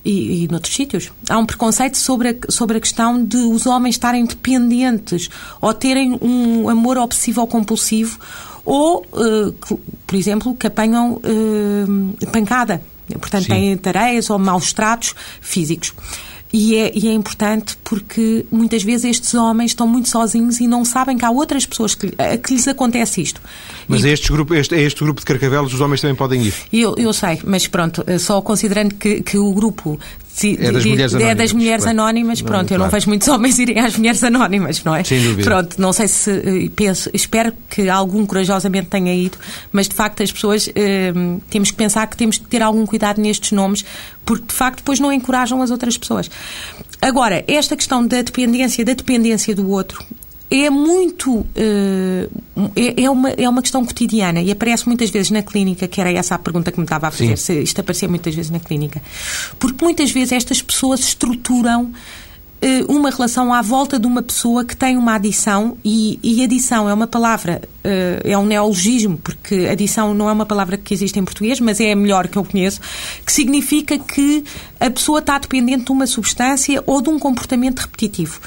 e, 0.04 0.44
e 0.44 0.48
noutros 0.48 0.74
sítios, 0.74 1.12
há 1.28 1.38
um 1.38 1.46
preconceito 1.46 1.98
sobre 1.98 2.30
a, 2.30 2.34
sobre 2.48 2.78
a 2.78 2.80
questão 2.80 3.22
de 3.22 3.36
os 3.36 3.66
homens 3.66 3.94
estarem 3.96 4.24
dependentes 4.24 5.28
ou 5.60 5.72
terem 5.74 6.18
um 6.20 6.68
amor 6.68 6.96
obsessivo-compulsivo 6.96 8.18
ou, 8.64 9.04
uh, 9.12 9.52
que, 9.52 9.76
por 10.06 10.16
exemplo, 10.16 10.54
que 10.54 10.66
apanham 10.66 11.20
pancada. 12.32 12.82
Portanto, 13.20 13.44
Sim. 13.44 13.48
têm 13.50 13.76
tareias 13.76 14.30
ou 14.30 14.38
maus 14.38 14.72
tratos 14.72 15.14
físicos. 15.40 15.92
E 16.56 16.76
é, 16.76 16.92
e 16.94 17.08
é, 17.08 17.12
importante 17.12 17.76
porque 17.82 18.46
muitas 18.48 18.84
vezes 18.84 19.16
estes 19.16 19.34
homens 19.34 19.72
estão 19.72 19.88
muito 19.88 20.08
sozinhos 20.08 20.60
e 20.60 20.68
não 20.68 20.84
sabem 20.84 21.18
que 21.18 21.24
há 21.24 21.30
outras 21.32 21.66
pessoas 21.66 21.96
que, 21.96 22.12
que 22.44 22.54
lhes 22.54 22.68
acontece 22.68 23.20
isto. 23.20 23.40
Mas 23.88 24.04
e, 24.04 24.08
a, 24.08 24.12
este 24.12 24.30
grupo, 24.30 24.54
este, 24.54 24.72
a 24.72 24.78
este 24.80 25.02
grupo 25.02 25.18
de 25.18 25.26
carcavelos 25.26 25.74
os 25.74 25.80
homens 25.80 26.00
também 26.00 26.14
podem 26.14 26.42
ir? 26.42 26.54
Eu, 26.72 26.94
eu 26.96 27.12
sei, 27.12 27.40
mas 27.44 27.66
pronto, 27.66 28.04
só 28.20 28.40
considerando 28.40 28.94
que, 28.94 29.20
que 29.22 29.36
o 29.36 29.52
grupo 29.52 29.98
é 30.42 30.72
das 30.72 30.84
mulheres 30.84 31.14
anónimas. 31.14 31.30
É 31.30 31.34
das 31.34 31.52
mulheres 31.52 31.86
anónimas, 31.86 32.42
pronto, 32.42 32.54
não, 32.54 32.60
eu 32.62 32.66
claro. 32.66 32.82
não 32.82 32.90
vejo 32.90 33.08
muitos 33.08 33.28
homens 33.28 33.58
irem 33.58 33.78
às 33.78 33.96
mulheres 33.96 34.24
anónimas, 34.24 34.82
não 34.82 34.94
é? 34.94 35.04
Sem 35.04 35.22
dúvida. 35.22 35.48
Pronto, 35.48 35.80
não 35.80 35.92
sei 35.92 36.08
se, 36.08 36.30
eh, 36.30 36.70
penso, 36.74 37.08
espero 37.14 37.52
que 37.70 37.88
algum 37.88 38.26
corajosamente 38.26 38.88
tenha 38.88 39.14
ido, 39.14 39.38
mas 39.70 39.88
de 39.88 39.94
facto 39.94 40.22
as 40.22 40.32
pessoas, 40.32 40.68
eh, 40.74 41.12
temos 41.50 41.70
que 41.70 41.76
pensar 41.76 42.06
que 42.08 42.16
temos 42.16 42.38
que 42.38 42.44
ter 42.44 42.62
algum 42.62 42.84
cuidado 42.84 43.20
nestes 43.20 43.52
nomes, 43.52 43.84
porque 44.24 44.46
de 44.48 44.54
facto 44.54 44.78
depois 44.78 44.98
não 44.98 45.12
encorajam 45.12 45.62
as 45.62 45.70
outras 45.70 45.96
pessoas. 45.96 46.30
Agora, 47.00 47.44
esta 47.46 47.76
questão 47.76 48.06
da 48.06 48.22
dependência, 48.22 48.84
da 48.84 48.94
dependência 48.94 49.54
do 49.54 49.68
outro, 49.70 50.04
é 50.62 50.70
muito. 50.70 51.32
Uh, 51.32 52.30
é, 52.76 53.04
é, 53.04 53.10
uma, 53.10 53.30
é 53.30 53.48
uma 53.48 53.62
questão 53.62 53.84
cotidiana 53.84 54.40
e 54.40 54.50
aparece 54.50 54.86
muitas 54.86 55.10
vezes 55.10 55.30
na 55.30 55.42
clínica, 55.42 55.88
que 55.88 56.00
era 56.00 56.12
essa 56.12 56.34
a 56.34 56.38
pergunta 56.38 56.70
que 56.70 56.78
me 56.78 56.84
estava 56.84 57.08
a 57.08 57.10
fazer, 57.10 57.36
Sim. 57.36 57.54
se 57.54 57.62
isto 57.62 57.80
aparecia 57.80 58.08
muitas 58.08 58.34
vezes 58.34 58.50
na 58.50 58.60
clínica. 58.60 59.02
Porque 59.58 59.84
muitas 59.84 60.10
vezes 60.10 60.32
estas 60.32 60.62
pessoas 60.62 61.00
estruturam 61.00 61.92
uh, 62.64 62.92
uma 62.92 63.10
relação 63.10 63.52
à 63.52 63.60
volta 63.60 63.98
de 63.98 64.06
uma 64.06 64.22
pessoa 64.22 64.64
que 64.64 64.76
tem 64.76 64.96
uma 64.96 65.14
adição 65.14 65.76
e, 65.84 66.18
e 66.22 66.42
adição 66.42 66.88
é 66.88 66.94
uma 66.94 67.06
palavra, 67.06 67.62
uh, 67.84 68.28
é 68.28 68.36
um 68.38 68.46
neologismo, 68.46 69.18
porque 69.18 69.68
adição 69.70 70.14
não 70.14 70.28
é 70.28 70.32
uma 70.32 70.46
palavra 70.46 70.76
que 70.76 70.94
existe 70.94 71.18
em 71.18 71.24
português, 71.24 71.60
mas 71.60 71.80
é 71.80 71.92
a 71.92 71.96
melhor 71.96 72.28
que 72.28 72.38
eu 72.38 72.44
conheço, 72.44 72.80
que 73.24 73.32
significa 73.32 73.98
que 73.98 74.44
a 74.80 74.90
pessoa 74.90 75.18
está 75.18 75.38
dependente 75.38 75.84
de 75.84 75.92
uma 75.92 76.06
substância 76.06 76.82
ou 76.86 77.00
de 77.00 77.10
um 77.10 77.18
comportamento 77.18 77.80
repetitivo. 77.80 78.40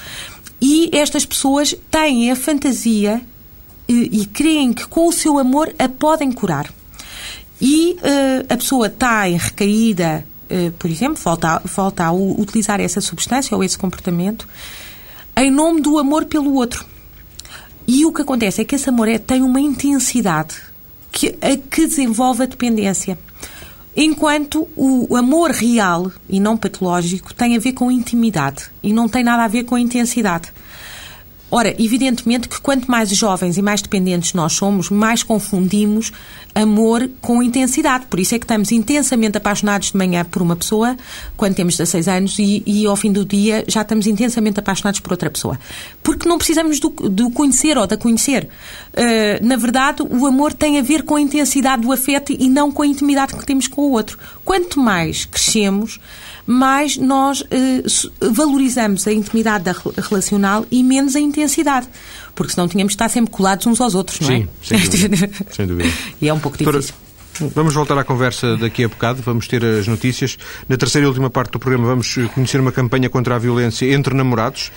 E 0.60 0.90
estas 0.92 1.24
pessoas 1.24 1.74
têm 1.90 2.30
a 2.30 2.36
fantasia 2.36 3.20
e, 3.88 4.22
e 4.22 4.26
creem 4.26 4.72
que 4.72 4.86
com 4.86 5.08
o 5.08 5.12
seu 5.12 5.38
amor 5.38 5.72
a 5.78 5.88
podem 5.88 6.32
curar. 6.32 6.72
E 7.60 7.92
uh, 7.92 8.52
a 8.52 8.56
pessoa 8.56 8.86
está 8.86 9.28
em 9.28 9.36
recaída, 9.36 10.24
uh, 10.50 10.72
por 10.72 10.90
exemplo, 10.90 11.20
volta, 11.22 11.62
volta 11.64 12.04
a 12.04 12.12
utilizar 12.12 12.80
essa 12.80 13.00
substância 13.00 13.56
ou 13.56 13.64
esse 13.64 13.78
comportamento 13.78 14.46
em 15.36 15.50
nome 15.50 15.80
do 15.80 15.98
amor 15.98 16.24
pelo 16.24 16.54
outro. 16.54 16.84
E 17.86 18.04
o 18.04 18.12
que 18.12 18.22
acontece 18.22 18.60
é 18.60 18.64
que 18.64 18.74
esse 18.74 18.88
amor 18.88 19.08
é, 19.08 19.18
tem 19.18 19.42
uma 19.42 19.60
intensidade 19.60 20.56
que, 21.10 21.28
a, 21.40 21.56
que 21.56 21.86
desenvolve 21.86 22.42
a 22.42 22.46
dependência. 22.46 23.18
Enquanto 24.00 24.68
o 24.76 25.16
amor 25.16 25.50
real 25.50 26.12
e 26.28 26.38
não 26.38 26.56
patológico 26.56 27.34
tem 27.34 27.56
a 27.56 27.58
ver 27.58 27.72
com 27.72 27.90
intimidade 27.90 28.70
e 28.80 28.92
não 28.92 29.08
tem 29.08 29.24
nada 29.24 29.42
a 29.42 29.48
ver 29.48 29.64
com 29.64 29.76
intensidade. 29.76 30.52
Ora, 31.50 31.74
evidentemente 31.82 32.48
que 32.48 32.60
quanto 32.60 32.90
mais 32.90 33.08
jovens 33.10 33.56
e 33.56 33.62
mais 33.62 33.80
dependentes 33.80 34.34
nós 34.34 34.52
somos, 34.52 34.90
mais 34.90 35.22
confundimos 35.22 36.12
amor 36.54 37.08
com 37.20 37.42
intensidade. 37.42 38.06
Por 38.06 38.20
isso 38.20 38.34
é 38.34 38.38
que 38.38 38.44
estamos 38.44 38.70
intensamente 38.72 39.38
apaixonados 39.38 39.92
de 39.92 39.96
manhã 39.96 40.24
por 40.24 40.42
uma 40.42 40.56
pessoa, 40.56 40.96
quando 41.36 41.54
temos 41.54 41.76
16 41.76 42.08
anos, 42.08 42.38
e, 42.38 42.62
e 42.66 42.86
ao 42.86 42.96
fim 42.96 43.12
do 43.12 43.24
dia 43.24 43.64
já 43.66 43.82
estamos 43.82 44.06
intensamente 44.06 44.60
apaixonados 44.60 45.00
por 45.00 45.12
outra 45.12 45.30
pessoa. 45.30 45.58
Porque 46.02 46.28
não 46.28 46.36
precisamos 46.36 46.80
do, 46.80 46.90
do 46.90 47.30
conhecer 47.30 47.78
ou 47.78 47.86
da 47.86 47.96
conhecer. 47.96 48.48
Uh, 48.92 49.46
na 49.46 49.56
verdade, 49.56 50.02
o 50.02 50.26
amor 50.26 50.52
tem 50.52 50.78
a 50.78 50.82
ver 50.82 51.02
com 51.02 51.16
a 51.16 51.20
intensidade 51.20 51.82
do 51.82 51.92
afeto 51.92 52.32
e 52.32 52.48
não 52.48 52.70
com 52.70 52.82
a 52.82 52.86
intimidade 52.86 53.34
que 53.34 53.46
temos 53.46 53.66
com 53.66 53.82
o 53.82 53.92
outro. 53.92 54.18
Quanto 54.44 54.80
mais 54.80 55.24
crescemos, 55.24 56.00
mais 56.48 56.96
nós 56.96 57.44
eh, 57.50 57.82
valorizamos 58.20 59.06
a 59.06 59.12
intimidade 59.12 59.64
da 59.64 59.74
relacional 60.00 60.64
e 60.70 60.82
menos 60.82 61.14
a 61.14 61.20
intensidade. 61.38 61.88
Porque 62.34 62.52
senão 62.52 62.68
tínhamos 62.68 62.92
de 62.92 62.94
estar 62.96 63.08
sempre 63.08 63.30
colados 63.30 63.66
uns 63.66 63.80
aos 63.80 63.94
outros, 63.94 64.20
não 64.20 64.30
é? 64.30 64.38
Sim, 64.40 64.48
sem 64.62 64.78
dúvida. 65.08 65.30
sem 65.50 65.66
dúvida. 65.66 65.90
E 66.20 66.28
é 66.28 66.34
um 66.34 66.38
pouco 66.40 66.58
difícil. 66.58 66.94
Vamos 67.54 67.72
voltar 67.72 67.96
à 67.96 68.02
conversa 68.02 68.56
daqui 68.56 68.82
a 68.82 68.88
bocado, 68.88 69.22
vamos 69.22 69.46
ter 69.46 69.64
as 69.64 69.86
notícias. 69.86 70.36
Na 70.68 70.76
terceira 70.76 71.04
e 71.04 71.08
última 71.08 71.30
parte 71.30 71.52
do 71.52 71.58
programa 71.60 71.86
vamos 71.86 72.16
conhecer 72.34 72.60
uma 72.60 72.72
campanha 72.72 73.08
contra 73.08 73.36
a 73.36 73.38
violência 73.38 73.86
entre 73.92 74.12
namorados. 74.12 74.72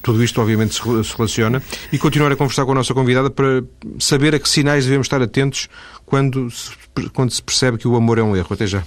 Tudo 0.00 0.22
isto, 0.22 0.40
obviamente, 0.40 0.76
se 0.76 1.16
relaciona. 1.16 1.60
E 1.92 1.98
continuar 1.98 2.30
a 2.30 2.36
conversar 2.36 2.64
com 2.64 2.70
a 2.70 2.74
nossa 2.76 2.94
convidada 2.94 3.30
para 3.30 3.64
saber 3.98 4.32
a 4.32 4.38
que 4.38 4.48
sinais 4.48 4.84
devemos 4.84 5.06
estar 5.06 5.20
atentos 5.20 5.68
quando 6.06 6.48
se, 6.52 6.70
quando 7.12 7.32
se 7.32 7.42
percebe 7.42 7.78
que 7.78 7.88
o 7.88 7.96
amor 7.96 8.18
é 8.18 8.22
um 8.22 8.36
erro. 8.36 8.46
Até 8.48 8.66
já. 8.68 8.84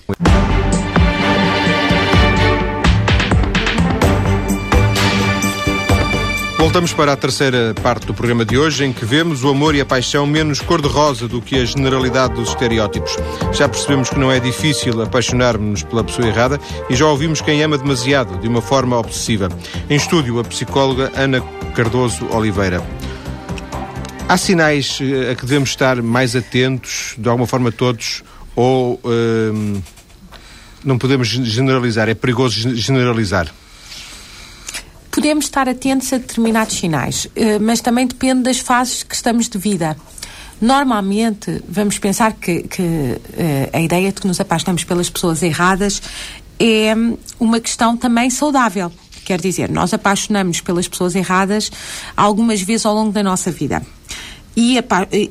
Voltamos 6.61 6.93
para 6.93 7.13
a 7.13 7.17
terceira 7.17 7.73
parte 7.81 8.05
do 8.05 8.13
programa 8.13 8.45
de 8.45 8.55
hoje, 8.55 8.85
em 8.85 8.93
que 8.93 9.03
vemos 9.03 9.43
o 9.43 9.49
amor 9.49 9.73
e 9.73 9.81
a 9.81 9.85
paixão 9.85 10.27
menos 10.27 10.59
cor-de-rosa 10.61 11.27
do 11.27 11.41
que 11.41 11.59
a 11.59 11.65
generalidade 11.65 12.35
dos 12.35 12.49
estereótipos. 12.49 13.17
Já 13.51 13.67
percebemos 13.67 14.11
que 14.11 14.19
não 14.19 14.31
é 14.31 14.39
difícil 14.39 15.01
apaixonarmos-nos 15.01 15.81
pela 15.81 16.03
pessoa 16.03 16.27
errada 16.27 16.59
e 16.87 16.95
já 16.95 17.07
ouvimos 17.07 17.41
quem 17.41 17.63
ama 17.63 17.79
demasiado, 17.79 18.39
de 18.39 18.47
uma 18.47 18.61
forma 18.61 18.95
obsessiva. 18.95 19.49
Em 19.89 19.95
estúdio, 19.95 20.39
a 20.39 20.43
psicóloga 20.43 21.11
Ana 21.15 21.41
Cardoso 21.73 22.27
Oliveira. 22.31 22.79
Há 24.29 24.37
sinais 24.37 24.99
eh, 25.01 25.31
a 25.31 25.35
que 25.35 25.47
devemos 25.47 25.69
estar 25.69 25.99
mais 26.03 26.35
atentos, 26.35 27.15
de 27.17 27.27
alguma 27.27 27.47
forma 27.47 27.71
todos, 27.71 28.23
ou 28.55 29.01
hum, 29.03 29.81
não 30.85 30.99
podemos 30.99 31.27
generalizar? 31.27 32.07
É 32.07 32.13
perigoso 32.13 32.75
generalizar? 32.75 33.51
Podemos 35.11 35.45
estar 35.45 35.67
atentos 35.67 36.11
a 36.13 36.17
determinados 36.17 36.77
sinais, 36.77 37.27
eh, 37.35 37.59
mas 37.59 37.81
também 37.81 38.07
depende 38.07 38.43
das 38.43 38.59
fases 38.59 39.03
que 39.03 39.13
estamos 39.13 39.49
de 39.49 39.57
vida. 39.57 39.97
Normalmente, 40.61 41.61
vamos 41.67 41.97
pensar 41.97 42.33
que, 42.33 42.63
que 42.63 43.19
eh, 43.33 43.69
a 43.73 43.81
ideia 43.81 44.11
de 44.11 44.21
que 44.21 44.27
nos 44.27 44.39
apaixonamos 44.39 44.83
pelas 44.83 45.09
pessoas 45.09 45.43
erradas 45.43 46.01
é 46.59 46.93
uma 47.39 47.59
questão 47.59 47.97
também 47.97 48.29
saudável. 48.29 48.91
Quer 49.25 49.41
dizer, 49.41 49.69
nós 49.69 49.93
apaixonamos 49.93 50.61
pelas 50.61 50.87
pessoas 50.87 51.15
erradas 51.15 51.71
algumas 52.15 52.61
vezes 52.61 52.85
ao 52.85 52.93
longo 52.93 53.11
da 53.11 53.23
nossa 53.23 53.51
vida. 53.51 53.81
E, 54.55 54.77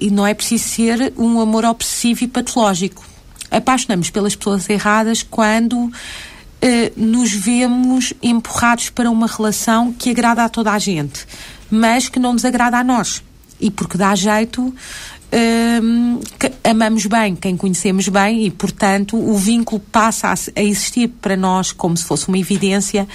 e 0.01 0.11
não 0.11 0.27
é 0.27 0.35
preciso 0.35 0.69
ser 0.69 1.13
um 1.17 1.41
amor 1.41 1.65
obsessivo 1.65 2.25
e 2.25 2.29
patológico. 2.29 3.05
Apaixonamos 3.51 4.11
pelas 4.11 4.35
pessoas 4.35 4.69
erradas 4.69 5.23
quando 5.23 5.91
nos 6.97 7.33
vemos 7.33 8.13
empurrados 8.23 8.91
para 8.91 9.11
uma 9.11 9.27
relação 9.27 9.93
que 9.93 10.11
agrada 10.11 10.45
a 10.45 10.49
toda 10.49 10.73
a 10.73 10.79
gente, 10.79 11.27
mas 11.71 12.09
que 12.09 12.19
não 12.19 12.33
nos 12.33 12.45
agrada 12.45 12.79
a 12.79 12.85
nós. 12.85 13.23
E 13.61 13.71
porque 13.71 13.97
dá 13.97 14.15
jeito, 14.15 14.75
ehm, 15.33 16.19
amamos 16.65 17.07
bem 17.07 17.37
quem 17.37 17.57
conhecemos 17.57 18.09
bem 18.09 18.47
e, 18.47 18.51
portanto, 18.51 19.17
o 19.17 19.37
vínculo 19.37 19.81
passa 19.93 20.29
a, 20.29 20.35
a 20.61 20.63
existir 20.63 21.09
para 21.21 21.37
nós 21.37 21.73
como 21.73 21.97
se 21.97 22.05
fosse 22.05 22.29
uma 22.29 22.39
evidência 22.39 23.07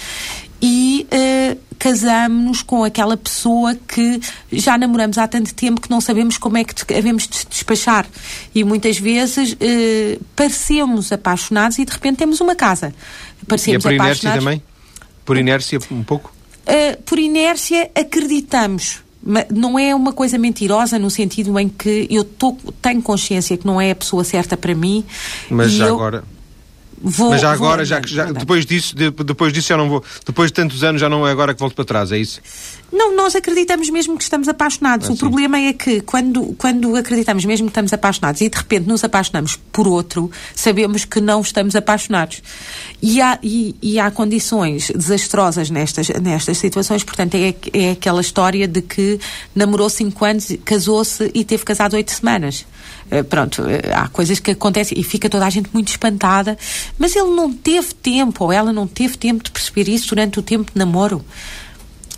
e 0.62 1.06
uh, 1.12 1.60
casamos-nos 1.86 2.64
com 2.64 2.84
aquela 2.84 3.16
pessoa 3.16 3.76
que 3.76 4.20
já 4.52 4.76
namoramos 4.76 5.20
há 5.20 5.28
tanto 5.28 5.54
tempo 5.54 5.80
que 5.80 5.88
não 5.88 6.02
sabemos 6.02 6.36
como 6.36 6.58
é 6.58 6.64
que 6.64 6.74
devemos 6.84 7.30
despachar. 7.48 8.08
E 8.56 8.64
muitas 8.64 8.98
vezes 8.98 9.54
uh, 9.54 10.26
parecemos 10.36 11.12
apaixonados 11.12 11.78
e 11.78 11.86
de 11.86 11.92
repente 11.92 12.18
temos 12.18 12.42
uma 12.42 12.56
casa. 12.56 12.92
Parecemos 13.48 13.86
e 13.86 13.88
é 13.88 13.92
por 13.92 13.94
inércia 13.94 14.34
também? 14.34 14.64
Por 15.24 15.38
inércia, 15.38 15.80
um 15.92 16.02
pouco? 16.02 16.34
Uh, 16.64 17.00
por 17.04 17.20
inércia, 17.20 17.92
acreditamos. 17.94 19.04
Não 19.52 19.78
é 19.78 19.94
uma 19.94 20.12
coisa 20.12 20.40
mentirosa 20.40 20.98
no 20.98 21.12
sentido 21.12 21.60
em 21.60 21.70
que 21.70 22.08
eu 22.10 22.24
tô, 22.24 22.58
tenho 22.82 23.02
consciência 23.02 23.58
que 23.58 23.66
não 23.66 23.80
é 23.80 23.92
a 23.92 23.96
pessoa 23.96 24.24
certa 24.24 24.58
para 24.58 24.74
mim. 24.74 25.04
Mas 25.52 25.72
já 25.72 25.86
eu, 25.86 25.96
agora 25.96 26.24
Vou, 27.08 27.30
Mas 27.30 27.42
já 27.42 27.52
agora, 27.52 27.86
já, 27.86 28.02
já, 28.04 28.32
depois, 28.32 28.66
disso, 28.66 28.96
de- 28.96 29.12
depois 29.12 29.54
disso 29.54 29.68
já 29.68 29.78
não 29.78 29.88
vou. 29.88 30.04
Depois 30.26 30.50
de 30.50 30.56
tantos 30.56 30.84
anos 30.84 31.00
já 31.00 31.08
não 31.08 31.28
é 31.28 31.32
agora 31.32 31.54
que 31.54 31.60
volto 31.60 31.76
para 31.76 31.86
trás, 31.86 32.12
é 32.12 32.18
isso? 32.18 32.42
Não, 32.92 33.16
nós 33.16 33.36
acreditamos 33.36 33.90
mesmo 33.92 34.18
que 34.18 34.24
estamos 34.24 34.48
apaixonados. 34.48 35.08
Ah, 35.08 35.12
o 35.12 35.14
sim. 35.14 35.20
problema 35.20 35.60
é 35.60 35.72
que 35.74 36.02
quando, 36.02 36.56
quando 36.58 36.96
acreditamos 36.96 37.46
mesmo 37.46 37.68
que 37.68 37.72
estamos 37.72 37.94
apaixonados 37.94 38.42
e 38.42 38.50
de 38.50 38.58
repente 38.58 38.88
nos 38.88 39.04
apaixonamos 39.04 39.56
por 39.72 39.88
outro, 39.88 40.32
sabemos 40.56 41.06
que 41.06 41.22
não 41.22 41.42
estamos 41.42 41.76
apaixonados. 41.76 42.42
E 43.00 43.22
há, 43.22 43.38
e, 43.44 43.76
e 43.84 44.00
há 44.00 44.10
condições 44.10 44.90
desastrosas 44.90 45.70
nestas, 45.70 46.10
nestas 46.10 46.58
situações, 46.58 47.04
portanto, 47.04 47.36
é, 47.36 47.54
é 47.72 47.92
aquela 47.92 48.22
história 48.22 48.68
de 48.68 48.82
que 48.82 49.20
namorou 49.54 49.90
5 49.92 50.26
anos, 50.26 50.48
casou-se 50.66 51.30
e 51.36 51.44
teve 51.46 51.64
casado 51.64 51.94
8 51.96 52.10
semanas. 52.12 52.66
Eh, 53.12 53.22
pronto, 53.24 53.64
eh, 53.68 53.94
há 53.94 54.08
coisas 54.08 54.40
que 54.40 54.52
acontecem 54.52 55.00
e 55.00 55.04
fica 55.04 55.30
toda 55.30 55.46
a 55.46 55.50
gente 55.50 55.70
muito 55.74 55.90
espantada, 55.90 56.58
mas 56.98 57.16
ele 57.16 57.30
não 57.30 57.54
teve 57.54 57.94
tempo, 57.94 58.46
ou 58.46 58.52
ela 58.52 58.74
não 58.74 58.88
teve 58.88 59.16
tempo 59.18 59.44
de 59.44 59.52
perceber 59.52 59.88
isso 59.90 60.10
durante 60.10 60.40
o 60.40 60.42
tempo 60.42 60.72
de 60.72 60.78
namoro 60.80 61.24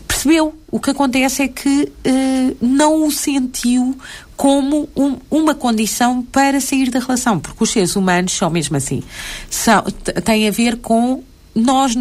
percebeu. 0.08 0.56
O 0.72 0.80
que 0.80 0.90
acontece 0.90 1.44
é 1.44 1.48
que 1.48 1.92
eh, 2.04 2.54
não 2.62 3.06
o 3.06 3.12
sentiu 3.12 3.98
como 4.36 4.88
um- 4.96 5.18
uma 5.30 5.54
condição 5.54 6.22
para 6.24 6.60
sair 6.62 6.90
da 6.90 7.00
relação, 7.00 7.40
porque 7.40 7.64
os 7.64 7.70
seres 7.70 7.96
humanos 7.96 8.32
são 8.34 8.50
mesmo 8.50 8.78
assim. 8.78 9.04
São, 9.50 9.84
têm 10.24 10.48
a 10.48 10.52
ver 10.52 10.78
com. 10.78 11.24
Nós, 11.56 11.96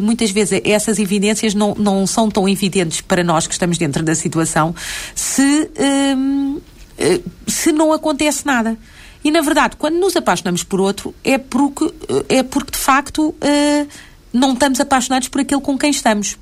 muitas 0.00 0.32
vezes, 0.32 0.60
essas 0.64 0.98
evidências 0.98 1.54
não, 1.54 1.76
não 1.78 2.04
são 2.08 2.28
tão 2.28 2.48
evidentes 2.48 3.00
para 3.00 3.22
nós 3.22 3.46
que 3.46 3.52
estamos 3.52 3.78
dentro 3.78 4.02
da 4.02 4.16
situação 4.16 4.74
se, 5.14 5.70
hum, 6.16 6.58
eh, 6.58 6.60
se 7.46 7.72
não 7.72 7.92
acontece 7.92 8.44
nada. 8.46 8.76
E, 9.22 9.30
na 9.30 9.40
verdade, 9.42 9.76
quando 9.76 9.96
nos 9.98 10.16
apaixonamos 10.16 10.62
por 10.62 10.80
outro, 10.80 11.14
é 11.22 11.36
porque, 11.36 11.84
eh, 12.08 12.38
é 12.38 12.42
porque 12.42 12.72
de 12.72 12.78
facto, 12.78 13.34
eh, 13.40 13.86
não 14.32 14.54
estamos 14.54 14.80
apaixonados 14.80 15.28
por 15.28 15.40
aquele 15.42 15.60
com 15.60 15.76
quem 15.76 15.90
estamos. 15.90 16.38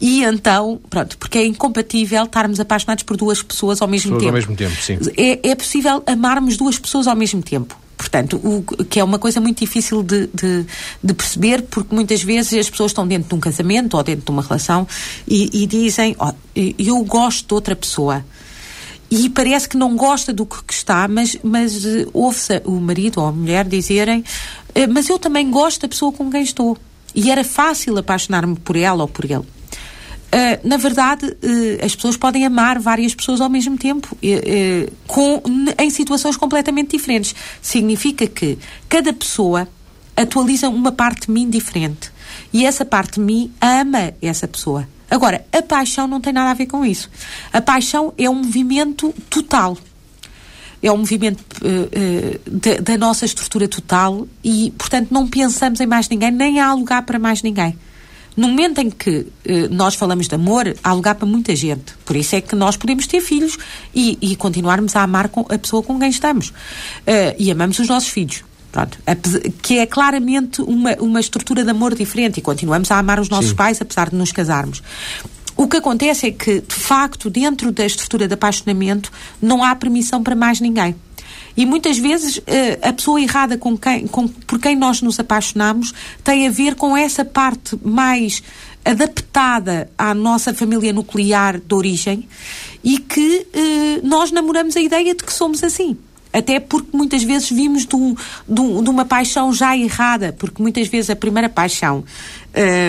E 0.00 0.22
então, 0.24 0.80
pronto, 0.88 1.16
porque 1.18 1.38
é 1.38 1.46
incompatível 1.46 2.24
estarmos 2.24 2.60
apaixonados 2.60 3.04
por 3.04 3.16
duas 3.16 3.42
pessoas 3.42 3.80
ao 3.82 3.88
mesmo 3.88 4.16
Pessoas 4.16 4.22
tempo. 4.22 4.52
ao 4.52 4.56
mesmo 4.56 4.56
tempo, 4.56 4.82
sim. 4.82 4.98
É, 5.16 5.50
é 5.50 5.54
possível 5.54 6.02
amarmos 6.06 6.56
duas 6.56 6.78
pessoas 6.78 7.06
ao 7.06 7.16
mesmo 7.16 7.42
tempo. 7.42 7.76
Portanto, 7.96 8.36
o, 8.44 8.62
que 8.84 9.00
é 9.00 9.04
uma 9.04 9.18
coisa 9.18 9.40
muito 9.40 9.58
difícil 9.58 10.04
de, 10.04 10.28
de, 10.32 10.64
de 11.02 11.14
perceber, 11.14 11.62
porque 11.62 11.92
muitas 11.92 12.22
vezes 12.22 12.52
as 12.56 12.70
pessoas 12.70 12.92
estão 12.92 13.06
dentro 13.06 13.28
de 13.28 13.34
um 13.34 13.40
casamento 13.40 13.96
ou 13.96 14.02
dentro 14.04 14.24
de 14.24 14.30
uma 14.30 14.42
relação 14.42 14.86
e, 15.26 15.50
e 15.64 15.66
dizem: 15.66 16.14
"Ó, 16.18 16.32
Eu 16.54 17.02
gosto 17.04 17.48
de 17.48 17.54
outra 17.54 17.74
pessoa. 17.74 18.24
E 19.10 19.28
parece 19.30 19.68
que 19.68 19.76
não 19.76 19.96
gosta 19.96 20.32
do 20.32 20.44
que 20.44 20.72
está, 20.72 21.08
mas, 21.08 21.36
mas 21.42 21.84
eh, 21.84 22.06
ouve-se 22.12 22.60
o 22.64 22.72
marido 22.72 23.20
ou 23.20 23.26
a 23.26 23.32
mulher 23.32 23.66
dizerem: 23.66 24.22
"Eh, 24.74 24.86
Mas 24.86 25.08
eu 25.08 25.18
também 25.18 25.50
gosto 25.50 25.82
da 25.82 25.88
pessoa 25.88 26.12
com 26.12 26.30
quem 26.30 26.42
estou. 26.42 26.76
E 27.14 27.30
era 27.30 27.42
fácil 27.42 27.96
apaixonar-me 27.96 28.56
por 28.56 28.76
ela 28.76 29.02
ou 29.02 29.08
por 29.08 29.24
ele. 29.24 29.36
Uh, 29.36 30.60
na 30.62 30.76
verdade, 30.76 31.34
as 31.82 31.96
pessoas 31.96 32.18
podem 32.18 32.44
amar 32.44 32.78
várias 32.78 33.14
pessoas 33.14 33.40
ao 33.40 33.48
mesmo 33.48 33.78
tempo, 33.78 34.14
com, 35.06 35.42
em 35.78 35.88
situações 35.88 36.36
completamente 36.36 36.90
diferentes. 36.90 37.34
Significa 37.62 38.26
que 38.26 38.58
cada 38.90 39.10
pessoa 39.10 39.66
atualiza 40.14 40.68
uma 40.68 40.92
parte 40.92 41.26
de 41.26 41.32
mim 41.32 41.48
diferente. 41.48 42.12
E 42.52 42.66
essa 42.66 42.84
parte 42.84 43.14
de 43.14 43.20
mim 43.20 43.50
ama 43.58 44.12
essa 44.20 44.46
pessoa. 44.46 44.86
Agora, 45.10 45.44
a 45.52 45.62
paixão 45.62 46.06
não 46.06 46.20
tem 46.20 46.32
nada 46.32 46.50
a 46.50 46.54
ver 46.54 46.66
com 46.66 46.84
isso. 46.84 47.10
A 47.52 47.60
paixão 47.60 48.12
é 48.18 48.28
um 48.28 48.34
movimento 48.34 49.14
total 49.30 49.76
é 50.82 50.92
um 50.92 50.98
movimento 50.98 51.42
eh, 51.64 51.88
eh, 51.92 52.40
da, 52.46 52.92
da 52.92 52.98
nossa 52.98 53.24
estrutura 53.24 53.66
total 53.66 54.26
e, 54.44 54.72
portanto, 54.78 55.08
não 55.10 55.26
pensamos 55.26 55.80
em 55.80 55.86
mais 55.86 56.08
ninguém, 56.08 56.30
nem 56.30 56.60
há 56.60 56.72
lugar 56.72 57.02
para 57.02 57.18
mais 57.18 57.42
ninguém. 57.42 57.76
No 58.36 58.48
momento 58.48 58.78
em 58.78 58.88
que 58.88 59.26
eh, 59.44 59.66
nós 59.68 59.96
falamos 59.96 60.28
de 60.28 60.34
amor, 60.36 60.72
há 60.82 60.92
lugar 60.92 61.16
para 61.16 61.26
muita 61.26 61.54
gente. 61.56 61.94
Por 62.04 62.14
isso 62.14 62.36
é 62.36 62.40
que 62.40 62.54
nós 62.54 62.76
podemos 62.76 63.06
ter 63.06 63.20
filhos 63.20 63.58
e, 63.92 64.16
e 64.20 64.36
continuarmos 64.36 64.94
a 64.94 65.02
amar 65.02 65.28
com 65.28 65.40
a 65.52 65.58
pessoa 65.58 65.82
com 65.82 65.98
quem 65.98 66.10
estamos. 66.10 66.52
E 67.36 67.50
amamos 67.50 67.78
os 67.80 67.88
nossos 67.88 68.08
filhos. 68.08 68.44
Pronto. 68.78 68.98
Apes- 69.06 69.40
Que 69.62 69.78
é 69.78 69.86
claramente 69.86 70.62
uma, 70.62 70.94
uma 71.00 71.20
estrutura 71.20 71.64
de 71.64 71.70
amor 71.70 71.94
diferente 71.94 72.38
e 72.38 72.40
continuamos 72.42 72.90
a 72.90 72.98
amar 72.98 73.18
os 73.18 73.28
nossos 73.28 73.50
Sim. 73.50 73.56
pais 73.56 73.80
apesar 73.80 74.10
de 74.10 74.16
nos 74.16 74.30
casarmos. 74.32 74.82
O 75.56 75.66
que 75.66 75.78
acontece 75.78 76.26
é 76.28 76.30
que, 76.30 76.60
de 76.60 76.74
facto, 76.74 77.28
dentro 77.28 77.72
da 77.72 77.84
estrutura 77.84 78.28
de 78.28 78.34
apaixonamento, 78.34 79.10
não 79.42 79.64
há 79.64 79.74
permissão 79.74 80.22
para 80.22 80.36
mais 80.36 80.60
ninguém. 80.60 80.94
E 81.56 81.66
muitas 81.66 81.98
vezes 81.98 82.40
eh, 82.46 82.78
a 82.80 82.92
pessoa 82.92 83.20
errada 83.20 83.58
com 83.58 83.76
quem, 83.76 84.06
com, 84.06 84.28
por 84.28 84.60
quem 84.60 84.76
nós 84.76 85.02
nos 85.02 85.18
apaixonamos 85.18 85.92
tem 86.22 86.46
a 86.46 86.50
ver 86.52 86.76
com 86.76 86.96
essa 86.96 87.24
parte 87.24 87.76
mais 87.82 88.40
adaptada 88.84 89.90
à 89.98 90.14
nossa 90.14 90.54
família 90.54 90.92
nuclear 90.92 91.58
de 91.58 91.74
origem 91.74 92.28
e 92.84 92.98
que 92.98 93.46
eh, 93.52 94.00
nós 94.04 94.30
namoramos 94.30 94.76
a 94.76 94.80
ideia 94.80 95.12
de 95.14 95.24
que 95.24 95.32
somos 95.32 95.64
assim. 95.64 95.96
Até 96.32 96.60
porque 96.60 96.96
muitas 96.96 97.22
vezes 97.22 97.48
vimos 97.50 97.86
de, 97.86 97.96
um- 97.96 98.14
de 98.48 98.60
um- 98.60 98.82
de 98.82 98.90
uma 98.90 99.04
paixão 99.04 99.52
já 99.52 99.76
errada, 99.76 100.34
porque 100.38 100.62
muitas 100.62 100.86
vezes 100.88 101.08
a 101.10 101.16
primeira 101.16 101.48
paixão 101.48 102.04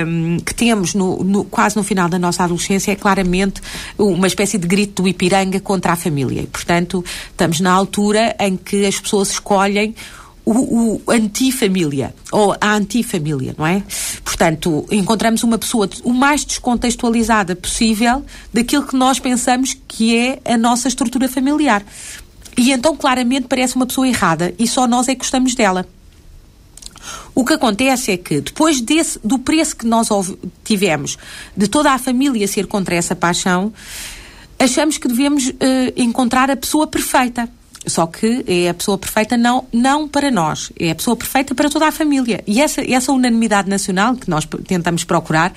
hum, 0.08 0.38
que 0.46 0.54
temos 0.54 0.94
no- 0.94 1.24
no- 1.24 1.44
quase 1.46 1.76
no 1.76 1.84
final 1.84 2.10
da 2.10 2.18
nossa 2.20 2.44
adolescência 2.44 2.92
é 2.92 2.96
claramente 2.96 3.62
uma 3.98 4.28
espécie 4.28 4.58
de 4.58 4.68
grito 4.68 5.02
do 5.04 5.08
Ipiranga 5.08 5.60
contra 5.60 5.94
a 5.94 5.96
família. 5.96 6.42
E, 6.42 6.48
portanto, 6.48 7.04
estamos 7.32 7.60
na 7.60 7.72
altura 7.72 8.36
em 8.40 8.58
que 8.58 8.86
as 8.86 9.00
pessoas 9.00 9.30
escolhem 9.32 9.94
o, 10.46 11.00
o 11.06 11.12
antifamília, 11.12 12.14
ou 12.32 12.56
a 12.60 12.74
antifamília, 12.74 13.54
não 13.56 13.68
é? 13.68 13.84
Portanto, 14.24 14.86
encontramos 14.90 15.44
uma 15.44 15.60
pessoa 15.60 15.88
o 16.04 16.12
mais 16.12 16.44
descontextualizada 16.44 17.56
possível 17.56 18.26
daquilo 18.52 18.88
que 18.88 18.96
nós 18.96 19.20
pensamos 19.20 19.78
que 19.88 20.16
é 20.16 20.40
a 20.46 20.58
nossa 20.58 20.88
estrutura 20.88 21.28
familiar. 21.30 21.84
E 22.60 22.74
então, 22.74 22.93
claramente, 22.93 23.47
parece 23.47 23.78
uma 23.78 23.86
pessoa 23.86 24.05
errada 24.05 24.53
e 24.60 24.68
só 24.68 24.86
nós 24.86 25.07
é 25.07 25.14
que 25.14 25.20
gostamos 25.20 25.55
dela. 25.55 25.88
O 27.34 27.45
que 27.45 27.53
acontece 27.53 28.12
é 28.12 28.18
que, 28.18 28.41
depois 28.41 28.82
desse, 28.82 29.18
do 29.24 29.39
preço 29.39 29.78
que 29.78 29.88
nós 29.88 30.10
tivemos, 30.66 31.18
de 31.55 31.70
toda 31.70 31.93
a 31.93 31.97
família 31.97 32.45
ser 32.49 32.68
contra 32.68 32.95
essa 32.95 33.16
paixão, 33.16 33.72
achamos 34.60 34.97
que 34.97 35.07
devemos 35.07 35.53
eh, 35.57 35.93
encontrar 35.95 36.51
a 36.51 36.57
pessoa 36.57 36.86
perfeita. 36.86 37.49
Só 37.88 38.05
que 38.05 38.43
é 38.45 38.68
a 38.68 38.74
pessoa 38.74 38.97
perfeita 38.97 39.38
não, 39.38 39.66
não 39.72 40.05
para 40.05 40.30
nós, 40.30 40.70
é 40.78 40.91
a 40.91 40.95
pessoa 40.95 41.16
perfeita 41.16 41.55
para 41.55 41.70
toda 41.70 41.88
a 41.88 41.93
família. 41.93 42.43
E 42.45 42.60
essa, 42.60 42.82
essa 42.82 43.14
unanimidade 43.14 43.70
nacional 43.70 44.18
que 44.18 44.30
nós 44.30 44.45
tentamos 44.68 45.05
procurar, 45.05 45.53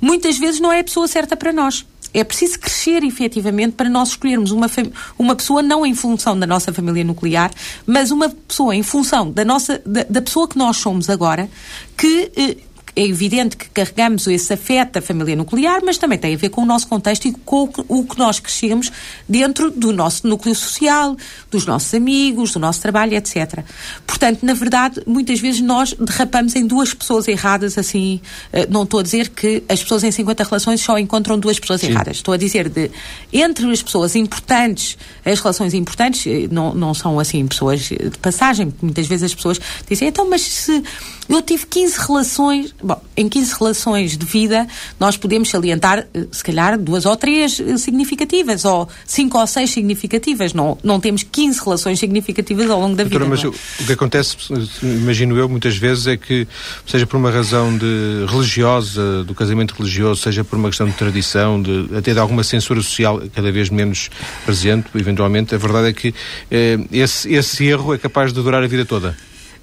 muitas 0.00 0.38
vezes 0.38 0.60
não 0.60 0.70
é 0.70 0.78
a 0.78 0.84
pessoa 0.84 1.08
certa 1.08 1.36
para 1.36 1.52
nós. 1.52 1.84
É 2.14 2.24
preciso 2.24 2.58
crescer 2.58 3.02
efetivamente 3.02 3.72
para 3.72 3.90
nós 3.90 4.10
escolhermos 4.10 4.52
uma, 4.52 4.70
uma 5.18 5.34
pessoa 5.34 5.62
não 5.62 5.84
em 5.84 5.94
função 5.94 6.38
da 6.38 6.46
nossa 6.46 6.72
família 6.72 7.04
nuclear, 7.04 7.50
mas 7.84 8.10
uma 8.10 8.30
pessoa 8.30 8.74
em 8.74 8.82
função 8.82 9.30
da, 9.30 9.44
nossa, 9.44 9.82
da, 9.84 10.06
da 10.08 10.22
pessoa 10.22 10.48
que 10.48 10.56
nós 10.56 10.76
somos 10.76 11.10
agora, 11.10 11.50
que 11.96 12.30
eh, 12.36 12.56
é 12.96 13.04
evidente 13.04 13.56
que 13.56 13.68
carregamos 13.70 14.26
esse 14.26 14.52
afeto 14.52 14.92
da 14.92 15.02
família 15.02 15.34
nuclear, 15.34 15.80
mas 15.84 15.98
também 15.98 16.18
tem 16.18 16.34
a 16.34 16.36
ver 16.36 16.48
com 16.48 16.62
o 16.62 16.66
nosso 16.66 16.86
contexto 16.86 17.26
e 17.26 17.32
com 17.32 17.68
o 17.88 18.04
que, 18.04 18.18
nós 18.18 18.38
crescemos 18.38 18.92
dentro 19.28 19.70
do 19.70 19.92
nosso 19.92 20.26
núcleo 20.26 20.54
social, 20.54 21.16
dos 21.50 21.66
nossos 21.66 21.92
amigos, 21.92 22.52
do 22.52 22.60
nosso 22.60 22.80
trabalho, 22.80 23.14
etc. 23.14 23.64
Portanto, 24.06 24.44
na 24.44 24.54
verdade, 24.54 25.02
muitas 25.06 25.40
vezes 25.40 25.60
nós 25.60 25.92
derrapamos 25.94 26.54
em 26.54 26.66
duas 26.66 26.94
pessoas 26.94 27.26
erradas, 27.26 27.76
assim, 27.76 28.20
eh, 28.52 28.66
não 28.70 28.84
estou 28.84 29.00
a 29.00 29.02
dizer 29.02 29.28
que 29.30 29.64
as 29.68 29.82
pessoas 29.82 30.04
em 30.04 30.12
50 30.12 30.44
relações 30.44 30.80
só 30.80 30.96
encontram 30.96 31.38
duas 31.38 31.58
pessoas 31.58 31.82
erradas. 31.82 32.16
Estou 32.16 32.34
a 32.34 32.36
dizer 32.36 32.68
de, 32.68 32.90
entre 33.32 33.70
as 33.70 33.82
pessoas 33.82 34.14
importantes, 34.14 34.96
as 35.24 35.40
relações 35.40 35.74
importantes, 35.74 36.26
eh, 36.26 36.48
não, 36.50 36.72
não 36.72 36.94
são 36.94 37.18
assim 37.18 37.44
pessoas 37.46 37.80
de 37.80 38.18
passagem, 38.22 38.70
porque 38.70 38.86
muitas 38.86 39.06
vezes 39.06 39.24
as 39.24 39.34
pessoas 39.34 39.60
dizem, 39.88 40.08
então, 40.08 40.30
mas 40.30 40.42
se 40.42 40.82
eu 41.28 41.42
tive 41.42 41.66
15 41.66 41.98
relações, 41.98 42.74
bom, 42.84 43.00
em 43.16 43.28
15 43.28 43.54
relações 43.58 44.16
de 44.16 44.26
vida, 44.26 44.66
nós 45.00 45.16
podemos 45.16 45.48
salientar, 45.48 46.06
eh, 46.12 46.26
se 46.30 46.44
calhar, 46.44 46.78
duas 46.78 47.06
ou 47.06 47.16
três 47.16 47.58
eh, 47.58 47.78
significativas, 47.78 48.64
ou 48.64 48.88
cinco 49.06 49.38
ou 49.38 49.46
seis 49.46 49.70
significativas. 49.70 50.52
Não, 50.52 50.76
não 50.84 51.00
temos 51.00 51.22
15 51.22 51.60
relações 51.64 51.98
significativas 51.98 52.68
ao 52.68 52.78
longo 52.78 52.94
da 52.94 53.04
Doutora, 53.04 53.24
vida. 53.24 53.36
mas 53.36 53.44
é? 53.44 53.82
o 53.82 53.86
que 53.86 53.92
acontece, 53.92 54.36
imagino 54.82 55.36
eu, 55.38 55.48
muitas 55.48 55.76
vezes 55.76 56.06
é 56.06 56.16
que, 56.16 56.46
seja 56.86 57.06
por 57.06 57.16
uma 57.16 57.30
razão 57.30 57.76
de 57.76 58.26
religiosa, 58.28 59.24
do 59.24 59.34
casamento 59.34 59.74
religioso, 59.74 60.22
seja 60.22 60.44
por 60.44 60.58
uma 60.58 60.68
questão 60.68 60.86
de 60.86 60.92
tradição, 60.92 61.62
de, 61.62 61.88
até 61.96 62.12
de 62.12 62.18
alguma 62.18 62.44
censura 62.44 62.80
social 62.82 63.22
cada 63.34 63.50
vez 63.50 63.70
menos 63.70 64.10
presente, 64.44 64.88
eventualmente, 64.94 65.54
a 65.54 65.58
verdade 65.58 65.88
é 65.88 65.92
que 65.92 66.14
eh, 66.50 66.78
esse, 66.92 67.32
esse 67.32 67.64
erro 67.64 67.94
é 67.94 67.98
capaz 67.98 68.32
de 68.32 68.42
durar 68.42 68.62
a 68.62 68.66
vida 68.66 68.84
toda. 68.84 69.16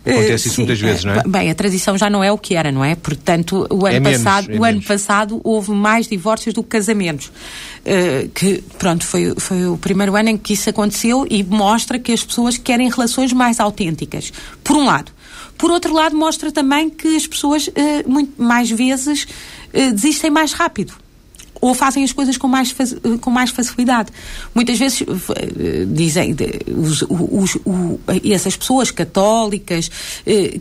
Acontece 0.06 0.32
Eh, 0.32 0.36
isso 0.36 0.50
sim, 0.50 0.62
muitas 0.62 0.80
vezes, 0.80 1.04
não 1.04 1.14
é? 1.14 1.24
Bem, 1.28 1.52
a 1.52 1.56
tradição 1.56 1.98
já 1.98 2.10
não 2.10 2.24
é 2.24 2.32
o 2.32 2.38
que 2.38 2.56
era, 2.56 2.72
não 2.72 2.84
é? 2.84 2.96
Portanto, 2.96 3.68
o 3.70 3.86
ano 3.86 3.96
É 3.96 4.00
menos, 4.00 4.24
passado, 4.24 4.52
é 4.52 4.58
o 4.58 4.64
ano 4.64 4.82
passado 4.82 5.42
houve 5.44 5.72
mais 5.72 6.08
divórcios 6.08 6.54
do 6.54 6.64
que 6.64 6.70
casamentos. 6.70 7.32
Eh, 7.86 8.28
que, 8.34 8.64
pronto, 8.78 9.06
foi, 9.06 9.34
foi 9.38 9.68
o 9.68 9.78
primeiro 9.78 10.16
ano 10.16 10.30
em 10.30 10.38
que 10.38 10.54
isso 10.54 10.70
aconteceu 10.70 11.28
e 11.30 11.44
mostra 11.44 12.00
que 12.00 12.12
as 12.12 12.24
pessoas 12.24 12.58
querem 12.58 12.90
relações 12.90 13.32
mais 13.32 13.60
autênticas. 13.60 14.34
Por 14.64 14.76
um 14.76 14.86
lado. 14.86 15.12
Por 15.58 15.70
outro 15.70 15.94
lado, 15.94 16.18
mostra 16.18 16.52
também 16.52 16.90
que 16.90 17.16
as 17.16 17.28
pessoas, 17.28 17.68
uh, 17.68 17.72
muito 18.08 18.42
mais 18.42 18.72
vezes, 18.72 19.28
uh, 19.74 19.92
desistem 19.94 20.32
mais 20.32 20.54
rápido 20.54 20.96
ou 21.62 21.74
fazem 21.76 22.04
as 22.04 22.12
coisas 22.12 22.38
com 22.38 22.48
mais, 22.48 22.76
com 23.22 23.30
mais 23.30 23.52
facilidade. 23.52 24.10
Muitas 24.54 24.80
vezes 24.80 25.04
dizem 25.88 26.36
os, 26.76 27.04
os, 27.04 27.58
os, 27.64 28.00
essas 28.30 28.58
pessoas 28.58 28.90
católicas 28.90 29.90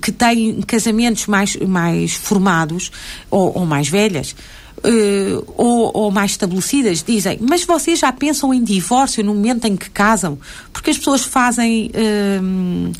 que 0.00 0.12
têm 0.12 0.60
casamentos 0.60 1.26
mais, 1.26 1.56
mais 1.56 2.12
formados 2.12 2.92
ou, 3.30 3.58
ou 3.58 3.66
mais 3.66 3.88
velhas. 3.88 4.34
Uh, 4.82 5.44
ou, 5.58 5.90
ou, 5.92 6.10
mais 6.10 6.30
estabelecidas 6.30 7.02
dizem, 7.02 7.36
mas 7.38 7.64
vocês 7.64 7.98
já 7.98 8.10
pensam 8.10 8.54
em 8.54 8.64
divórcio 8.64 9.22
no 9.22 9.34
momento 9.34 9.66
em 9.66 9.76
que 9.76 9.90
casam? 9.90 10.38
Porque 10.72 10.88
as 10.88 10.96
pessoas 10.96 11.22
fazem 11.22 11.88
uh, 11.88 11.90
eh, 11.92 12.90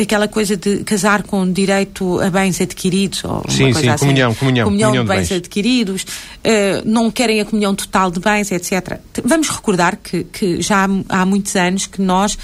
aquela 0.00 0.26
coisa 0.26 0.56
de 0.56 0.78
casar 0.84 1.22
com 1.22 1.50
direito 1.50 2.20
a 2.20 2.30
bens 2.30 2.60
adquiridos 2.60 3.24
ou 3.24 3.44
sim, 3.48 3.64
uma 3.64 3.72
coisa 3.72 3.80
sim, 3.80 3.88
assim. 3.88 4.06
comunhão, 4.06 4.34
comunhão, 4.34 4.64
comunhão, 4.64 4.88
comunhão 4.88 5.04
de 5.04 5.08
bens, 5.08 5.22
de 5.22 5.34
bens. 5.34 5.38
adquiridos, 5.38 6.02
uh, 6.02 6.82
não 6.84 7.10
querem 7.10 7.40
a 7.40 7.44
comunhão 7.44 7.74
total 7.74 8.10
de 8.10 8.20
bens, 8.20 8.50
etc. 8.50 8.98
Vamos 9.24 9.48
recordar 9.48 9.96
que, 9.96 10.24
que 10.24 10.62
já 10.62 10.86
há, 10.86 11.20
há, 11.20 11.26
muitos 11.26 11.54
anos 11.56 11.86
que 11.86 12.00
nós 12.00 12.34
uh, 12.34 12.38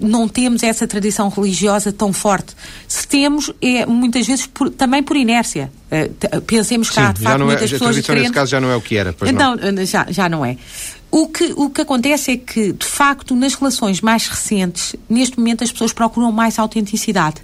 não 0.00 0.28
temos 0.28 0.62
essa 0.62 0.86
tradição 0.86 1.28
religiosa 1.28 1.92
tão 1.92 2.12
forte. 2.12 2.54
Se 2.86 3.06
temos, 3.06 3.52
é 3.60 3.84
muitas 3.86 4.26
vezes 4.26 4.46
por, 4.46 4.70
também 4.70 5.02
por 5.02 5.16
inércia. 5.16 5.70
Uh, 5.90 6.40
pensemos 6.42 6.90
que 6.90 7.00
há, 7.00 7.12
de 7.12 7.22
facto, 7.22 7.40
é, 7.40 7.44
muitas 7.44 7.62
a 7.70 7.72
pessoas 7.72 7.78
tradição 7.78 8.00
diferentes. 8.00 8.22
nesse 8.24 8.34
caso 8.34 8.50
já 8.50 8.60
não 8.60 8.70
é 8.70 8.76
o 8.76 8.80
que 8.80 8.96
era, 8.96 9.12
pois 9.12 9.32
não. 9.32 9.56
não 9.56 9.86
já, 9.86 10.06
já 10.10 10.28
não 10.28 10.44
é. 10.44 10.56
O 11.10 11.28
que, 11.28 11.52
o 11.56 11.70
que 11.70 11.80
acontece 11.80 12.32
é 12.32 12.36
que, 12.36 12.72
de 12.72 12.86
facto, 12.86 13.34
nas 13.34 13.54
relações 13.54 14.00
mais 14.02 14.26
recentes, 14.26 14.94
neste 15.08 15.38
momento 15.38 15.64
as 15.64 15.72
pessoas 15.72 15.92
procuram 15.92 16.30
mais 16.30 16.58
autenticidade. 16.58 17.42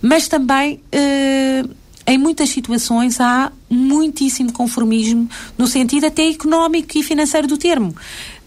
Mas 0.00 0.28
também, 0.28 0.80
eh, 0.90 1.62
em 2.06 2.16
muitas 2.16 2.48
situações, 2.48 3.20
há 3.20 3.52
muitíssimo 3.68 4.50
conformismo, 4.50 5.28
no 5.58 5.66
sentido 5.66 6.06
até 6.06 6.26
económico 6.28 6.96
e 6.96 7.02
financeiro 7.02 7.46
do 7.46 7.58
termo. 7.58 7.94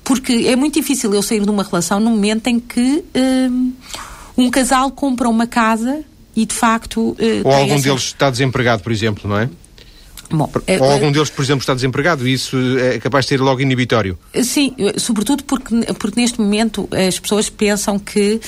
Porque 0.03 0.47
é 0.47 0.55
muito 0.55 0.73
difícil 0.73 1.13
eu 1.13 1.21
sair 1.21 1.41
de 1.41 1.49
uma 1.49 1.61
relação 1.61 1.99
no 1.99 2.09
momento 2.09 2.47
em 2.47 2.59
que 2.59 3.03
eh, 3.13 3.49
um 4.35 4.49
casal 4.49 4.89
compra 4.89 5.29
uma 5.29 5.45
casa 5.45 6.03
e, 6.35 6.45
de 6.45 6.53
facto. 6.53 7.15
Eh, 7.19 7.41
Ou 7.43 7.53
algum 7.53 7.75
essa... 7.75 7.83
deles 7.83 8.03
está 8.03 8.29
desempregado, 8.29 8.83
por 8.83 8.91
exemplo, 8.91 9.29
não 9.29 9.37
é? 9.37 9.49
Bom, 10.31 10.49
Ou 10.79 10.91
algum 10.91 11.11
deles, 11.11 11.29
por 11.29 11.43
exemplo, 11.43 11.61
está 11.61 11.73
desempregado 11.73 12.27
e 12.27 12.33
isso 12.33 12.55
é 12.77 12.99
capaz 12.99 13.25
de 13.25 13.29
ser 13.29 13.41
logo 13.41 13.61
inibitório? 13.61 14.17
Sim, 14.43 14.75
sobretudo 14.97 15.43
porque, 15.43 15.75
porque 15.97 16.21
neste 16.21 16.39
momento 16.39 16.87
as 16.91 17.19
pessoas 17.19 17.49
pensam 17.49 17.97
que 17.97 18.39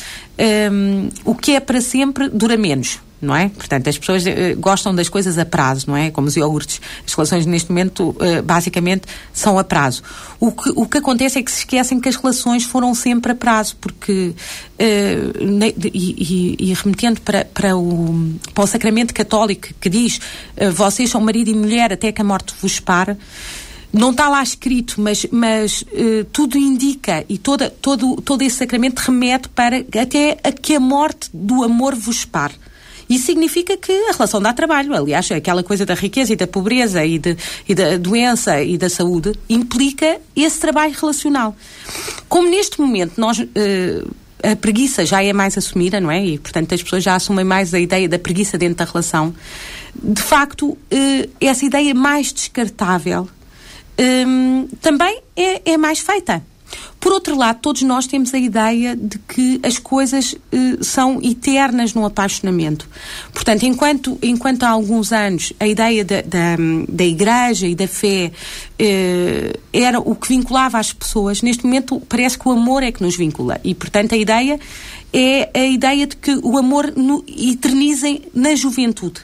um, 0.71 1.09
o 1.25 1.33
que 1.33 1.55
é 1.55 1.59
para 1.59 1.81
sempre 1.81 2.29
dura 2.29 2.55
menos 2.55 2.99
não 3.21 3.35
é? 3.35 3.49
Portanto, 3.49 3.87
as 3.89 3.97
pessoas 3.97 4.25
uh, 4.25 4.29
gostam 4.57 4.93
das 4.95 5.07
coisas 5.07 5.37
a 5.37 5.45
prazo, 5.45 5.85
não 5.87 5.95
é? 5.95 6.09
Como 6.09 6.27
os 6.27 6.35
iogurtes. 6.35 6.81
As 7.05 7.13
relações 7.13 7.45
neste 7.45 7.69
momento, 7.69 8.09
uh, 8.09 8.41
basicamente, 8.43 9.03
são 9.31 9.59
a 9.59 9.63
prazo. 9.63 10.01
O 10.39 10.51
que, 10.51 10.71
o 10.75 10.85
que 10.87 10.97
acontece 10.97 11.39
é 11.39 11.43
que 11.43 11.51
se 11.51 11.59
esquecem 11.59 11.99
que 11.99 12.09
as 12.09 12.15
relações 12.15 12.63
foram 12.63 12.95
sempre 12.95 13.31
a 13.31 13.35
prazo, 13.35 13.75
porque, 13.79 14.33
ne, 15.39 15.75
e, 15.93 16.57
e, 16.59 16.71
e, 16.71 16.73
remetendo 16.73 17.21
para, 17.21 17.45
para, 17.45 17.77
o, 17.77 18.33
para 18.53 18.63
o 18.63 18.67
sacramento 18.67 19.13
católico 19.13 19.67
que 19.79 19.89
diz 19.89 20.19
vocês 20.73 21.11
são 21.11 21.21
marido 21.21 21.49
e 21.49 21.53
mulher 21.53 21.93
até 21.93 22.11
que 22.11 22.21
a 22.21 22.23
morte 22.23 22.55
vos 22.59 22.79
pare, 22.79 23.15
não 23.93 24.11
está 24.11 24.29
lá 24.29 24.41
escrito, 24.41 25.01
mas, 25.01 25.25
mas 25.31 25.81
uh, 25.81 26.23
tudo 26.31 26.57
indica 26.57 27.25
e 27.27 27.37
toda, 27.37 27.69
todo, 27.69 28.21
todo 28.21 28.41
esse 28.41 28.57
sacramento 28.57 28.99
remete 28.99 29.49
para 29.49 29.79
até 29.79 30.37
a 30.43 30.51
que 30.51 30.75
a 30.75 30.79
morte 30.79 31.29
do 31.33 31.63
amor 31.63 31.93
vos 31.95 32.23
pare. 32.23 32.53
Isso 33.11 33.25
significa 33.25 33.75
que 33.75 33.91
a 33.91 34.13
relação 34.13 34.41
dá 34.41 34.53
trabalho. 34.53 34.93
Aliás, 34.93 35.29
aquela 35.31 35.61
coisa 35.63 35.85
da 35.85 35.93
riqueza 35.93 36.31
e 36.31 36.35
da 36.37 36.47
pobreza 36.47 37.05
e, 37.05 37.19
de, 37.19 37.35
e 37.67 37.75
da 37.75 37.97
doença 37.97 38.61
e 38.61 38.77
da 38.77 38.89
saúde 38.89 39.33
implica 39.49 40.17
esse 40.33 40.57
trabalho 40.59 40.93
relacional. 40.93 41.53
Como 42.29 42.49
neste 42.49 42.79
momento 42.79 43.13
nós. 43.17 43.39
Uh, 43.39 44.21
a 44.43 44.55
preguiça 44.55 45.05
já 45.05 45.23
é 45.23 45.31
mais 45.31 45.55
assumida, 45.55 45.99
não 45.99 46.09
é? 46.09 46.25
E, 46.25 46.39
portanto, 46.39 46.73
as 46.73 46.81
pessoas 46.81 47.03
já 47.03 47.13
assumem 47.13 47.45
mais 47.45 47.75
a 47.75 47.79
ideia 47.79 48.09
da 48.09 48.17
preguiça 48.17 48.57
dentro 48.57 48.77
da 48.77 48.85
relação. 48.85 49.35
De 49.93 50.19
facto, 50.19 50.69
uh, 50.69 50.77
essa 51.39 51.63
ideia 51.63 51.93
mais 51.93 52.33
descartável 52.33 53.29
um, 53.99 54.67
também 54.81 55.21
é, 55.35 55.73
é, 55.73 55.77
mais 55.77 55.99
feita. 55.99 56.43
Por 57.01 57.11
outro 57.11 57.35
lado, 57.35 57.59
todos 57.61 57.81
nós 57.81 58.05
temos 58.05 58.31
a 58.31 58.37
ideia 58.37 58.95
de 58.95 59.17
que 59.17 59.59
as 59.63 59.79
coisas 59.79 60.33
uh, 60.33 60.83
são 60.83 61.19
eternas 61.23 61.95
no 61.95 62.05
apaixonamento. 62.05 62.87
Portanto, 63.33 63.63
enquanto, 63.63 64.19
enquanto 64.21 64.61
há 64.63 64.69
alguns 64.69 65.11
anos 65.11 65.51
a 65.59 65.67
ideia 65.67 66.05
da, 66.05 66.21
da, 66.21 66.55
da 66.87 67.03
Igreja 67.03 67.67
e 67.67 67.73
da 67.73 67.87
fé 67.87 68.31
uh, 68.31 69.59
era 69.73 69.99
o 69.99 70.13
que 70.15 70.27
vinculava 70.27 70.77
as 70.77 70.93
pessoas, 70.93 71.41
neste 71.41 71.65
momento 71.65 71.99
parece 72.07 72.37
que 72.37 72.47
o 72.47 72.51
amor 72.51 72.83
é 72.83 72.91
que 72.91 73.01
nos 73.01 73.17
vincula. 73.17 73.59
E, 73.63 73.73
portanto, 73.73 74.13
a 74.13 74.17
ideia 74.17 74.59
é 75.11 75.49
a 75.55 75.65
ideia 75.65 76.05
de 76.05 76.15
que 76.15 76.39
o 76.43 76.55
amor 76.55 76.93
no, 76.95 77.25
eternizem 77.27 78.21
na 78.31 78.53
juventude. 78.53 79.21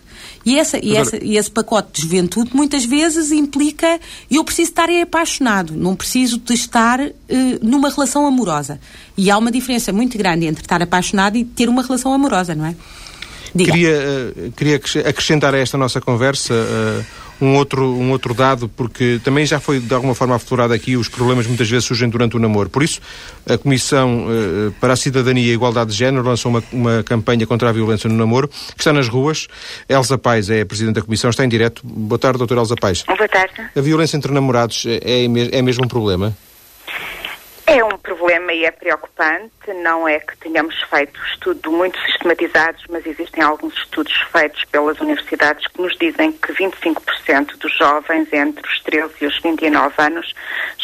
E, 0.47 0.57
essa, 0.57 0.79
e, 0.81 0.95
essa, 0.95 1.21
e 1.21 1.35
esse 1.35 1.51
pacote 1.51 1.89
de 1.91 2.03
juventude 2.03 2.55
muitas 2.55 2.85
vezes 2.85 3.33
implica 3.33 3.99
eu 4.31 4.45
preciso 4.45 4.69
estar 4.69 4.89
apaixonado, 4.89 5.73
não 5.75 5.93
preciso 5.93 6.37
de 6.37 6.53
estar 6.53 7.01
uh, 7.01 7.13
numa 7.61 7.89
relação 7.89 8.25
amorosa. 8.25 8.79
E 9.17 9.29
há 9.29 9.37
uma 9.37 9.51
diferença 9.51 9.91
muito 9.91 10.17
grande 10.17 10.45
entre 10.45 10.63
estar 10.63 10.81
apaixonado 10.81 11.35
e 11.35 11.43
ter 11.43 11.67
uma 11.67 11.81
relação 11.83 12.13
amorosa, 12.13 12.55
não 12.55 12.65
é? 12.65 12.75
Diga. 13.53 13.73
Queria, 13.73 14.33
uh, 14.37 14.51
queria 14.53 14.75
acrescentar 14.77 15.53
a 15.53 15.57
esta 15.57 15.77
nossa 15.77 15.99
conversa 15.99 16.53
uh, 16.53 17.05
um, 17.41 17.55
outro, 17.55 17.85
um 17.85 18.11
outro 18.11 18.33
dado, 18.33 18.69
porque 18.69 19.19
também 19.23 19.45
já 19.45 19.59
foi 19.59 19.79
de 19.79 19.93
alguma 19.93 20.15
forma 20.15 20.35
aflorado 20.35 20.73
aqui, 20.73 20.97
os 20.97 21.09
problemas 21.09 21.47
muitas 21.47 21.69
vezes 21.69 21.85
surgem 21.85 22.09
durante 22.09 22.35
o 22.35 22.39
namoro. 22.39 22.69
Por 22.69 22.83
isso, 22.83 22.99
a 23.47 23.57
Comissão 23.57 24.25
uh, 24.27 24.71
para 24.79 24.93
a 24.93 24.95
Cidadania 24.95 25.47
e 25.47 25.51
a 25.51 25.53
Igualdade 25.53 25.91
de 25.91 25.97
Género 25.97 26.23
lançou 26.27 26.51
uma, 26.51 26.63
uma 26.71 27.03
campanha 27.03 27.45
contra 27.45 27.69
a 27.69 27.71
violência 27.71 28.09
no 28.09 28.15
namoro, 28.15 28.47
que 28.47 28.81
está 28.81 28.93
nas 28.93 29.07
ruas. 29.07 29.47
Elsa 29.87 30.17
Pais 30.17 30.49
é 30.49 30.61
a 30.61 30.65
Presidente 30.65 30.95
da 30.95 31.01
Comissão, 31.01 31.29
está 31.29 31.45
em 31.45 31.49
direto. 31.49 31.81
Boa 31.85 32.19
tarde, 32.19 32.37
doutora 32.37 32.61
Elsa 32.61 32.75
Pais. 32.75 33.03
Boa 33.03 33.27
tarde. 33.27 33.69
A 33.75 33.81
violência 33.81 34.17
entre 34.17 34.31
namorados 34.31 34.85
é, 34.87 35.25
é 35.25 35.61
mesmo 35.61 35.85
um 35.85 35.87
problema? 35.87 36.35
É 37.69 37.83
um 37.83 37.97
problema 37.97 38.53
e 38.53 38.63
é 38.63 38.71
preocupante. 38.71 39.73
Não 39.83 40.07
é 40.07 40.21
que 40.21 40.37
tenhamos 40.37 40.81
feito 40.83 41.19
estudo 41.33 41.69
muito 41.69 41.99
sistematizados, 42.05 42.81
mas 42.89 43.05
existem 43.05 43.43
alguns 43.43 43.73
estudos 43.73 44.13
feitos 44.31 44.63
pelas 44.71 44.97
universidades 45.01 45.67
que 45.67 45.81
nos 45.81 45.93
dizem 45.97 46.31
que 46.31 46.53
25% 46.53 47.57
dos 47.57 47.77
jovens 47.77 48.31
entre 48.31 48.65
os 48.65 48.81
13 48.83 49.13
e 49.19 49.25
os 49.25 49.37
29 49.41 49.93
anos 50.01 50.33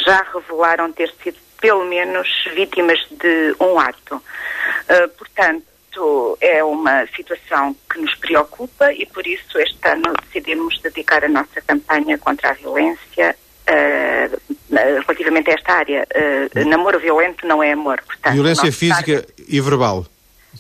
já 0.06 0.26
revelaram 0.34 0.92
ter 0.92 1.10
sido 1.24 1.38
pelo 1.62 1.86
menos 1.86 2.28
vítimas 2.54 3.00
de 3.12 3.56
um 3.62 3.80
ato. 3.80 4.16
Uh, 4.18 5.08
portanto, 5.18 6.38
é 6.42 6.62
uma 6.66 7.08
situação 7.16 7.74
que 7.90 7.98
nos 8.00 8.14
preocupa 8.16 8.92
e 8.92 9.06
por 9.06 9.26
isso 9.26 9.58
este 9.58 9.88
ano 9.88 10.12
decidimos 10.26 10.82
dedicar 10.82 11.24
a 11.24 11.30
nossa 11.30 11.62
campanha 11.62 12.18
contra 12.18 12.50
a 12.50 12.54
violência 12.54 13.38
Uh, 13.64 14.53
relativamente 14.82 15.52
a 15.52 15.54
esta 15.54 15.74
área. 15.74 16.08
Uh, 16.56 16.68
namoro 16.68 17.00
violento 17.00 17.46
não 17.46 17.62
é 17.62 17.72
amor. 17.72 18.02
Portanto, 18.06 18.34
Violência 18.34 18.72
física 18.72 19.26
e 19.48 19.60
verbal. 19.62 20.06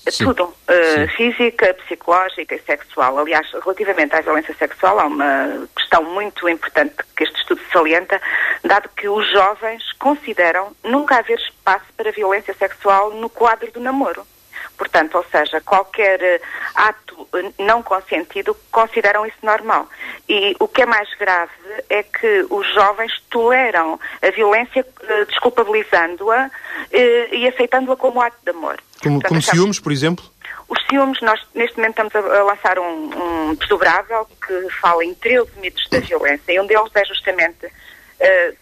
Sim. 0.09 0.25
Tudo. 0.25 0.43
Uh, 0.43 1.07
física, 1.15 1.73
psicológica 1.85 2.55
e 2.55 2.59
sexual. 2.59 3.19
Aliás, 3.19 3.47
relativamente 3.51 4.15
à 4.15 4.21
violência 4.21 4.53
sexual, 4.55 4.99
há 4.99 5.05
uma 5.05 5.67
questão 5.75 6.03
muito 6.03 6.49
importante 6.49 6.95
que 7.15 7.23
este 7.23 7.39
estudo 7.39 7.61
salienta, 7.71 8.19
dado 8.63 8.89
que 8.95 9.07
os 9.07 9.29
jovens 9.31 9.83
consideram 9.99 10.75
nunca 10.83 11.17
haver 11.17 11.37
espaço 11.37 11.85
para 11.95 12.11
violência 12.11 12.53
sexual 12.53 13.11
no 13.11 13.29
quadro 13.29 13.71
do 13.71 13.79
namoro. 13.79 14.25
Portanto, 14.77 15.15
ou 15.15 15.25
seja, 15.31 15.61
qualquer 15.61 16.19
uh, 16.19 16.45
ato 16.75 17.27
não 17.59 17.83
consentido 17.83 18.55
consideram 18.71 19.25
isso 19.25 19.37
normal. 19.43 19.87
E 20.27 20.55
o 20.59 20.67
que 20.67 20.81
é 20.81 20.85
mais 20.85 21.09
grave 21.15 21.51
é 21.89 22.03
que 22.03 22.45
os 22.49 22.73
jovens 22.73 23.11
toleram 23.29 23.99
a 24.21 24.31
violência 24.31 24.85
uh, 24.85 25.25
desculpabilizando-a 25.25 26.47
uh, 26.47 27.35
e 27.35 27.47
aceitando-a 27.47 27.95
como 27.95 28.21
ato 28.21 28.37
de 28.43 28.51
amor. 28.51 28.79
Como, 29.01 29.21
Portanto, 29.21 29.29
como 29.29 29.41
ciúmes, 29.41 29.79
por 29.79 29.91
exemplo? 29.91 30.25
Os 30.67 30.79
ciúmes, 30.87 31.21
nós 31.21 31.39
neste 31.53 31.77
momento 31.77 32.01
estamos 32.01 32.15
a, 32.15 32.39
a 32.39 32.43
lançar 32.43 32.79
um, 32.79 33.49
um 33.49 33.55
desdobrável 33.55 34.27
que 34.45 34.69
fala 34.81 35.03
em 35.05 35.13
13 35.13 35.49
mitos 35.57 35.87
da 35.89 35.99
violência 35.99 36.51
e 36.51 36.59
um 36.59 36.65
deles 36.65 36.91
é 36.95 37.05
justamente 37.05 37.67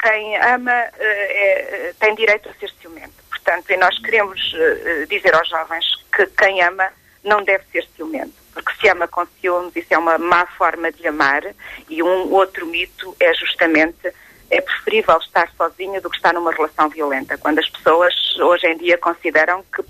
quem 0.01 0.37
ama 0.37 0.71
é, 0.71 1.93
tem 1.99 2.15
direito 2.15 2.49
a 2.49 2.53
ser 2.53 2.71
ciumento. 2.81 3.20
Portanto, 3.43 3.71
e 3.71 3.77
nós 3.77 3.97
queremos 3.99 4.53
uh, 4.53 5.07
dizer 5.07 5.33
aos 5.33 5.49
jovens 5.49 5.85
que 6.15 6.25
quem 6.27 6.61
ama 6.61 6.89
não 7.23 7.43
deve 7.43 7.63
ser 7.71 7.87
ciumento, 7.95 8.33
porque 8.53 8.71
se 8.79 8.89
ama 8.89 9.07
com 9.07 9.25
ciúmes, 9.39 9.75
isso 9.75 9.93
é 9.93 9.97
uma 9.97 10.17
má 10.17 10.45
forma 10.45 10.91
de 10.91 11.07
amar, 11.07 11.43
e 11.89 12.01
um 12.01 12.31
outro 12.31 12.65
mito 12.65 13.15
é 13.19 13.33
justamente 13.33 14.11
é 14.51 14.61
preferível 14.61 15.17
estar 15.17 15.49
sozinho 15.57 16.01
do 16.01 16.09
que 16.09 16.17
estar 16.17 16.33
numa 16.33 16.51
relação 16.51 16.89
violenta. 16.89 17.37
Quando 17.37 17.59
as 17.59 17.69
pessoas 17.69 18.13
hoje 18.39 18.67
em 18.67 18.77
dia 18.77 18.97
consideram 18.97 19.63
que 19.73 19.81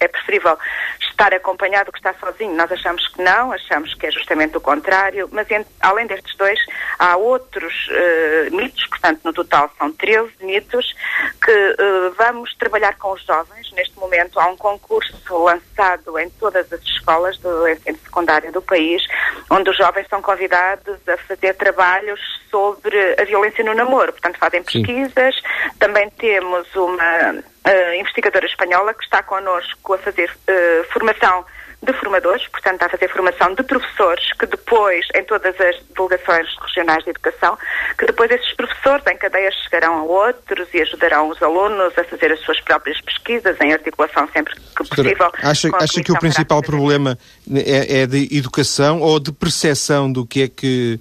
é 0.00 0.08
preferível 0.08 0.58
estar 1.00 1.32
acompanhado 1.34 1.86
do 1.86 1.92
que 1.92 1.98
estar 1.98 2.14
sozinho. 2.18 2.54
Nós 2.54 2.70
achamos 2.72 3.06
que 3.08 3.22
não, 3.22 3.52
achamos 3.52 3.94
que 3.94 4.06
é 4.06 4.10
justamente 4.10 4.56
o 4.56 4.60
contrário, 4.60 5.28
mas 5.32 5.46
além 5.80 6.06
destes 6.06 6.36
dois, 6.36 6.58
há 6.98 7.16
outros 7.16 7.88
uh, 7.88 8.54
mitos, 8.56 8.86
portanto, 8.86 9.20
no 9.24 9.32
total 9.32 9.70
são 9.78 9.92
13 9.92 10.32
mitos, 10.40 10.94
que 11.42 11.50
uh, 11.52 12.12
vamos 12.16 12.54
trabalhar 12.56 12.96
com 12.98 13.12
os 13.12 13.24
jovens. 13.24 13.70
Neste 13.72 13.98
momento 13.98 14.38
há 14.38 14.46
um 14.46 14.56
concurso 14.56 15.14
lançado 15.36 16.18
em 16.18 16.30
todas 16.30 16.70
as 16.72 16.82
escolas 16.82 17.38
do 17.38 17.68
ensino 17.68 17.98
secundário 17.98 18.52
do 18.52 18.62
país, 18.62 19.02
onde 19.50 19.70
os 19.70 19.76
jovens 19.76 20.06
são 20.08 20.22
convidados 20.22 20.96
a 21.08 21.16
fazer 21.18 21.54
trabalhos 21.54 22.20
sobre 22.56 23.16
a 23.20 23.24
violência 23.24 23.62
no 23.62 23.74
namoro. 23.74 24.12
Portanto, 24.12 24.38
fazem 24.38 24.62
pesquisas. 24.62 25.34
Sim. 25.34 25.70
Também 25.78 26.08
temos 26.10 26.66
uma 26.74 27.32
uh, 27.32 27.94
investigadora 28.00 28.46
espanhola 28.46 28.94
que 28.94 29.04
está 29.04 29.22
connosco 29.22 29.92
a 29.92 29.98
fazer 29.98 30.30
uh, 30.30 30.84
formação 30.92 31.44
de 31.82 31.92
formadores, 31.92 32.48
portanto, 32.48 32.74
está 32.74 32.86
a 32.86 32.88
fazer 32.88 33.08
formação 33.12 33.54
de 33.54 33.62
professores, 33.62 34.32
que 34.32 34.46
depois, 34.46 35.06
em 35.14 35.22
todas 35.24 35.54
as 35.60 35.76
delegações 35.94 36.48
regionais 36.66 37.04
de 37.04 37.10
educação, 37.10 37.56
que 37.98 38.06
depois 38.06 38.30
esses 38.30 38.52
professores 38.54 39.06
em 39.06 39.16
cadeias 39.16 39.54
chegarão 39.62 39.98
a 39.98 40.02
outros 40.02 40.66
e 40.72 40.80
ajudarão 40.80 41.28
os 41.28 41.40
alunos 41.42 41.96
a 41.98 42.04
fazer 42.04 42.32
as 42.32 42.40
suas 42.40 42.60
próprias 42.62 42.98
pesquisas, 43.02 43.60
em 43.60 43.72
articulação 43.72 44.26
sempre 44.32 44.54
que 44.54 44.88
possível. 44.88 45.30
Acha, 45.42 45.68
acha 45.76 46.02
que 46.02 46.10
o 46.10 46.18
principal 46.18 46.62
problema 46.62 47.18
é, 47.54 48.00
é, 48.00 48.06
de 48.06 48.36
educação 48.36 49.00
ou 49.00 49.20
de 49.20 49.30
percepção 49.30 50.10
do 50.10 50.26
que 50.26 50.42
é 50.44 50.48
que. 50.48 50.98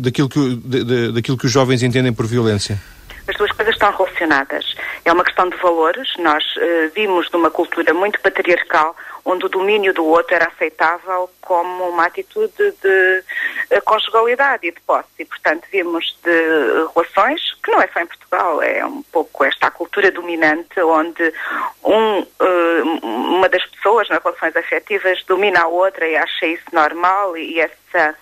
Daquilo, 0.00 0.28
que, 0.28 0.56
de, 0.56 0.84
de, 0.84 1.12
daquilo 1.12 1.38
que 1.38 1.46
os 1.46 1.52
jovens 1.52 1.82
entendem 1.82 2.12
por 2.12 2.26
violência? 2.26 2.78
As 3.28 3.36
duas 3.36 3.52
coisas 3.52 3.74
estão 3.74 3.92
relacionadas. 3.92 4.74
É 5.04 5.12
uma 5.12 5.22
questão 5.22 5.50
de 5.50 5.56
valores. 5.58 6.08
Nós 6.18 6.42
uh, 6.56 6.90
vimos 6.94 7.30
numa 7.30 7.50
cultura 7.50 7.92
muito 7.92 8.18
patriarcal 8.20 8.96
onde 9.22 9.44
o 9.44 9.48
domínio 9.50 9.92
do 9.92 10.06
outro 10.06 10.34
era 10.34 10.46
aceitável 10.46 11.28
como 11.42 11.90
uma 11.90 12.06
atitude 12.06 12.54
de 12.56 13.24
uh, 13.76 13.82
conjugalidade 13.84 14.66
e 14.66 14.72
de 14.72 14.80
posse. 14.80 15.08
E, 15.18 15.26
portanto, 15.26 15.64
vimos 15.70 16.18
de 16.24 16.30
relações, 16.94 17.54
que 17.62 17.70
não 17.70 17.82
é 17.82 17.88
só 17.88 18.00
em 18.00 18.06
Portugal, 18.06 18.62
é 18.62 18.86
um 18.86 19.02
pouco 19.12 19.44
esta 19.44 19.70
cultura 19.70 20.10
dominante, 20.10 20.80
onde 20.80 21.30
um, 21.84 22.20
uh, 22.20 23.04
uma 23.04 23.48
das 23.50 23.64
pessoas 23.66 24.08
nas 24.08 24.22
relações 24.22 24.56
afetivas 24.56 25.22
domina 25.24 25.64
a 25.64 25.68
outra 25.68 26.08
e 26.08 26.16
acha 26.16 26.46
isso 26.46 26.64
normal 26.72 27.36
e 27.36 27.60
essa 27.60 28.14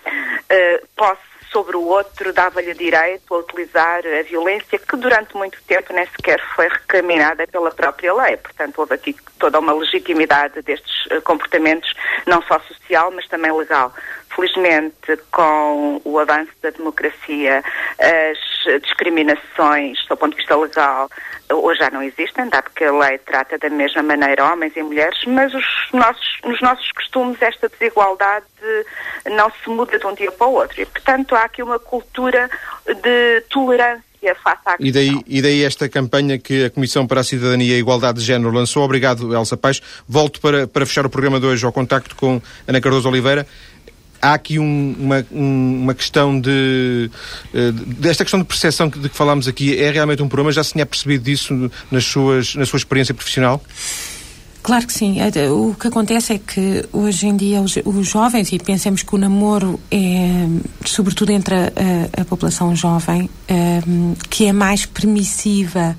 posse 0.96 1.25
sobre 1.50 1.76
o 1.76 1.82
outro 1.82 2.32
dava-lhe 2.32 2.74
direito 2.74 3.34
a 3.34 3.38
utilizar 3.38 4.00
a 4.06 4.22
violência 4.22 4.78
que 4.78 4.96
durante 4.96 5.36
muito 5.36 5.60
tempo 5.62 5.92
nem 5.92 6.06
sequer 6.06 6.40
foi 6.54 6.68
recaminada 6.68 7.46
pela 7.46 7.70
própria 7.70 8.12
lei. 8.14 8.36
Portanto, 8.36 8.78
houve 8.78 8.94
aqui 8.94 9.16
toda 9.38 9.58
uma 9.58 9.72
legitimidade 9.72 10.62
destes 10.62 11.06
eh, 11.10 11.20
comportamentos, 11.20 11.92
não 12.26 12.42
só 12.42 12.58
social, 12.60 13.10
mas 13.10 13.26
também 13.28 13.52
legal. 13.52 13.92
Felizmente, 14.34 15.16
com 15.30 16.00
o 16.04 16.18
avanço 16.18 16.52
da 16.62 16.70
democracia, 16.70 17.62
as 17.98 18.82
discriminações, 18.82 20.04
do 20.06 20.16
ponto 20.16 20.32
de 20.32 20.38
vista 20.38 20.56
legal, 20.56 21.08
hoje 21.52 21.80
já 21.80 21.90
não 21.90 22.02
existem, 22.02 22.48
dado 22.48 22.70
que 22.74 22.84
a 22.84 22.92
lei 22.92 23.18
trata 23.18 23.58
da 23.58 23.70
mesma 23.70 24.02
maneira 24.02 24.44
homens 24.44 24.72
e 24.76 24.82
mulheres, 24.82 25.18
mas 25.26 25.52
os 25.54 25.64
nossos, 25.92 26.38
nos 26.44 26.60
nossos 26.60 26.90
costumes 26.92 27.40
esta 27.40 27.68
desigualdade 27.68 28.46
não 29.30 29.50
se 29.50 29.68
muda 29.68 29.98
de 29.98 30.06
um 30.06 30.14
dia 30.14 30.30
para 30.32 30.46
o 30.46 30.54
outro. 30.54 30.80
E, 30.80 30.86
portanto, 30.86 31.34
há 31.34 31.44
aqui 31.44 31.62
uma 31.62 31.78
cultura 31.78 32.50
de 32.86 33.40
tolerância 33.48 34.06
face 34.42 34.62
à 34.66 34.76
e 34.80 34.90
daí, 34.90 35.20
e 35.26 35.40
daí 35.40 35.62
esta 35.62 35.88
campanha 35.88 36.38
que 36.38 36.64
a 36.64 36.70
Comissão 36.70 37.06
para 37.06 37.20
a 37.20 37.24
Cidadania 37.24 37.72
e 37.72 37.76
a 37.76 37.78
Igualdade 37.78 38.18
de 38.18 38.24
Género 38.24 38.50
lançou. 38.50 38.82
Obrigado, 38.82 39.34
Elsa 39.34 39.56
Pais. 39.56 39.80
Volto 40.08 40.40
para, 40.40 40.66
para 40.66 40.84
fechar 40.84 41.06
o 41.06 41.10
programa 41.10 41.38
de 41.38 41.46
hoje 41.46 41.64
ao 41.64 41.72
contacto 41.72 42.16
com 42.16 42.40
Ana 42.66 42.80
Cardoso 42.80 43.08
Oliveira 43.08 43.46
há 44.26 44.34
aqui 44.34 44.58
um, 44.58 44.94
uma, 44.98 45.26
uma 45.30 45.94
questão 45.94 46.40
de. 46.40 47.10
Uh, 47.54 47.72
desta 47.72 48.24
questão 48.24 48.40
de 48.40 48.46
percepção 48.46 48.88
de 48.88 49.08
que 49.08 49.16
falámos 49.16 49.46
aqui 49.46 49.80
é 49.80 49.90
realmente 49.90 50.22
um 50.22 50.28
problema? 50.28 50.52
Já 50.52 50.64
se 50.64 50.72
tinha 50.72 50.86
percebido 50.86 51.24
disso 51.24 51.70
nas 51.90 52.04
suas, 52.04 52.54
na 52.54 52.66
sua 52.66 52.78
experiência 52.78 53.14
profissional? 53.14 53.62
Claro 54.66 54.84
que 54.84 54.92
sim. 54.92 55.18
É, 55.20 55.48
o 55.48 55.76
que 55.78 55.86
acontece 55.86 56.32
é 56.32 56.38
que 56.38 56.84
hoje 56.92 57.28
em 57.28 57.36
dia 57.36 57.62
os, 57.62 57.76
os 57.84 58.08
jovens, 58.08 58.50
e 58.50 58.58
pensemos 58.58 59.00
que 59.00 59.14
o 59.14 59.16
namoro 59.16 59.78
é, 59.88 60.44
sobretudo 60.84 61.30
entre 61.30 61.54
a, 61.54 61.72
a, 62.18 62.22
a 62.22 62.24
população 62.24 62.74
jovem, 62.74 63.30
é, 63.46 63.80
que 64.28 64.46
é 64.46 64.52
mais 64.52 64.84
permissiva 64.84 65.96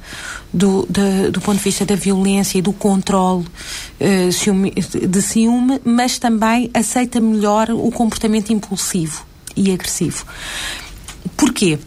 do, 0.51 0.85
de, 0.89 1.31
do 1.31 1.39
ponto 1.39 1.59
de 1.59 1.63
vista 1.63 1.85
da 1.85 1.95
violência 1.95 2.57
e 2.57 2.61
do 2.61 2.73
controle 2.73 3.45
é, 4.01 4.27
de 4.27 5.21
ciúme, 5.21 5.81
mas 5.85 6.19
também 6.19 6.69
aceita 6.73 7.21
melhor 7.21 7.69
o 7.71 7.89
comportamento 7.89 8.51
impulsivo 8.51 9.25
e 9.55 9.71
agressivo. 9.71 10.25
Porquê? 11.37 11.79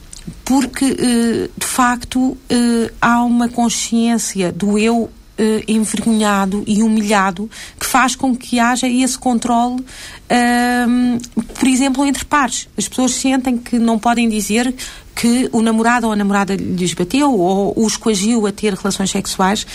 Porque, 0.46 0.84
eh, 0.86 1.50
de 1.56 1.66
facto, 1.66 2.38
eh, 2.48 2.90
há 3.00 3.22
uma 3.22 3.48
consciência 3.48 4.50
do 4.50 4.78
eu 4.78 5.10
uh, 5.40 5.64
envergonhado 5.66 6.62
e 6.66 6.82
humilhado 6.82 7.50
que 7.78 7.86
faz 7.86 8.14
com 8.14 8.36
que 8.36 8.60
haja 8.60 8.86
esse 8.86 9.18
controle, 9.18 9.80
uh, 9.80 11.42
por 11.54 11.66
exemplo, 11.66 12.04
entre 12.04 12.24
pares. 12.24 12.68
As 12.76 12.86
pessoas 12.86 13.12
sentem 13.12 13.56
que 13.56 13.78
não 13.78 13.98
podem 13.98 14.28
dizer 14.28 14.74
que 15.14 15.48
o 15.52 15.60
namorado 15.60 16.06
ou 16.06 16.12
a 16.12 16.16
namorada 16.16 16.54
lhes 16.54 16.94
bateu 16.94 17.32
ou 17.32 17.74
os 17.76 17.96
coagiu 17.96 18.46
a 18.46 18.52
ter 18.52 18.74
relações 18.74 19.10
sexuais 19.10 19.66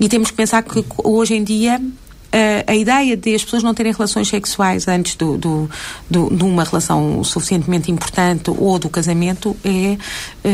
e 0.00 0.08
temos 0.08 0.30
que 0.30 0.36
pensar 0.36 0.62
que 0.62 0.84
hoje 1.04 1.34
em 1.34 1.44
dia 1.44 1.80
a, 2.32 2.72
a, 2.72 2.74
ideia 2.74 3.16
de 3.16 3.34
as 3.34 3.42
pessoas 3.42 3.62
não 3.62 3.72
terem 3.72 3.92
relações 3.92 4.28
sexuais 4.28 4.86
antes 4.86 5.14
do, 5.14 5.38
do, 5.38 5.70
do, 6.10 6.34
de 6.34 6.44
uma 6.44 6.64
relação 6.64 7.22
suficientemente 7.24 7.90
importante 7.90 8.50
ou 8.50 8.78
do 8.78 8.88
casamento 8.88 9.56
é, 9.64 9.96
uh, 10.46 10.50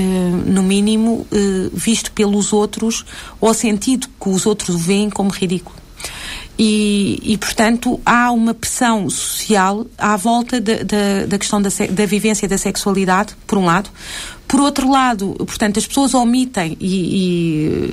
no 0.46 0.62
mínimo, 0.62 1.26
uh, 1.32 1.70
visto 1.72 2.12
pelos 2.12 2.52
outros 2.52 3.04
ou 3.40 3.52
sentido 3.52 4.08
que 4.20 4.28
os 4.28 4.46
outros 4.46 4.80
veem 4.80 5.10
como 5.10 5.30
ridículo. 5.30 5.76
E, 6.56 7.18
e, 7.24 7.36
portanto, 7.36 8.00
há 8.06 8.30
uma 8.30 8.54
pressão 8.54 9.10
social 9.10 9.84
à 9.98 10.16
volta 10.16 10.60
da, 10.60 11.26
da 11.26 11.36
questão 11.36 11.60
da, 11.60 11.68
da 11.90 12.06
vivência 12.06 12.46
da 12.46 12.56
sexualidade, 12.56 13.34
por 13.44 13.58
um 13.58 13.64
lado, 13.64 13.90
por 14.46 14.60
outro 14.60 14.90
lado, 14.90 15.34
portanto, 15.38 15.78
as 15.78 15.86
pessoas 15.86 16.14
omitem 16.14 16.76
e, 16.80 17.90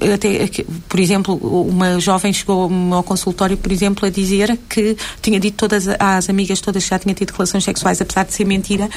e 0.00 0.12
até, 0.12 0.48
por 0.88 1.00
exemplo, 1.00 1.34
uma 1.34 2.00
jovem 2.00 2.32
chegou 2.32 2.70
ao 2.92 3.02
consultório, 3.02 3.56
por 3.56 3.70
exemplo, 3.72 4.06
a 4.06 4.10
dizer 4.10 4.58
que 4.68 4.96
tinha 5.20 5.38
dito 5.40 5.56
todas 5.56 5.86
às 5.98 6.28
amigas 6.30 6.60
todas 6.60 6.84
que 6.84 6.90
já 6.90 6.98
tinha 6.98 7.14
tido 7.14 7.30
relações 7.30 7.64
sexuais, 7.64 8.00
apesar 8.00 8.24
de 8.24 8.32
ser 8.32 8.44
mentira, 8.44 8.88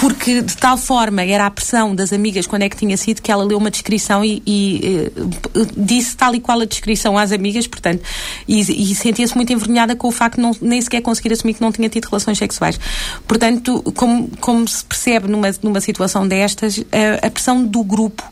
porque 0.00 0.42
de 0.42 0.56
tal 0.56 0.76
forma 0.76 1.22
era 1.22 1.46
a 1.46 1.50
pressão 1.50 1.94
das 1.94 2.12
amigas 2.12 2.46
quando 2.46 2.62
é 2.62 2.68
que 2.68 2.76
tinha 2.76 2.96
sido 2.96 3.22
que 3.22 3.30
ela 3.30 3.44
leu 3.44 3.58
uma 3.58 3.70
descrição 3.70 4.24
e, 4.24 4.42
e, 4.46 5.10
e 5.54 5.66
disse 5.76 6.16
tal 6.16 6.34
e 6.34 6.40
qual 6.40 6.60
a 6.60 6.64
descrição 6.64 7.16
às 7.16 7.32
amigas, 7.32 7.66
portanto, 7.66 8.02
e, 8.48 8.60
e 8.60 8.94
sentia-se 8.94 9.34
muito 9.34 9.52
envergonhada 9.52 9.94
com 9.94 10.08
o 10.08 10.12
facto 10.12 10.36
de 10.36 10.42
não, 10.42 10.54
nem 10.60 10.80
sequer 10.80 11.00
conseguir 11.02 11.32
assumir 11.32 11.54
que 11.54 11.60
não 11.60 11.72
tinha 11.72 11.88
tido 11.88 12.06
relações 12.06 12.36
sexuais. 12.38 12.78
Portanto, 13.26 13.82
como, 13.94 14.28
como 14.40 14.66
se 14.68 14.84
percebe 14.84 15.28
numa, 15.28 15.48
numa 15.62 15.80
situação 15.80 16.15
destas, 16.24 16.78
a, 16.92 17.26
a 17.26 17.30
pressão 17.30 17.64
do 17.66 17.82
grupo 17.82 18.22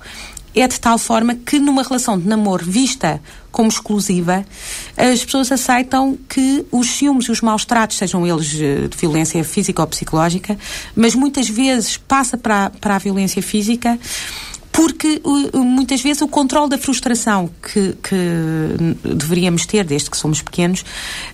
é 0.55 0.69
de 0.69 0.79
tal 0.79 0.97
forma 0.99 1.35
que 1.35 1.59
numa 1.59 1.83
relação 1.83 2.17
de 2.17 2.29
namoro 2.29 2.65
vista 2.65 3.21
como 3.51 3.69
exclusiva, 3.69 4.45
as 4.97 5.25
pessoas 5.25 5.51
aceitam 5.51 6.19
que 6.29 6.65
os 6.71 6.89
ciúmes 6.89 7.27
e 7.27 7.33
os 7.33 7.41
maus 7.41 7.65
tratos, 7.65 7.97
sejam 7.97 8.27
eles 8.27 8.53
eh, 8.61 8.89
de 8.89 8.97
violência 8.97 9.43
física 9.45 9.81
ou 9.81 9.87
psicológica, 9.87 10.59
mas 10.95 11.15
muitas 11.15 11.49
vezes 11.49 11.97
passa 11.97 12.37
para, 12.37 12.71
para 12.81 12.97
a 12.97 12.99
violência 12.99 13.41
física 13.41 13.99
porque 14.75 15.23
muitas 15.55 16.03
vezes 16.03 16.21
o 16.21 16.27
controle 16.27 16.69
da 16.69 16.77
frustração 16.77 17.49
que, 17.63 17.97
que, 18.03 18.17
deveríamos 19.15 19.65
ter 19.67 19.85
desde 19.85 20.11
que 20.11 20.17
somos 20.17 20.43
pequenos, 20.43 20.85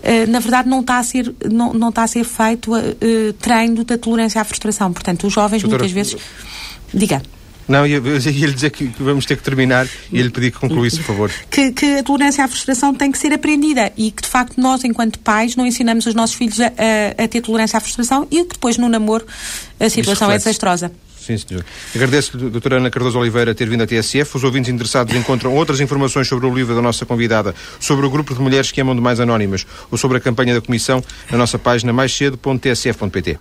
eh, 0.02 0.26
na 0.26 0.40
verdade 0.40 0.68
não 0.68 0.80
está 0.80 0.98
a 0.98 1.02
ser, 1.02 1.34
não, 1.50 1.72
não 1.72 1.88
está 1.88 2.02
a 2.02 2.06
ser 2.06 2.22
feito 2.24 2.76
uh, 2.76 3.32
treino 3.40 3.82
da 3.82 3.96
tolerância 3.96 4.42
à 4.42 4.44
frustração. 4.44 4.92
Portanto, 4.92 5.26
os 5.26 5.32
jovens 5.32 5.62
Doutora, 5.62 5.84
muitas 5.84 5.90
vezes. 5.90 6.16
Diga. 6.92 7.22
Não, 7.66 7.86
ia, 7.86 7.96
ia 7.96 8.46
lhe 8.46 8.52
dizer 8.52 8.70
que 8.70 8.92
vamos 8.98 9.24
ter 9.24 9.38
que 9.38 9.42
terminar 9.42 9.86
e 10.12 10.18
ia 10.18 10.22
lhe 10.24 10.30
pedir 10.30 10.50
que 10.50 10.58
concluísse, 10.58 10.98
por 10.98 11.06
favor. 11.06 11.32
Que, 11.48 11.72
que, 11.72 11.98
a 11.98 12.02
tolerância 12.02 12.44
à 12.44 12.48
frustração 12.48 12.92
tem 12.92 13.10
que 13.10 13.16
ser 13.16 13.32
aprendida 13.32 13.90
e 13.96 14.10
que, 14.10 14.22
de 14.22 14.28
facto, 14.28 14.60
nós, 14.60 14.84
enquanto 14.84 15.18
pais, 15.18 15.56
não 15.56 15.66
ensinamos 15.66 16.04
os 16.04 16.14
nossos 16.14 16.36
filhos 16.36 16.60
a, 16.60 16.66
a, 16.66 17.24
a 17.24 17.28
ter 17.28 17.40
tolerância 17.40 17.78
à 17.78 17.80
frustração 17.80 18.28
e 18.30 18.44
que 18.44 18.52
depois, 18.52 18.76
no 18.76 18.86
namoro, 18.86 19.26
a 19.78 19.88
situação 19.88 20.30
é 20.30 20.36
desastrosa. 20.36 20.92
Sim, 21.20 21.36
senhor. 21.36 21.64
Agradeço, 21.94 22.36
doutora 22.38 22.78
Ana 22.78 22.90
Cardoso 22.90 23.18
Oliveira, 23.18 23.54
ter 23.54 23.68
vindo 23.68 23.82
à 23.82 23.86
TSF. 23.86 24.36
Os 24.36 24.44
ouvintes 24.44 24.72
interessados 24.72 25.14
encontram 25.14 25.54
outras 25.54 25.80
informações 25.80 26.26
sobre 26.26 26.46
o 26.46 26.54
livro 26.54 26.74
da 26.74 26.80
nossa 26.80 27.04
convidada, 27.04 27.54
sobre 27.78 28.06
o 28.06 28.10
grupo 28.10 28.34
de 28.34 28.40
mulheres 28.40 28.72
que 28.72 28.80
amam 28.80 28.94
demais 28.94 29.20
anónimas 29.20 29.66
ou 29.90 29.98
sobre 29.98 30.16
a 30.16 30.20
campanha 30.20 30.54
da 30.54 30.60
Comissão 30.60 31.04
na 31.30 31.36
nossa 31.36 31.58
página 31.58 31.92
maiscedo.tsf.pt. 31.92 33.40